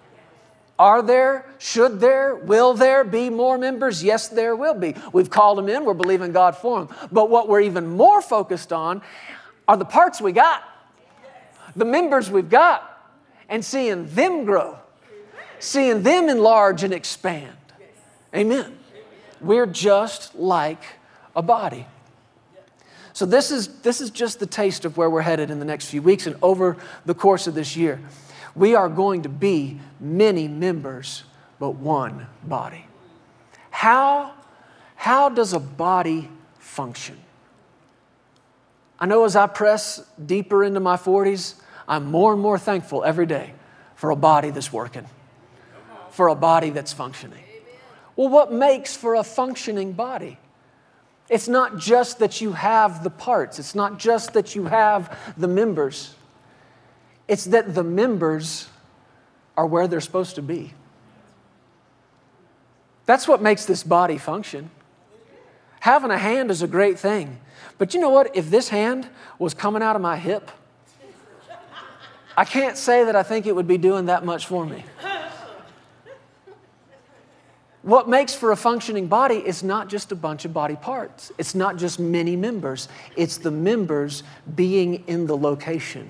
Are 0.79 1.03
there, 1.03 1.47
should 1.59 2.01
there, 2.01 2.35
will 2.35 2.75
there 2.75 3.03
be 3.03 3.31
more 3.31 3.57
members? 3.59 4.05
Yes, 4.05 4.29
there 4.29 4.55
will 4.55 4.75
be. 4.75 4.95
We've 5.13 5.31
called 5.31 5.59
them 5.59 5.69
in, 5.69 5.85
we're 5.85 5.95
believing 5.95 6.33
God 6.33 6.57
for 6.57 6.85
them. 6.85 6.97
But 7.11 7.31
what 7.31 7.49
we're 7.49 7.63
even 7.63 7.87
more 7.97 8.21
focused 8.21 8.73
on 8.73 9.03
are 9.67 9.77
the 9.77 9.87
parts 9.87 10.21
we 10.21 10.33
got, 10.33 10.63
the 11.75 11.87
members 11.87 12.31
we've 12.31 12.51
got, 12.51 12.93
and 13.49 13.65
seeing 13.65 14.07
them 14.15 14.45
grow, 14.45 14.79
seeing 15.59 16.03
them 16.03 16.29
enlarge 16.29 16.83
and 16.85 16.93
expand. 16.93 17.57
Amen. 18.35 18.79
We're 19.41 19.67
just 19.67 20.35
like 20.35 20.83
a 21.35 21.43
body. 21.43 21.87
So, 23.17 23.25
this 23.25 23.51
is, 23.51 23.69
this 23.79 24.03
is 24.03 24.11
just 24.11 24.41
the 24.41 24.47
taste 24.47 24.85
of 24.85 24.99
where 24.99 25.09
we're 25.09 25.23
headed 25.23 25.51
in 25.51 25.59
the 25.59 25.65
next 25.65 25.87
few 25.87 26.03
weeks 26.03 26.27
and 26.27 26.37
over 26.43 26.77
the 27.07 27.15
course 27.15 27.47
of 27.47 27.55
this 27.55 27.75
year. 27.75 27.99
We 28.55 28.75
are 28.75 28.91
going 28.91 29.23
to 29.23 29.31
be 29.31 29.81
many 29.99 30.49
members, 30.49 31.25
but 31.59 31.77
one 31.77 32.27
body. 32.45 32.85
How, 33.71 34.35
how 34.97 35.31
does 35.31 35.55
a 35.55 35.59
body 35.59 36.29
function? 36.59 37.17
I 39.01 39.07
know 39.07 39.25
as 39.25 39.35
I 39.35 39.47
press 39.47 40.05
deeper 40.27 40.63
into 40.63 40.81
my 40.81 40.99
40s, 40.99 41.55
I'm 41.89 42.05
more 42.11 42.35
and 42.35 42.43
more 42.43 42.59
thankful 42.59 43.03
every 43.03 43.25
day 43.25 43.55
for 43.95 44.11
a 44.11 44.17
body 44.17 44.51
that's 44.51 44.71
working, 44.71 45.07
for 46.11 46.29
a 46.29 46.35
body 46.35 46.69
that's 46.69 46.93
functioning. 46.93 47.45
Well, 48.15 48.29
what 48.29 48.53
makes 48.53 48.95
for 48.95 49.15
a 49.15 49.25
functioning 49.25 49.95
body? 49.95 50.37
It's 51.29 51.49
not 51.49 51.79
just 51.79 52.21
that 52.21 52.41
you 52.41 52.53
have 52.53 53.03
the 53.03 53.11
parts, 53.11 53.59
it's 53.59 53.75
not 53.75 53.99
just 53.99 54.33
that 54.35 54.55
you 54.55 54.67
have 54.67 55.19
the 55.37 55.49
members, 55.49 56.15
it's 57.27 57.47
that 57.47 57.75
the 57.75 57.83
members 57.83 58.69
are 59.57 59.67
where 59.67 59.89
they're 59.89 60.01
supposed 60.01 60.37
to 60.37 60.43
be. 60.43 60.73
That's 63.07 63.27
what 63.27 63.41
makes 63.41 63.65
this 63.65 63.83
body 63.83 64.19
function. 64.19 64.71
Having 65.81 66.11
a 66.11 66.19
hand 66.19 66.51
is 66.51 66.63
a 66.63 66.67
great 66.67 66.99
thing. 66.99 67.39
But 67.79 67.95
you 67.95 68.01
know 68.01 68.11
what? 68.11 68.35
If 68.35 68.51
this 68.51 68.69
hand 68.69 69.09
was 69.39 69.55
coming 69.55 69.83
out 69.83 69.97
of 69.97 70.03
my 70.03 70.17
hip, 70.17 70.51
I 72.37 72.45
can't 72.45 72.77
say 72.77 73.05
that 73.05 73.17
I 73.17 73.23
think 73.23 73.47
it 73.47 73.55
would 73.55 73.69
be 73.69 73.79
doing 73.79 74.07
that 74.07 74.25
much 74.25 74.47
for 74.47 74.67
me. 74.67 74.85
What 77.87 78.09
makes 78.09 78.35
for 78.35 78.51
a 78.51 78.57
functioning 78.57 79.07
body 79.07 79.37
is 79.37 79.63
not 79.63 79.89
just 79.89 80.11
a 80.11 80.17
bunch 80.17 80.45
of 80.45 80.53
body 80.53 80.75
parts. 80.75 81.31
It's 81.39 81.55
not 81.55 81.77
just 81.77 82.01
many 82.01 82.35
members. 82.35 82.89
It's 83.15 83.37
the 83.37 83.53
members 83.53 84.25
being 84.57 85.05
in 85.07 85.29
the 85.29 85.37
location, 85.37 86.09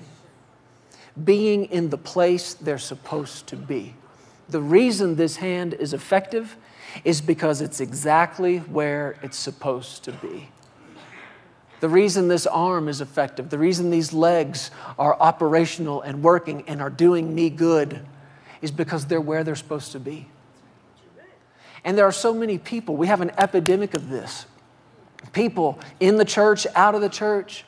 being 1.23 1.65
in 1.65 1.91
the 1.91 1.97
place 1.99 2.55
they're 2.55 2.79
supposed 2.79 3.45
to 3.49 3.55
be. 3.55 3.93
The 4.49 4.59
reason 4.59 5.17
this 5.17 5.35
hand 5.35 5.75
is 5.75 5.93
effective 5.93 6.57
is 7.03 7.21
because 7.21 7.61
it's 7.61 7.79
exactly 7.79 8.57
where 8.57 9.19
it's 9.21 9.37
supposed 9.37 10.03
to 10.05 10.13
be. 10.13 10.49
The 11.79 11.89
reason 11.89 12.27
this 12.27 12.47
arm 12.47 12.87
is 12.87 13.01
effective, 13.01 13.51
the 13.51 13.59
reason 13.59 13.91
these 13.91 14.13
legs 14.13 14.71
are 14.97 15.15
operational 15.19 16.01
and 16.01 16.23
working 16.23 16.63
and 16.67 16.81
are 16.81 16.89
doing 16.89 17.35
me 17.35 17.51
good 17.51 18.03
is 18.63 18.71
because 18.71 19.05
they're 19.05 19.21
where 19.21 19.43
they're 19.43 19.55
supposed 19.55 19.91
to 19.91 19.99
be. 19.99 20.25
And 21.83 21.97
there 21.97 22.05
are 22.05 22.11
so 22.11 22.33
many 22.33 22.57
people, 22.57 22.95
we 22.95 23.07
have 23.07 23.21
an 23.21 23.31
epidemic 23.37 23.93
of 23.93 24.09
this. 24.09 24.45
People 25.33 25.79
in 25.99 26.17
the 26.17 26.25
church, 26.25 26.67
out 26.75 26.95
of 26.95 27.01
the 27.01 27.09
church, 27.09 27.65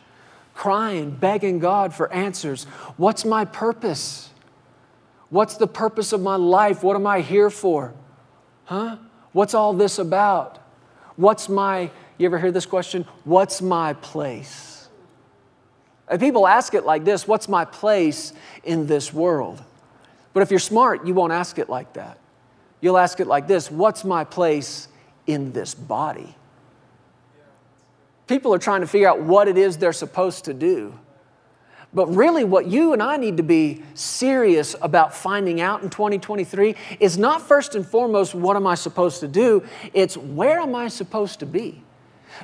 crying, 0.53 1.11
begging 1.11 1.59
God 1.59 1.93
for 1.93 2.11
answers. 2.11 2.65
What's 2.97 3.25
my 3.25 3.45
purpose? 3.45 4.29
What's 5.29 5.57
the 5.57 5.67
purpose 5.67 6.11
of 6.11 6.21
my 6.21 6.35
life? 6.35 6.83
What 6.83 6.95
am 6.95 7.07
I 7.07 7.21
here 7.21 7.49
for? 7.49 7.93
Huh? 8.65 8.97
What's 9.31 9.53
all 9.53 9.73
this 9.73 9.99
about? 9.99 10.57
What's 11.15 11.49
my, 11.49 11.91
you 12.17 12.25
ever 12.25 12.39
hear 12.39 12.51
this 12.51 12.65
question? 12.65 13.05
What's 13.23 13.61
my 13.61 13.93
place? 13.93 14.89
And 16.07 16.19
people 16.19 16.47
ask 16.47 16.73
it 16.73 16.85
like 16.85 17.05
this 17.05 17.27
What's 17.27 17.47
my 17.47 17.65
place 17.65 18.33
in 18.63 18.87
this 18.87 19.13
world? 19.13 19.63
But 20.33 20.41
if 20.41 20.51
you're 20.51 20.59
smart, 20.59 21.05
you 21.05 21.13
won't 21.13 21.33
ask 21.33 21.59
it 21.59 21.69
like 21.69 21.93
that. 21.93 22.17
You'll 22.81 22.97
ask 22.97 23.19
it 23.19 23.27
like 23.27 23.47
this 23.47 23.69
What's 23.69 24.03
my 24.03 24.23
place 24.23 24.87
in 25.27 25.51
this 25.51 25.73
body? 25.75 26.35
People 28.27 28.53
are 28.53 28.59
trying 28.59 28.81
to 28.81 28.87
figure 28.87 29.07
out 29.07 29.21
what 29.21 29.47
it 29.47 29.57
is 29.57 29.77
they're 29.77 29.91
supposed 29.91 30.45
to 30.45 30.53
do. 30.53 30.97
But 31.91 32.07
really, 32.07 32.43
what 32.43 32.67
you 32.67 32.93
and 32.93 33.01
I 33.01 33.17
need 33.17 33.37
to 33.37 33.43
be 33.43 33.83
serious 33.95 34.75
about 34.79 35.15
finding 35.15 35.59
out 35.59 35.81
in 35.81 35.89
2023 35.89 36.75
is 36.99 37.17
not 37.17 37.41
first 37.41 37.73
and 37.73 37.83
foremost, 37.83 38.35
what 38.35 38.55
am 38.55 38.67
I 38.67 38.75
supposed 38.75 39.21
to 39.21 39.27
do? 39.27 39.63
It's 39.93 40.15
where 40.15 40.59
am 40.59 40.75
I 40.75 40.87
supposed 40.87 41.39
to 41.39 41.47
be? 41.47 41.81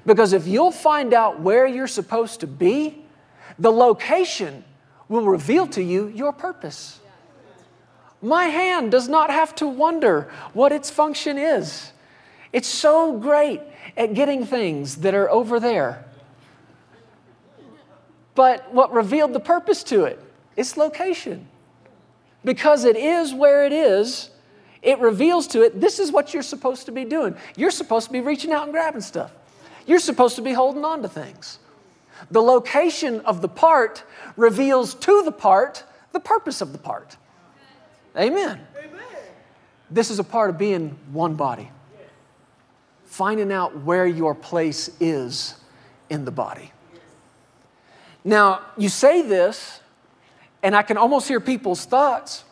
Because 0.03 0.33
if 0.33 0.47
you'll 0.47 0.71
find 0.71 1.13
out 1.13 1.39
where 1.39 1.67
you're 1.67 1.85
supposed 1.85 2.39
to 2.39 2.47
be, 2.47 3.05
the 3.59 3.71
location 3.71 4.63
will 5.07 5.25
reveal 5.25 5.67
to 5.67 5.83
you 5.83 6.07
your 6.07 6.33
purpose. 6.33 6.99
My 8.25 8.45
hand 8.45 8.89
does 8.89 9.07
not 9.07 9.29
have 9.29 9.53
to 9.57 9.67
wonder 9.67 10.31
what 10.53 10.71
its 10.71 10.89
function 10.89 11.37
is. 11.37 11.91
It's 12.51 12.67
so 12.67 13.15
great 13.19 13.61
at 13.95 14.15
getting 14.15 14.47
things 14.47 14.95
that 14.97 15.13
are 15.13 15.29
over 15.29 15.59
there. 15.59 16.03
But 18.33 18.73
what 18.73 18.91
revealed 18.91 19.33
the 19.33 19.39
purpose 19.39 19.83
to 19.83 20.05
it? 20.05 20.19
Its 20.57 20.75
location. 20.75 21.47
Because 22.43 22.83
it 22.83 22.97
is 22.97 23.31
where 23.31 23.63
it 23.63 23.71
is, 23.71 24.31
it 24.81 24.97
reveals 24.97 25.45
to 25.49 25.61
it 25.61 25.79
this 25.79 25.99
is 25.99 26.11
what 26.11 26.33
you're 26.33 26.41
supposed 26.41 26.87
to 26.87 26.91
be 26.91 27.05
doing. 27.05 27.35
You're 27.55 27.69
supposed 27.69 28.07
to 28.07 28.13
be 28.13 28.21
reaching 28.21 28.51
out 28.51 28.63
and 28.63 28.71
grabbing 28.71 29.01
stuff, 29.01 29.33
you're 29.85 29.99
supposed 29.99 30.35
to 30.37 30.41
be 30.41 30.53
holding 30.53 30.83
on 30.83 31.03
to 31.03 31.07
things. 31.07 31.59
The 32.31 32.41
location 32.41 33.19
of 33.19 33.43
the 33.43 33.49
part 33.49 34.03
reveals 34.35 34.95
to 34.95 35.21
the 35.21 35.31
part 35.31 35.83
the 36.11 36.19
purpose 36.19 36.61
of 36.61 36.71
the 36.71 36.79
part. 36.79 37.17
Amen. 38.17 38.59
Amen. 38.77 39.03
This 39.91 40.09
is 40.09 40.19
a 40.19 40.23
part 40.23 40.49
of 40.49 40.57
being 40.57 40.97
one 41.11 41.35
body. 41.35 41.71
Finding 43.05 43.51
out 43.51 43.83
where 43.83 44.05
your 44.05 44.35
place 44.35 44.89
is 44.99 45.55
in 46.09 46.25
the 46.25 46.31
body. 46.31 46.71
Now, 48.23 48.61
you 48.77 48.89
say 48.89 49.21
this, 49.21 49.79
and 50.63 50.75
I 50.75 50.81
can 50.81 50.97
almost 50.97 51.27
hear 51.27 51.39
people's 51.39 51.85
thoughts. 51.85 52.43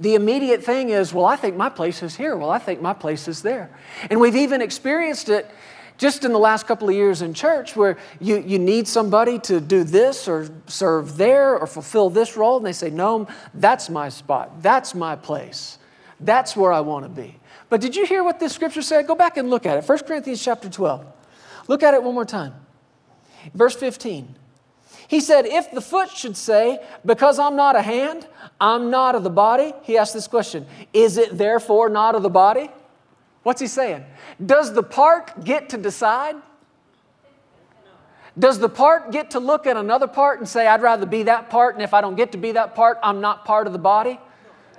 The 0.00 0.14
immediate 0.14 0.64
thing 0.64 0.90
is, 0.90 1.12
well, 1.12 1.26
I 1.26 1.36
think 1.36 1.56
my 1.56 1.68
place 1.68 2.02
is 2.02 2.16
here. 2.16 2.36
Well, 2.36 2.50
I 2.50 2.58
think 2.58 2.80
my 2.80 2.94
place 2.94 3.28
is 3.28 3.42
there. 3.42 3.70
And 4.10 4.20
we've 4.20 4.36
even 4.36 4.62
experienced 4.62 5.28
it 5.28 5.50
just 5.98 6.24
in 6.24 6.32
the 6.32 6.38
last 6.38 6.66
couple 6.66 6.88
of 6.88 6.94
years 6.94 7.20
in 7.22 7.34
church 7.34 7.74
where 7.76 7.98
you, 8.20 8.38
you 8.38 8.58
need 8.58 8.86
somebody 8.86 9.38
to 9.40 9.60
do 9.60 9.82
this 9.82 10.28
or 10.28 10.48
serve 10.66 11.16
there 11.16 11.58
or 11.58 11.66
fulfill 11.66 12.08
this 12.08 12.36
role, 12.36 12.56
and 12.56 12.64
they 12.64 12.72
say, 12.72 12.88
No, 12.88 13.26
that's 13.52 13.90
my 13.90 14.08
spot. 14.08 14.62
That's 14.62 14.94
my 14.94 15.16
place. 15.16 15.78
That's 16.20 16.56
where 16.56 16.72
I 16.72 16.80
want 16.80 17.04
to 17.04 17.08
be. 17.08 17.36
But 17.68 17.80
did 17.80 17.94
you 17.94 18.06
hear 18.06 18.24
what 18.24 18.40
this 18.40 18.52
scripture 18.52 18.82
said? 18.82 19.06
Go 19.06 19.14
back 19.14 19.36
and 19.36 19.50
look 19.50 19.66
at 19.66 19.76
it. 19.76 19.86
1 19.86 19.98
Corinthians 20.00 20.42
chapter 20.42 20.68
12. 20.68 21.04
Look 21.66 21.82
at 21.82 21.94
it 21.94 22.02
one 22.02 22.14
more 22.14 22.24
time. 22.24 22.54
Verse 23.52 23.74
15. 23.74 24.36
He 25.08 25.20
said, 25.20 25.46
If 25.46 25.70
the 25.72 25.80
foot 25.80 26.10
should 26.10 26.36
say, 26.36 26.80
Because 27.04 27.38
I'm 27.38 27.56
not 27.56 27.74
a 27.74 27.82
hand, 27.82 28.26
I'm 28.60 28.90
not 28.90 29.14
of 29.16 29.24
the 29.24 29.30
body, 29.30 29.72
he 29.82 29.98
asked 29.98 30.14
this 30.14 30.28
question 30.28 30.66
Is 30.92 31.18
it 31.18 31.36
therefore 31.36 31.88
not 31.88 32.14
of 32.14 32.22
the 32.22 32.30
body? 32.30 32.70
What's 33.42 33.60
he 33.60 33.66
saying? 33.66 34.04
Does 34.44 34.74
the 34.74 34.82
part 34.82 35.44
get 35.44 35.70
to 35.70 35.78
decide? 35.78 36.36
Does 38.38 38.58
the 38.58 38.68
part 38.68 39.10
get 39.10 39.32
to 39.32 39.40
look 39.40 39.66
at 39.66 39.76
another 39.76 40.06
part 40.06 40.38
and 40.38 40.48
say, 40.48 40.66
I'd 40.66 40.82
rather 40.82 41.06
be 41.06 41.24
that 41.24 41.50
part, 41.50 41.74
and 41.74 41.82
if 41.82 41.92
I 41.92 42.00
don't 42.00 42.14
get 42.14 42.32
to 42.32 42.38
be 42.38 42.52
that 42.52 42.74
part, 42.74 42.98
I'm 43.02 43.20
not 43.20 43.44
part 43.44 43.66
of 43.66 43.72
the 43.72 43.78
body? 43.78 44.20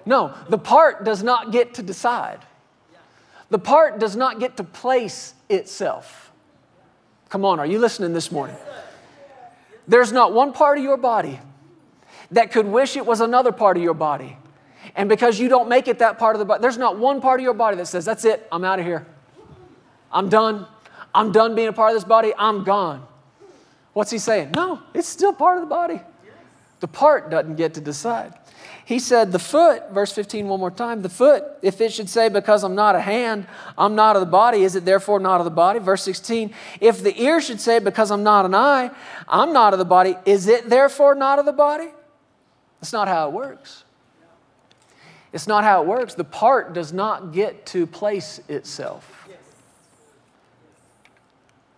No, 0.05 0.33
the 0.47 0.57
part 0.57 1.03
does 1.03 1.23
not 1.23 1.51
get 1.51 1.73
to 1.75 1.83
decide. 1.83 2.39
The 3.49 3.59
part 3.59 3.99
does 3.99 4.15
not 4.15 4.39
get 4.39 4.57
to 4.57 4.63
place 4.63 5.33
itself. 5.49 6.31
Come 7.29 7.43
on, 7.43 7.59
are 7.59 7.65
you 7.65 7.79
listening 7.79 8.13
this 8.13 8.31
morning? 8.31 8.55
There's 9.87 10.11
not 10.11 10.33
one 10.33 10.53
part 10.53 10.77
of 10.77 10.83
your 10.83 10.97
body 10.97 11.39
that 12.31 12.51
could 12.51 12.65
wish 12.65 12.95
it 12.95 13.05
was 13.05 13.21
another 13.21 13.51
part 13.51 13.75
of 13.75 13.83
your 13.83 13.93
body. 13.93 14.37
And 14.99 15.07
because 15.07 15.39
you 15.39 15.47
don't 15.47 15.69
make 15.69 15.87
it 15.87 15.99
that 15.99 16.19
part 16.19 16.35
of 16.35 16.39
the 16.39 16.45
body, 16.45 16.61
there's 16.61 16.77
not 16.77 16.99
one 16.99 17.21
part 17.21 17.39
of 17.39 17.43
your 17.45 17.53
body 17.53 17.77
that 17.77 17.85
says, 17.85 18.03
That's 18.03 18.25
it, 18.25 18.45
I'm 18.51 18.65
out 18.65 18.79
of 18.79 18.85
here. 18.85 19.07
I'm 20.11 20.27
done. 20.27 20.67
I'm 21.15 21.31
done 21.31 21.55
being 21.55 21.69
a 21.69 21.73
part 21.73 21.91
of 21.91 21.95
this 21.95 22.03
body. 22.03 22.33
I'm 22.37 22.65
gone. 22.65 23.07
What's 23.93 24.11
he 24.11 24.17
saying? 24.17 24.51
No, 24.57 24.81
it's 24.93 25.07
still 25.07 25.31
part 25.31 25.57
of 25.57 25.61
the 25.61 25.69
body. 25.69 26.01
The 26.81 26.89
part 26.89 27.31
doesn't 27.31 27.55
get 27.55 27.75
to 27.75 27.81
decide. 27.81 28.33
He 28.83 28.99
said, 28.99 29.31
The 29.31 29.39
foot, 29.39 29.89
verse 29.93 30.11
15, 30.11 30.49
one 30.49 30.59
more 30.59 30.69
time, 30.69 31.01
the 31.01 31.07
foot, 31.07 31.45
if 31.61 31.79
it 31.79 31.93
should 31.93 32.09
say, 32.09 32.27
Because 32.27 32.65
I'm 32.65 32.75
not 32.75 32.97
a 32.97 32.99
hand, 32.99 33.47
I'm 33.77 33.95
not 33.95 34.17
of 34.17 34.19
the 34.19 34.25
body, 34.25 34.63
is 34.63 34.75
it 34.75 34.83
therefore 34.83 35.21
not 35.21 35.39
of 35.39 35.45
the 35.45 35.49
body? 35.49 35.79
Verse 35.79 36.03
16, 36.03 36.53
if 36.81 37.01
the 37.01 37.17
ear 37.21 37.39
should 37.39 37.61
say, 37.61 37.79
Because 37.79 38.11
I'm 38.11 38.23
not 38.23 38.43
an 38.43 38.53
eye, 38.53 38.91
I'm 39.29 39.53
not 39.53 39.71
of 39.71 39.79
the 39.79 39.85
body, 39.85 40.17
is 40.25 40.49
it 40.49 40.69
therefore 40.69 41.15
not 41.15 41.39
of 41.39 41.45
the 41.45 41.53
body? 41.53 41.87
That's 42.81 42.91
not 42.91 43.07
how 43.07 43.29
it 43.29 43.33
works. 43.33 43.85
It's 45.31 45.47
not 45.47 45.63
how 45.63 45.81
it 45.83 45.87
works. 45.87 46.15
The 46.15 46.23
part 46.23 46.73
does 46.73 46.91
not 46.91 47.31
get 47.33 47.65
to 47.67 47.85
place 47.85 48.39
itself. 48.47 49.27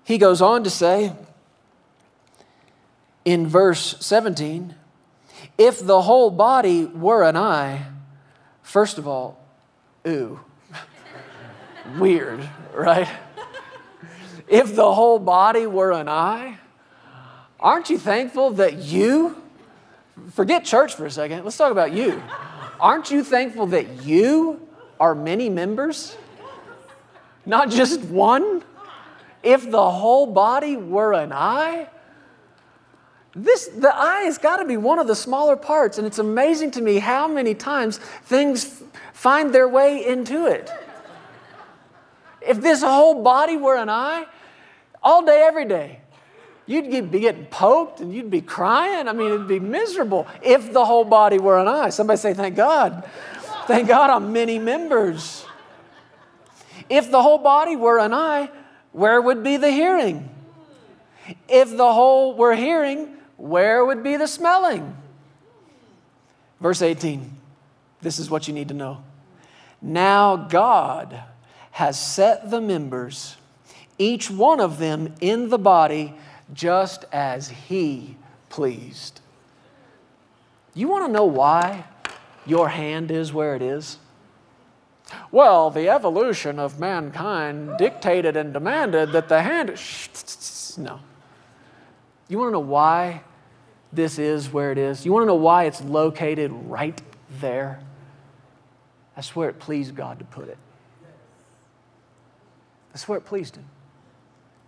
He 0.03 0.17
goes 0.17 0.41
on 0.41 0.63
to 0.63 0.69
say 0.69 1.13
in 3.23 3.47
verse 3.47 3.95
17 3.99 4.75
if 5.57 5.85
the 5.85 6.01
whole 6.01 6.29
body 6.29 6.85
were 6.85 7.23
an 7.23 7.35
eye, 7.35 7.85
first 8.61 8.97
of 8.97 9.07
all, 9.07 9.43
ooh, 10.07 10.39
weird, 11.97 12.47
right? 12.73 13.07
If 14.47 14.75
the 14.75 14.93
whole 14.93 15.19
body 15.19 15.65
were 15.65 15.91
an 15.91 16.09
eye, 16.09 16.57
aren't 17.59 17.89
you 17.89 17.97
thankful 17.97 18.51
that 18.51 18.77
you, 18.77 19.41
forget 20.31 20.65
church 20.65 20.95
for 20.95 21.05
a 21.05 21.11
second, 21.11 21.43
let's 21.43 21.57
talk 21.57 21.71
about 21.71 21.93
you. 21.93 22.21
Aren't 22.81 23.11
you 23.11 23.23
thankful 23.23 23.67
that 23.67 24.03
you 24.03 24.67
are 24.99 25.13
many 25.13 25.49
members? 25.49 26.17
Not 27.45 27.69
just 27.69 28.01
one? 28.01 28.63
If 29.43 29.69
the 29.69 29.91
whole 29.91 30.25
body 30.25 30.75
were 30.77 31.13
an 31.13 31.31
eye, 31.31 31.87
this, 33.35 33.67
the 33.67 33.95
eye 33.95 34.23
has 34.23 34.37
got 34.37 34.57
to 34.57 34.65
be 34.65 34.77
one 34.77 34.99
of 34.99 35.07
the 35.07 35.15
smaller 35.15 35.55
parts, 35.55 35.97
and 35.99 36.05
it's 36.05 36.19
amazing 36.19 36.71
to 36.71 36.81
me 36.81 36.97
how 36.97 37.27
many 37.27 37.53
times 37.53 37.97
things 38.23 38.83
find 39.13 39.53
their 39.53 39.67
way 39.67 40.05
into 40.05 40.47
it. 40.47 40.71
If 42.41 42.61
this 42.61 42.81
whole 42.81 43.21
body 43.21 43.57
were 43.57 43.77
an 43.77 43.89
eye, 43.89 44.25
all 45.03 45.23
day, 45.23 45.43
every 45.47 45.65
day, 45.65 46.01
you'd 46.65 47.11
be 47.11 47.19
getting 47.19 47.45
poked 47.45 47.99
and 47.99 48.13
you'd 48.13 48.29
be 48.29 48.41
crying. 48.41 49.07
I 49.07 49.13
mean, 49.13 49.27
it'd 49.27 49.47
be 49.47 49.59
miserable 49.59 50.27
if 50.41 50.71
the 50.71 50.85
whole 50.85 51.05
body 51.05 51.37
were 51.37 51.59
an 51.59 51.67
eye. 51.67 51.89
Somebody 51.89 52.17
say, 52.17 52.33
Thank 52.33 52.55
God. 52.55 53.09
Thank 53.67 53.87
God 53.87 54.09
I'm 54.09 54.33
many 54.33 54.59
members. 54.59 55.45
If 56.89 57.09
the 57.09 57.21
whole 57.21 57.37
body 57.37 57.75
were 57.75 57.99
an 57.99 58.13
eye, 58.13 58.49
where 58.91 59.21
would 59.21 59.43
be 59.43 59.57
the 59.57 59.71
hearing? 59.71 60.29
If 61.47 61.75
the 61.77 61.93
whole 61.93 62.35
were 62.35 62.55
hearing, 62.55 63.15
where 63.37 63.85
would 63.85 64.03
be 64.03 64.17
the 64.17 64.27
smelling? 64.27 64.97
Verse 66.59 66.81
18, 66.81 67.37
this 68.01 68.19
is 68.19 68.29
what 68.29 68.47
you 68.47 68.53
need 68.53 68.67
to 68.67 68.73
know. 68.73 69.03
Now 69.81 70.35
God 70.35 71.23
has 71.71 71.99
set 71.99 72.51
the 72.51 72.61
members, 72.61 73.37
each 73.97 74.29
one 74.29 74.59
of 74.59 74.77
them 74.77 75.15
in 75.21 75.49
the 75.49 75.57
body, 75.57 76.13
just 76.53 77.05
as 77.11 77.49
He 77.49 78.17
pleased. 78.49 79.21
You 80.73 80.87
want 80.87 81.05
to 81.05 81.11
know 81.11 81.25
why 81.25 81.85
your 82.45 82.69
hand 82.69 83.11
is 83.11 83.33
where 83.33 83.55
it 83.55 83.61
is? 83.61 83.97
Well, 85.31 85.69
the 85.69 85.89
evolution 85.89 86.59
of 86.59 86.79
mankind 86.79 87.77
dictated 87.77 88.37
and 88.37 88.53
demanded 88.53 89.11
that 89.11 89.27
the 89.27 89.41
hand. 89.41 89.69
No. 90.77 90.99
You 92.29 92.37
want 92.37 92.49
to 92.49 92.53
know 92.53 92.59
why 92.59 93.23
this 93.91 94.17
is 94.17 94.51
where 94.51 94.71
it 94.71 94.77
is? 94.77 95.05
You 95.05 95.11
want 95.11 95.23
to 95.23 95.27
know 95.27 95.35
why 95.35 95.65
it's 95.65 95.81
located 95.81 96.51
right 96.51 97.01
there? 97.39 97.81
That's 99.15 99.35
where 99.35 99.49
it 99.49 99.59
pleased 99.59 99.95
God 99.95 100.19
to 100.19 100.25
put 100.25 100.47
it. 100.47 100.57
That's 102.93 103.07
where 103.07 103.17
it 103.17 103.25
pleased 103.25 103.57
Him. 103.57 103.65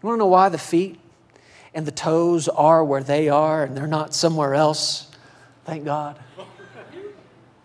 You 0.02 0.08
want 0.08 0.18
to 0.18 0.20
know 0.20 0.28
why 0.28 0.50
the 0.50 0.58
feet 0.58 1.00
and 1.74 1.86
the 1.86 1.92
toes 1.92 2.48
are 2.48 2.84
where 2.84 3.04
they 3.04 3.30
are 3.30 3.64
and 3.64 3.76
they're 3.76 3.88
not 3.88 4.14
somewhere 4.14 4.54
else? 4.54 5.08
Thank 5.66 5.86
God. 5.86 6.20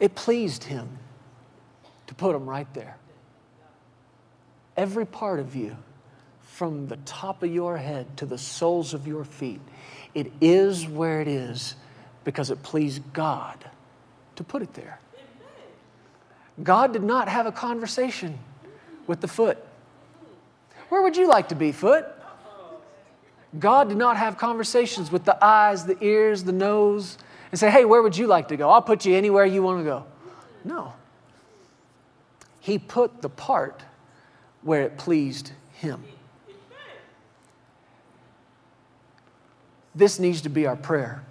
It 0.00 0.14
pleased 0.14 0.64
Him 0.64 0.88
to 2.06 2.14
put 2.14 2.32
them 2.32 2.48
right 2.48 2.72
there. 2.74 2.96
Every 4.76 5.06
part 5.06 5.40
of 5.40 5.56
you, 5.56 5.76
from 6.42 6.86
the 6.86 6.96
top 6.98 7.42
of 7.42 7.52
your 7.52 7.76
head 7.76 8.16
to 8.16 8.26
the 8.26 8.38
soles 8.38 8.94
of 8.94 9.06
your 9.06 9.24
feet, 9.24 9.60
it 10.14 10.32
is 10.40 10.86
where 10.86 11.20
it 11.20 11.28
is 11.28 11.74
because 12.24 12.50
it 12.50 12.62
pleased 12.62 13.02
God 13.12 13.64
to 14.36 14.44
put 14.44 14.62
it 14.62 14.74
there. 14.74 15.00
God 16.62 16.92
did 16.92 17.02
not 17.02 17.28
have 17.28 17.46
a 17.46 17.52
conversation 17.52 18.38
with 19.06 19.20
the 19.20 19.28
foot. 19.28 19.58
Where 20.88 21.02
would 21.02 21.16
you 21.16 21.28
like 21.28 21.48
to 21.50 21.54
be, 21.54 21.72
foot? 21.72 22.06
God 23.58 23.88
did 23.88 23.96
not 23.96 24.16
have 24.16 24.36
conversations 24.36 25.10
with 25.10 25.24
the 25.24 25.42
eyes, 25.44 25.86
the 25.86 25.96
ears, 26.04 26.44
the 26.44 26.52
nose, 26.52 27.16
and 27.50 27.58
say, 27.58 27.70
hey, 27.70 27.84
where 27.84 28.02
would 28.02 28.16
you 28.16 28.26
like 28.26 28.48
to 28.48 28.56
go? 28.56 28.68
I'll 28.68 28.82
put 28.82 29.06
you 29.06 29.14
anywhere 29.14 29.46
you 29.46 29.62
want 29.62 29.80
to 29.80 29.84
go. 29.84 30.04
No. 30.64 30.92
He 32.60 32.78
put 32.78 33.22
the 33.22 33.30
part 33.30 33.82
where 34.62 34.82
it 34.82 34.98
pleased 34.98 35.52
Him. 35.74 36.04
This 39.94 40.18
needs 40.18 40.42
to 40.42 40.48
be 40.48 40.66
our 40.66 40.76
prayer 40.76 41.24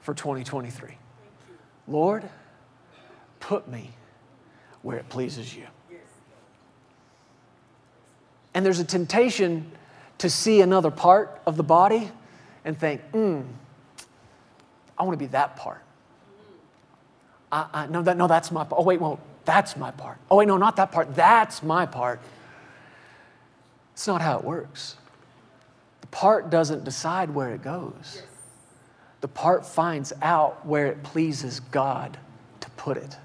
for 0.00 0.14
2023. 0.14 0.96
Lord, 1.86 2.28
put 3.38 3.68
me 3.68 3.90
where 4.82 4.96
it 4.96 5.08
pleases 5.08 5.54
you. 5.54 5.66
And 8.54 8.64
there's 8.64 8.80
a 8.80 8.84
temptation 8.84 9.70
to 10.20 10.28
see 10.28 10.60
another 10.60 10.90
part 10.90 11.40
of 11.46 11.56
the 11.56 11.62
body 11.62 12.10
and 12.64 12.78
think, 12.78 13.00
hmm, 13.10 13.40
I 14.98 15.02
want 15.02 15.14
to 15.14 15.18
be 15.18 15.28
that 15.28 15.56
part. 15.56 15.82
I, 17.50 17.66
I, 17.72 17.86
no, 17.86 18.02
that, 18.02 18.18
no, 18.18 18.26
that's 18.26 18.50
my 18.50 18.64
part. 18.64 18.80
Oh, 18.80 18.84
wait, 18.84 19.00
well, 19.00 19.18
that's 19.46 19.78
my 19.78 19.90
part. 19.90 20.18
Oh, 20.30 20.36
wait, 20.36 20.46
no, 20.46 20.58
not 20.58 20.76
that 20.76 20.92
part. 20.92 21.14
That's 21.14 21.62
my 21.62 21.86
part. 21.86 22.20
It's 23.94 24.06
not 24.06 24.20
how 24.20 24.38
it 24.38 24.44
works. 24.44 24.96
The 26.02 26.06
part 26.08 26.50
doesn't 26.50 26.84
decide 26.84 27.30
where 27.30 27.54
it 27.54 27.62
goes, 27.62 28.22
the 29.22 29.28
part 29.28 29.64
finds 29.64 30.12
out 30.20 30.66
where 30.66 30.86
it 30.86 31.02
pleases 31.02 31.60
God 31.60 32.18
to 32.60 32.70
put 32.70 32.98
it. 32.98 33.16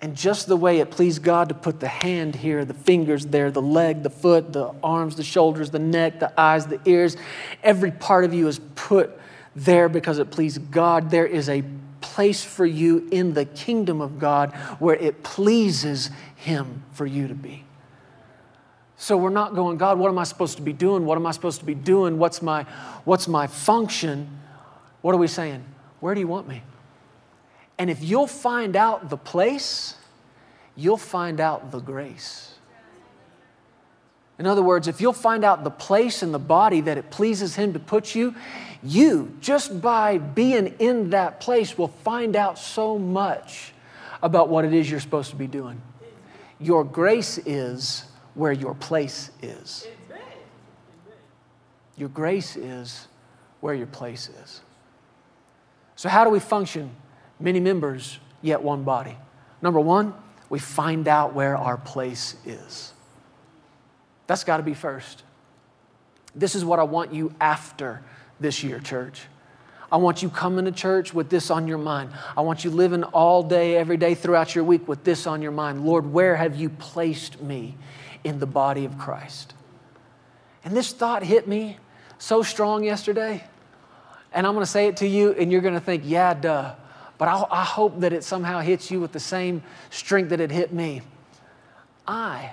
And 0.00 0.16
just 0.16 0.46
the 0.46 0.56
way 0.56 0.78
it 0.78 0.92
pleased 0.92 1.22
God 1.22 1.48
to 1.48 1.54
put 1.54 1.80
the 1.80 1.88
hand 1.88 2.36
here, 2.36 2.64
the 2.64 2.74
fingers 2.74 3.26
there, 3.26 3.50
the 3.50 3.62
leg, 3.62 4.04
the 4.04 4.10
foot, 4.10 4.52
the 4.52 4.72
arms, 4.82 5.16
the 5.16 5.24
shoulders, 5.24 5.70
the 5.70 5.80
neck, 5.80 6.20
the 6.20 6.40
eyes, 6.40 6.66
the 6.66 6.80
ears, 6.84 7.16
every 7.64 7.90
part 7.90 8.24
of 8.24 8.32
you 8.32 8.46
is 8.46 8.60
put 8.76 9.18
there 9.56 9.88
because 9.88 10.18
it 10.18 10.30
pleased 10.30 10.70
God. 10.70 11.10
There 11.10 11.26
is 11.26 11.48
a 11.48 11.64
place 12.00 12.44
for 12.44 12.64
you 12.64 13.08
in 13.10 13.34
the 13.34 13.44
kingdom 13.44 14.00
of 14.00 14.20
God 14.20 14.52
where 14.78 14.94
it 14.94 15.24
pleases 15.24 16.10
Him 16.36 16.84
for 16.92 17.04
you 17.04 17.26
to 17.26 17.34
be. 17.34 17.64
So 18.96 19.16
we're 19.16 19.30
not 19.30 19.54
going, 19.54 19.78
God, 19.78 19.98
what 19.98 20.08
am 20.08 20.18
I 20.18 20.24
supposed 20.24 20.56
to 20.56 20.62
be 20.62 20.72
doing? 20.72 21.06
What 21.06 21.16
am 21.16 21.26
I 21.26 21.32
supposed 21.32 21.60
to 21.60 21.64
be 21.64 21.74
doing? 21.74 22.18
What's 22.18 22.40
my, 22.40 22.64
what's 23.04 23.28
my 23.28 23.46
function? 23.46 24.40
What 25.02 25.14
are 25.14 25.18
we 25.18 25.28
saying? 25.28 25.64
Where 26.00 26.14
do 26.14 26.20
you 26.20 26.28
want 26.28 26.48
me? 26.48 26.62
And 27.78 27.90
if 27.90 28.02
you'll 28.02 28.26
find 28.26 28.74
out 28.74 29.08
the 29.08 29.16
place, 29.16 29.94
you'll 30.74 30.96
find 30.96 31.40
out 31.40 31.70
the 31.70 31.80
grace. 31.80 32.54
In 34.38 34.46
other 34.46 34.62
words, 34.62 34.86
if 34.86 35.00
you'll 35.00 35.12
find 35.12 35.44
out 35.44 35.64
the 35.64 35.70
place 35.70 36.22
in 36.22 36.30
the 36.30 36.38
body 36.38 36.80
that 36.82 36.96
it 36.96 37.10
pleases 37.10 37.56
Him 37.56 37.72
to 37.72 37.78
put 37.78 38.14
you, 38.14 38.34
you, 38.82 39.36
just 39.40 39.80
by 39.80 40.18
being 40.18 40.76
in 40.78 41.10
that 41.10 41.40
place, 41.40 41.76
will 41.76 41.88
find 41.88 42.36
out 42.36 42.58
so 42.58 42.98
much 42.98 43.72
about 44.22 44.48
what 44.48 44.64
it 44.64 44.72
is 44.72 44.88
you're 44.88 45.00
supposed 45.00 45.30
to 45.30 45.36
be 45.36 45.48
doing. 45.48 45.80
Your 46.60 46.84
grace 46.84 47.38
is 47.38 48.04
where 48.34 48.52
your 48.52 48.74
place 48.74 49.30
is. 49.42 49.86
Your 51.96 52.08
grace 52.08 52.56
is 52.56 53.08
where 53.60 53.74
your 53.74 53.88
place 53.88 54.30
is. 54.44 54.60
So, 55.96 56.08
how 56.08 56.22
do 56.22 56.30
we 56.30 56.38
function 56.38 56.94
many 57.40 57.60
members, 57.60 58.18
yet 58.42 58.62
one 58.62 58.84
body. 58.84 59.16
Number 59.62 59.80
one, 59.80 60.14
we 60.50 60.58
find 60.58 61.08
out 61.08 61.34
where 61.34 61.56
our 61.56 61.76
place 61.76 62.36
is. 62.46 62.92
That's 64.26 64.44
got 64.44 64.58
to 64.58 64.62
be 64.62 64.74
first. 64.74 65.22
This 66.34 66.54
is 66.54 66.64
what 66.64 66.78
I 66.78 66.84
want 66.84 67.12
you 67.12 67.34
after 67.40 68.02
this 68.40 68.62
year, 68.62 68.78
church. 68.78 69.22
I 69.90 69.96
want 69.96 70.22
you 70.22 70.28
coming 70.28 70.66
to 70.66 70.72
church 70.72 71.14
with 71.14 71.30
this 71.30 71.50
on 71.50 71.66
your 71.66 71.78
mind. 71.78 72.10
I 72.36 72.42
want 72.42 72.62
you 72.62 72.70
living 72.70 73.04
all 73.04 73.42
day, 73.42 73.76
every 73.76 73.96
day 73.96 74.14
throughout 74.14 74.54
your 74.54 74.64
week 74.64 74.86
with 74.86 75.02
this 75.02 75.26
on 75.26 75.40
your 75.40 75.50
mind. 75.50 75.84
Lord, 75.84 76.12
where 76.12 76.36
have 76.36 76.56
you 76.56 76.68
placed 76.68 77.40
me 77.40 77.76
in 78.22 78.38
the 78.38 78.46
body 78.46 78.84
of 78.84 78.98
Christ? 78.98 79.54
And 80.62 80.76
this 80.76 80.92
thought 80.92 81.22
hit 81.22 81.48
me 81.48 81.78
so 82.18 82.42
strong 82.42 82.84
yesterday. 82.84 83.42
And 84.30 84.46
I'm 84.46 84.52
going 84.52 84.64
to 84.64 84.70
say 84.70 84.88
it 84.88 84.98
to 84.98 85.06
you, 85.06 85.32
and 85.32 85.50
you're 85.50 85.62
going 85.62 85.74
to 85.74 85.80
think, 85.80 86.02
yeah, 86.04 86.34
duh. 86.34 86.74
But 87.18 87.28
I, 87.28 87.44
I 87.50 87.64
hope 87.64 88.00
that 88.00 88.12
it 88.12 88.24
somehow 88.24 88.60
hits 88.60 88.90
you 88.90 89.00
with 89.00 89.12
the 89.12 89.20
same 89.20 89.62
strength 89.90 90.30
that 90.30 90.40
it 90.40 90.50
hit 90.50 90.72
me. 90.72 91.02
I 92.06 92.52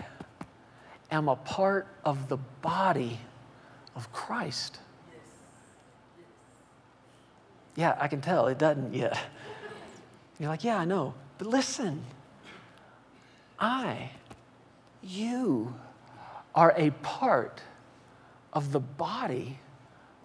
am 1.11 1.29
a 1.29 1.35
part 1.35 1.87
of 2.03 2.27
the 2.27 2.37
body 2.61 3.19
of 3.95 4.11
Christ. 4.11 4.79
Yeah, 7.75 7.95
I 7.99 8.07
can 8.07 8.21
tell 8.21 8.47
it 8.47 8.57
doesn't 8.57 8.93
yet. 8.93 9.17
You're 10.39 10.49
like, 10.49 10.63
yeah, 10.63 10.77
I 10.77 10.85
know. 10.85 11.13
But 11.37 11.47
listen, 11.47 12.03
I, 13.59 14.09
you, 15.03 15.73
are 16.55 16.73
a 16.77 16.89
part 17.01 17.61
of 18.53 18.71
the 18.71 18.79
body 18.79 19.59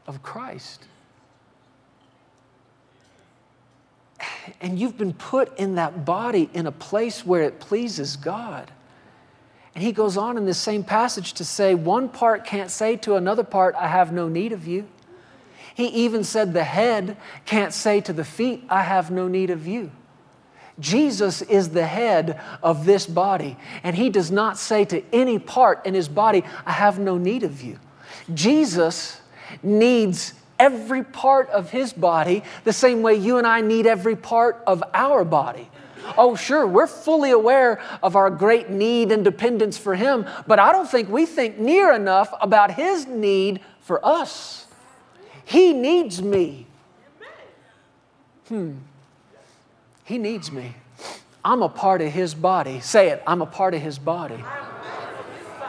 of 0.07 0.23
Christ. 0.23 0.85
And 4.61 4.79
you've 4.79 4.99
been 4.99 5.13
put 5.13 5.57
in 5.59 5.75
that 5.77 6.05
body 6.05 6.51
in 6.55 6.67
a 6.67 6.73
place 6.73 7.25
where 7.25 7.43
it 7.43 7.61
pleases 7.61 8.17
God. 8.17 8.71
And 9.75 9.85
he 9.85 9.93
goes 9.93 10.17
on 10.17 10.37
in 10.37 10.47
this 10.47 10.59
same 10.59 10.83
passage 10.83 11.35
to 11.35 11.45
say, 11.45 11.75
one 11.75 12.09
part 12.09 12.45
can't 12.45 12.71
say 12.71 12.97
to 12.97 13.15
another 13.15 13.45
part, 13.45 13.75
I 13.77 13.87
have 13.87 14.13
no 14.13 14.29
need 14.29 14.53
of 14.53 14.67
you. 14.67 14.89
He 15.75 15.87
even 15.87 16.25
said, 16.25 16.53
the 16.53 16.65
head 16.65 17.17
can't 17.47 17.73
say 17.73 18.01
to 18.03 18.13
the 18.13 18.25
feet, 18.25 18.65
I 18.69 18.83
have 18.83 19.11
no 19.11 19.29
need 19.29 19.51
of 19.51 19.67
you. 19.67 19.93
Jesus 20.79 21.43
is 21.43 21.71
the 21.71 21.87
head 21.87 22.41
of 22.63 22.87
this 22.87 23.07
body, 23.07 23.57
and 23.83 23.95
he 23.95 24.09
does 24.09 24.31
not 24.31 24.59
say 24.59 24.85
to 24.87 25.03
any 25.13 25.39
part 25.39 25.85
in 25.85 25.95
his 25.95 26.09
body, 26.09 26.43
I 26.65 26.73
have 26.73 26.99
no 26.99 27.19
need 27.19 27.43
of 27.43 27.63
you. 27.63 27.79
Jesus 28.33 29.21
needs 29.63 30.35
every 30.61 31.03
part 31.03 31.49
of 31.51 31.71
his 31.71 31.93
body 31.93 32.45
the 32.63 32.73
same 32.73 33.03
way 33.03 33.17
you 33.17 33.39
and 33.39 33.47
I 33.47 33.61
need 33.63 33.87
every 33.87 34.15
part 34.15 34.63
of 34.67 34.85
our 34.95 35.25
body. 35.25 35.69
Oh, 36.17 36.37
sure, 36.37 36.67
we're 36.67 36.87
fully 36.87 37.31
aware 37.31 37.81
of 38.03 38.15
our 38.15 38.31
great 38.31 38.71
need 38.71 39.11
and 39.11 39.25
dependence 39.25 39.77
for 39.77 39.95
him, 39.95 40.27
but 40.47 40.59
I 40.59 40.71
don't 40.71 40.89
think 40.89 41.09
we 41.09 41.27
think 41.27 41.59
near 41.59 41.93
enough 41.93 42.33
about 42.41 42.73
his 42.73 43.07
need 43.07 43.61
for 43.81 44.05
us. 44.07 44.67
He 45.45 45.73
needs 45.73 46.23
me. 46.23 46.67
Hmm. 48.49 48.75
He 50.05 50.19
needs 50.19 50.53
me. 50.53 50.75
I'm 51.45 51.63
a 51.63 51.69
part 51.69 52.03
of 52.03 52.13
his 52.13 52.35
body. 52.35 52.81
Say 52.81 53.09
it, 53.09 53.23
I'm 53.27 53.43
a 53.43 53.47
part 53.47 53.75
of 53.75 53.81
his 53.81 53.99
body. 53.99 54.43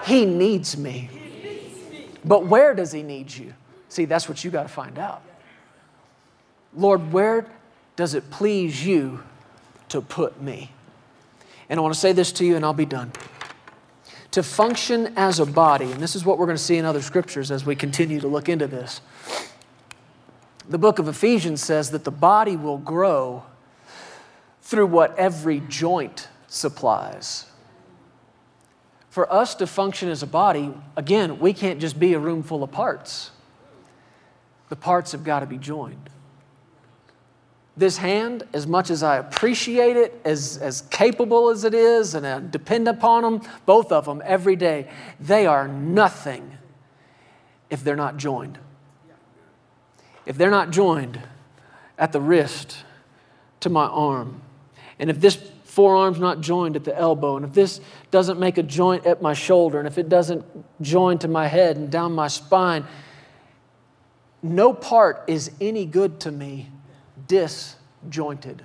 He 0.06 0.26
needs 0.26 0.78
me. 0.78 1.10
But 2.24 2.46
where 2.46 2.74
does 2.74 2.92
He 2.92 3.04
need 3.04 3.34
you? 3.34 3.54
See, 3.92 4.06
that's 4.06 4.30
what 4.30 4.42
you 4.42 4.52
got 4.52 4.64
to 4.64 4.70
find 4.70 4.98
out. 4.98 5.22
Lord, 6.74 7.12
where 7.12 7.46
does 7.98 8.14
it 8.14 8.32
please 8.32 8.86
you 8.86 9.22
to 9.90 10.00
put 10.00 10.42
me? 10.42 10.72
And 11.68 11.78
I 11.78 11.84
want 11.84 11.94
to 11.94 12.00
say 12.00 12.14
this 12.14 12.32
to 12.34 12.46
you, 12.46 12.56
and 12.56 12.64
I'll 12.64 12.72
be 12.72 12.86
done. 12.86 13.12
To 14.32 14.44
function 14.44 15.12
as 15.18 15.40
a 15.40 15.46
body, 15.46 15.92
and 15.92 16.02
this 16.02 16.16
is 16.16 16.24
what 16.24 16.38
we're 16.38 16.46
going 16.46 16.58
to 16.58 16.64
see 16.64 16.78
in 16.78 16.86
other 16.86 17.02
scriptures 17.02 17.52
as 17.52 17.66
we 17.66 17.76
continue 17.76 18.22
to 18.22 18.30
look 18.30 18.48
into 18.48 18.66
this. 18.66 19.02
The 20.70 20.78
book 20.78 20.98
of 20.98 21.10
Ephesians 21.10 21.62
says 21.62 21.92
that 21.92 22.06
the 22.06 22.12
body 22.12 22.56
will 22.56 22.78
grow 22.78 23.44
through 24.62 24.88
what 24.88 25.18
every 25.18 25.62
joint 25.68 26.30
supplies. 26.48 27.46
For 29.10 29.30
us 29.30 29.54
to 29.56 29.68
function 29.68 30.08
as 30.08 30.24
a 30.24 30.28
body, 30.28 30.74
again, 30.96 31.40
we 31.40 31.52
can't 31.52 31.82
just 31.82 32.00
be 32.00 32.14
a 32.14 32.20
room 32.20 32.42
full 32.42 32.64
of 32.64 32.72
parts. 32.72 33.32
The 34.72 34.78
parts 34.78 35.12
have 35.12 35.26
got 35.26 35.42
to 35.42 35.46
be 35.46 35.58
joined. 35.58 36.10
This 37.76 37.98
hand, 37.98 38.44
as 38.54 38.66
much 38.66 38.90
as 38.90 39.04
I 39.04 39.18
appreciate 39.18 39.98
it, 39.98 40.22
as, 40.24 40.58
as 40.60 40.84
capable 40.84 41.50
as 41.50 41.66
it 41.66 41.74
is, 41.74 42.16
and 42.16 42.26
I 42.26 42.40
depend 42.40 42.88
upon 42.88 43.24
them, 43.24 43.42
both 43.66 43.92
of 43.92 44.06
them, 44.06 44.22
every 44.24 44.56
day, 44.56 44.88
they 45.20 45.46
are 45.46 45.68
nothing 45.68 46.58
if 47.70 47.84
they're 47.84 47.98
not 47.98 48.16
joined. 48.16 48.60
If 50.26 50.38
they're 50.38 50.50
not 50.50 50.72
joined 50.72 51.22
at 51.98 52.14
the 52.14 52.22
wrist 52.22 52.86
to 53.60 53.70
my 53.70 53.88
arm, 53.88 54.42
and 55.00 55.10
if 55.10 55.20
this 55.20 55.36
forearm's 55.66 56.20
not 56.20 56.40
joined 56.40 56.78
at 56.78 56.86
the 56.86 56.98
elbow, 56.98 57.36
and 57.36 57.44
if 57.44 57.54
this 57.54 57.82
doesn't 58.10 58.40
make 58.40 58.58
a 58.58 58.64
joint 58.64 59.06
at 59.06 59.22
my 59.22 59.34
shoulder, 59.34 59.80
and 59.80 59.88
if 59.90 59.98
it 59.98 60.08
doesn't 60.08 60.46
join 60.82 61.18
to 61.18 61.28
my 61.28 61.48
head 61.48 61.76
and 61.76 61.92
down 61.92 62.14
my 62.14 62.30
spine, 62.30 62.86
no 64.44 64.74
part 64.74 65.24
is 65.28 65.52
any 65.62 65.86
good 65.86 66.20
to 66.22 66.32
me 66.32 66.70
disjointed. 67.28 68.64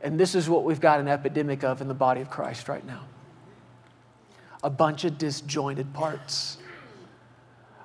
And 0.00 0.18
this 0.18 0.34
is 0.34 0.48
what 0.48 0.64
we've 0.64 0.80
got 0.80 1.00
an 1.00 1.08
epidemic 1.08 1.64
of 1.64 1.80
in 1.80 1.88
the 1.88 1.94
body 1.94 2.20
of 2.20 2.30
Christ 2.30 2.68
right 2.68 2.84
now 2.86 3.04
a 4.64 4.70
bunch 4.70 5.04
of 5.04 5.18
disjointed 5.18 5.92
parts, 5.92 6.56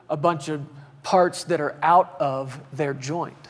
a 0.10 0.18
bunch 0.18 0.48
of 0.48 0.62
parts 1.02 1.46
that 1.46 1.60
are 1.60 1.76
out 1.82 2.16
of 2.20 2.60
their 2.72 2.94
joint. 2.94 3.48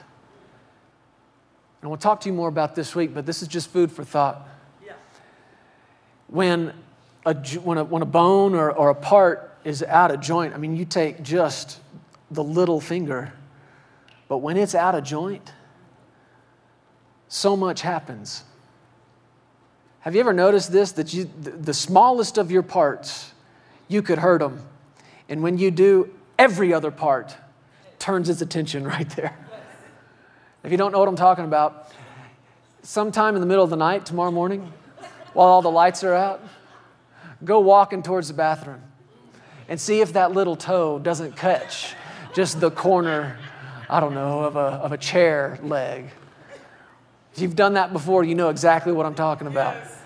And 1.81 1.91
we'll 1.91 1.97
talk 1.97 2.21
to 2.21 2.29
you 2.29 2.33
more 2.33 2.47
about 2.47 2.75
this 2.75 2.95
week, 2.95 3.13
but 3.13 3.25
this 3.25 3.41
is 3.41 3.47
just 3.47 3.69
food 3.69 3.91
for 3.91 4.03
thought. 4.03 4.47
When, 6.27 6.73
a, 7.25 7.33
when, 7.35 7.77
a, 7.77 7.83
when 7.83 8.01
a 8.01 8.05
bone 8.05 8.55
or, 8.55 8.71
or 8.71 8.89
a 8.89 8.95
part 8.95 9.57
is 9.63 9.83
out 9.83 10.11
of 10.11 10.21
joint, 10.21 10.53
I 10.53 10.57
mean, 10.57 10.75
you 10.75 10.85
take 10.85 11.21
just 11.21 11.79
the 12.29 12.43
little 12.43 12.79
finger 12.79 13.33
but 14.27 14.37
when 14.37 14.57
it's 14.57 14.75
out 14.75 14.95
of 14.95 15.03
joint, 15.03 15.53
so 17.27 17.55
much 17.55 17.81
happens. 17.81 18.43
Have 20.01 20.15
you 20.15 20.21
ever 20.21 20.33
noticed 20.33 20.71
this? 20.71 20.93
That 20.93 21.13
you, 21.13 21.29
the 21.41 21.73
smallest 21.73 22.37
of 22.37 22.51
your 22.51 22.63
parts, 22.63 23.33
you 23.87 24.01
could 24.01 24.19
hurt 24.19 24.39
them. 24.39 24.65
And 25.29 25.43
when 25.43 25.57
you 25.57 25.71
do, 25.71 26.13
every 26.37 26.73
other 26.73 26.91
part 26.91 27.35
turns 27.99 28.29
its 28.29 28.41
attention 28.41 28.85
right 28.87 29.09
there. 29.11 29.37
If 30.63 30.71
you 30.71 30.77
don't 30.77 30.91
know 30.91 30.99
what 30.99 31.07
I'm 31.07 31.15
talking 31.15 31.45
about, 31.45 31.91
sometime 32.81 33.35
in 33.35 33.41
the 33.41 33.47
middle 33.47 33.63
of 33.63 33.69
the 33.69 33.77
night 33.77 34.05
tomorrow 34.05 34.31
morning, 34.31 34.71
while 35.33 35.47
all 35.47 35.61
the 35.61 35.71
lights 35.71 36.03
are 36.03 36.13
out, 36.13 36.41
go 37.43 37.59
walking 37.59 38.03
towards 38.03 38.27
the 38.27 38.33
bathroom 38.33 38.81
and 39.69 39.79
see 39.79 40.01
if 40.01 40.13
that 40.13 40.31
little 40.31 40.55
toe 40.55 40.97
doesn't 40.99 41.35
catch 41.35 41.93
just 42.37 42.59
the 42.59 42.69
corner 42.69 43.35
I 43.89 43.99
don't 43.99 44.13
know, 44.13 44.41
of 44.41 44.55
a, 44.57 44.59
of 44.59 44.91
a 44.91 44.97
chair 44.97 45.57
leg. 45.63 46.09
If 47.33 47.41
you've 47.41 47.55
done 47.55 47.75
that 47.75 47.93
before, 47.93 48.23
you 48.23 48.35
know 48.35 48.49
exactly 48.49 48.91
what 48.91 49.05
I'm 49.05 49.15
talking 49.15 49.47
about. 49.47 49.75
Yes. 49.75 50.01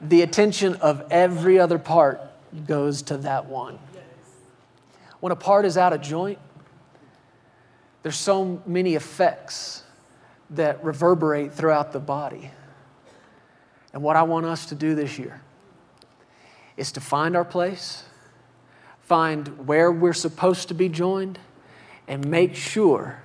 The 0.00 0.22
attention 0.22 0.76
of 0.76 1.04
every 1.10 1.58
other 1.58 1.78
part 1.78 2.20
goes 2.66 3.02
to 3.02 3.16
that 3.18 3.46
one. 3.46 3.78
Yes. 3.92 4.04
When 5.20 5.32
a 5.32 5.36
part 5.36 5.64
is 5.64 5.76
out 5.76 5.92
of 5.92 6.00
joint, 6.02 6.38
there's 8.02 8.16
so 8.16 8.62
many 8.64 8.94
effects 8.94 9.82
that 10.50 10.84
reverberate 10.84 11.52
throughout 11.52 11.92
the 11.92 11.98
body. 11.98 12.52
And 13.92 14.02
what 14.02 14.14
I 14.14 14.22
want 14.22 14.46
us 14.46 14.66
to 14.66 14.76
do 14.76 14.94
this 14.94 15.18
year 15.18 15.42
is 16.76 16.92
to 16.92 17.00
find 17.00 17.34
our 17.34 17.44
place, 17.44 18.04
find 19.00 19.66
where 19.66 19.90
we're 19.90 20.12
supposed 20.12 20.68
to 20.68 20.74
be 20.74 20.88
joined, 20.88 21.40
and 22.08 22.26
make 22.26 22.54
sure 22.54 23.20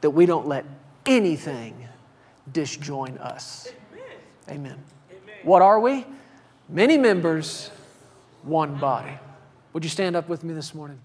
that 0.00 0.10
we 0.10 0.26
don't 0.26 0.46
let 0.46 0.64
anything 1.06 1.88
disjoin 2.52 3.18
us. 3.18 3.72
Amen. 4.48 4.78
Amen. 5.10 5.34
What 5.42 5.62
are 5.62 5.80
we? 5.80 6.06
Many 6.68 6.98
members, 6.98 7.70
one 8.42 8.76
body. 8.76 9.12
Would 9.72 9.84
you 9.84 9.90
stand 9.90 10.16
up 10.16 10.28
with 10.28 10.44
me 10.44 10.54
this 10.54 10.74
morning? 10.74 11.00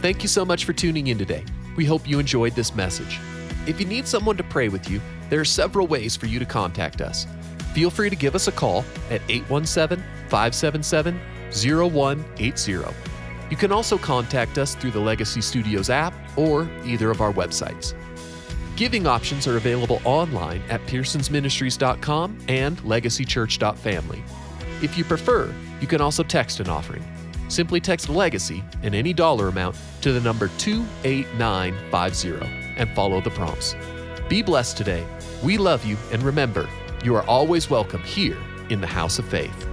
Thank 0.00 0.22
you 0.22 0.28
so 0.28 0.44
much 0.44 0.64
for 0.64 0.72
tuning 0.72 1.06
in 1.08 1.18
today. 1.18 1.44
We 1.76 1.84
hope 1.84 2.08
you 2.08 2.18
enjoyed 2.18 2.54
this 2.54 2.74
message. 2.74 3.20
If 3.66 3.78
you 3.78 3.86
need 3.86 4.08
someone 4.08 4.36
to 4.36 4.42
pray 4.42 4.68
with 4.68 4.90
you, 4.90 5.00
there 5.30 5.40
are 5.40 5.44
several 5.44 5.86
ways 5.86 6.16
for 6.16 6.26
you 6.26 6.40
to 6.40 6.44
contact 6.44 7.00
us 7.00 7.26
feel 7.72 7.90
free 7.90 8.10
to 8.10 8.16
give 8.16 8.34
us 8.34 8.48
a 8.48 8.52
call 8.52 8.84
at 9.10 9.20
817 9.28 10.02
577 10.32 11.20
0180. 11.52 12.72
You 13.50 13.56
can 13.58 13.70
also 13.70 13.98
contact 13.98 14.56
us 14.56 14.74
through 14.74 14.92
the 14.92 15.00
Legacy 15.00 15.42
Studios 15.42 15.90
app 15.90 16.14
or 16.38 16.70
either 16.86 17.10
of 17.10 17.20
our 17.20 17.34
websites. 17.34 17.92
Giving 18.74 19.06
options 19.06 19.46
are 19.46 19.58
available 19.58 20.00
online 20.06 20.62
at 20.70 20.80
pearsonsministries.com 20.86 22.38
and 22.48 22.78
legacychurch.family. 22.78 24.24
If 24.80 24.96
you 24.96 25.04
prefer, 25.04 25.54
you 25.82 25.86
can 25.86 26.00
also 26.00 26.22
text 26.22 26.60
an 26.60 26.70
offering. 26.70 27.04
Simply 27.48 27.78
text 27.78 28.08
Legacy 28.08 28.64
and 28.82 28.94
any 28.94 29.12
dollar 29.12 29.48
amount 29.48 29.76
to 30.00 30.14
the 30.14 30.20
number 30.22 30.48
28950 30.56 32.46
and 32.78 32.88
follow 32.94 33.20
the 33.20 33.28
prompts. 33.28 33.76
Be 34.30 34.40
blessed 34.40 34.78
today. 34.78 35.06
We 35.44 35.58
love 35.58 35.84
you, 35.84 35.98
and 36.10 36.22
remember, 36.22 36.70
you 37.04 37.14
are 37.16 37.24
always 37.24 37.68
welcome 37.68 38.02
here 38.02 38.38
in 38.70 38.80
the 38.80 38.86
House 38.86 39.18
of 39.18 39.26
Faith. 39.28 39.68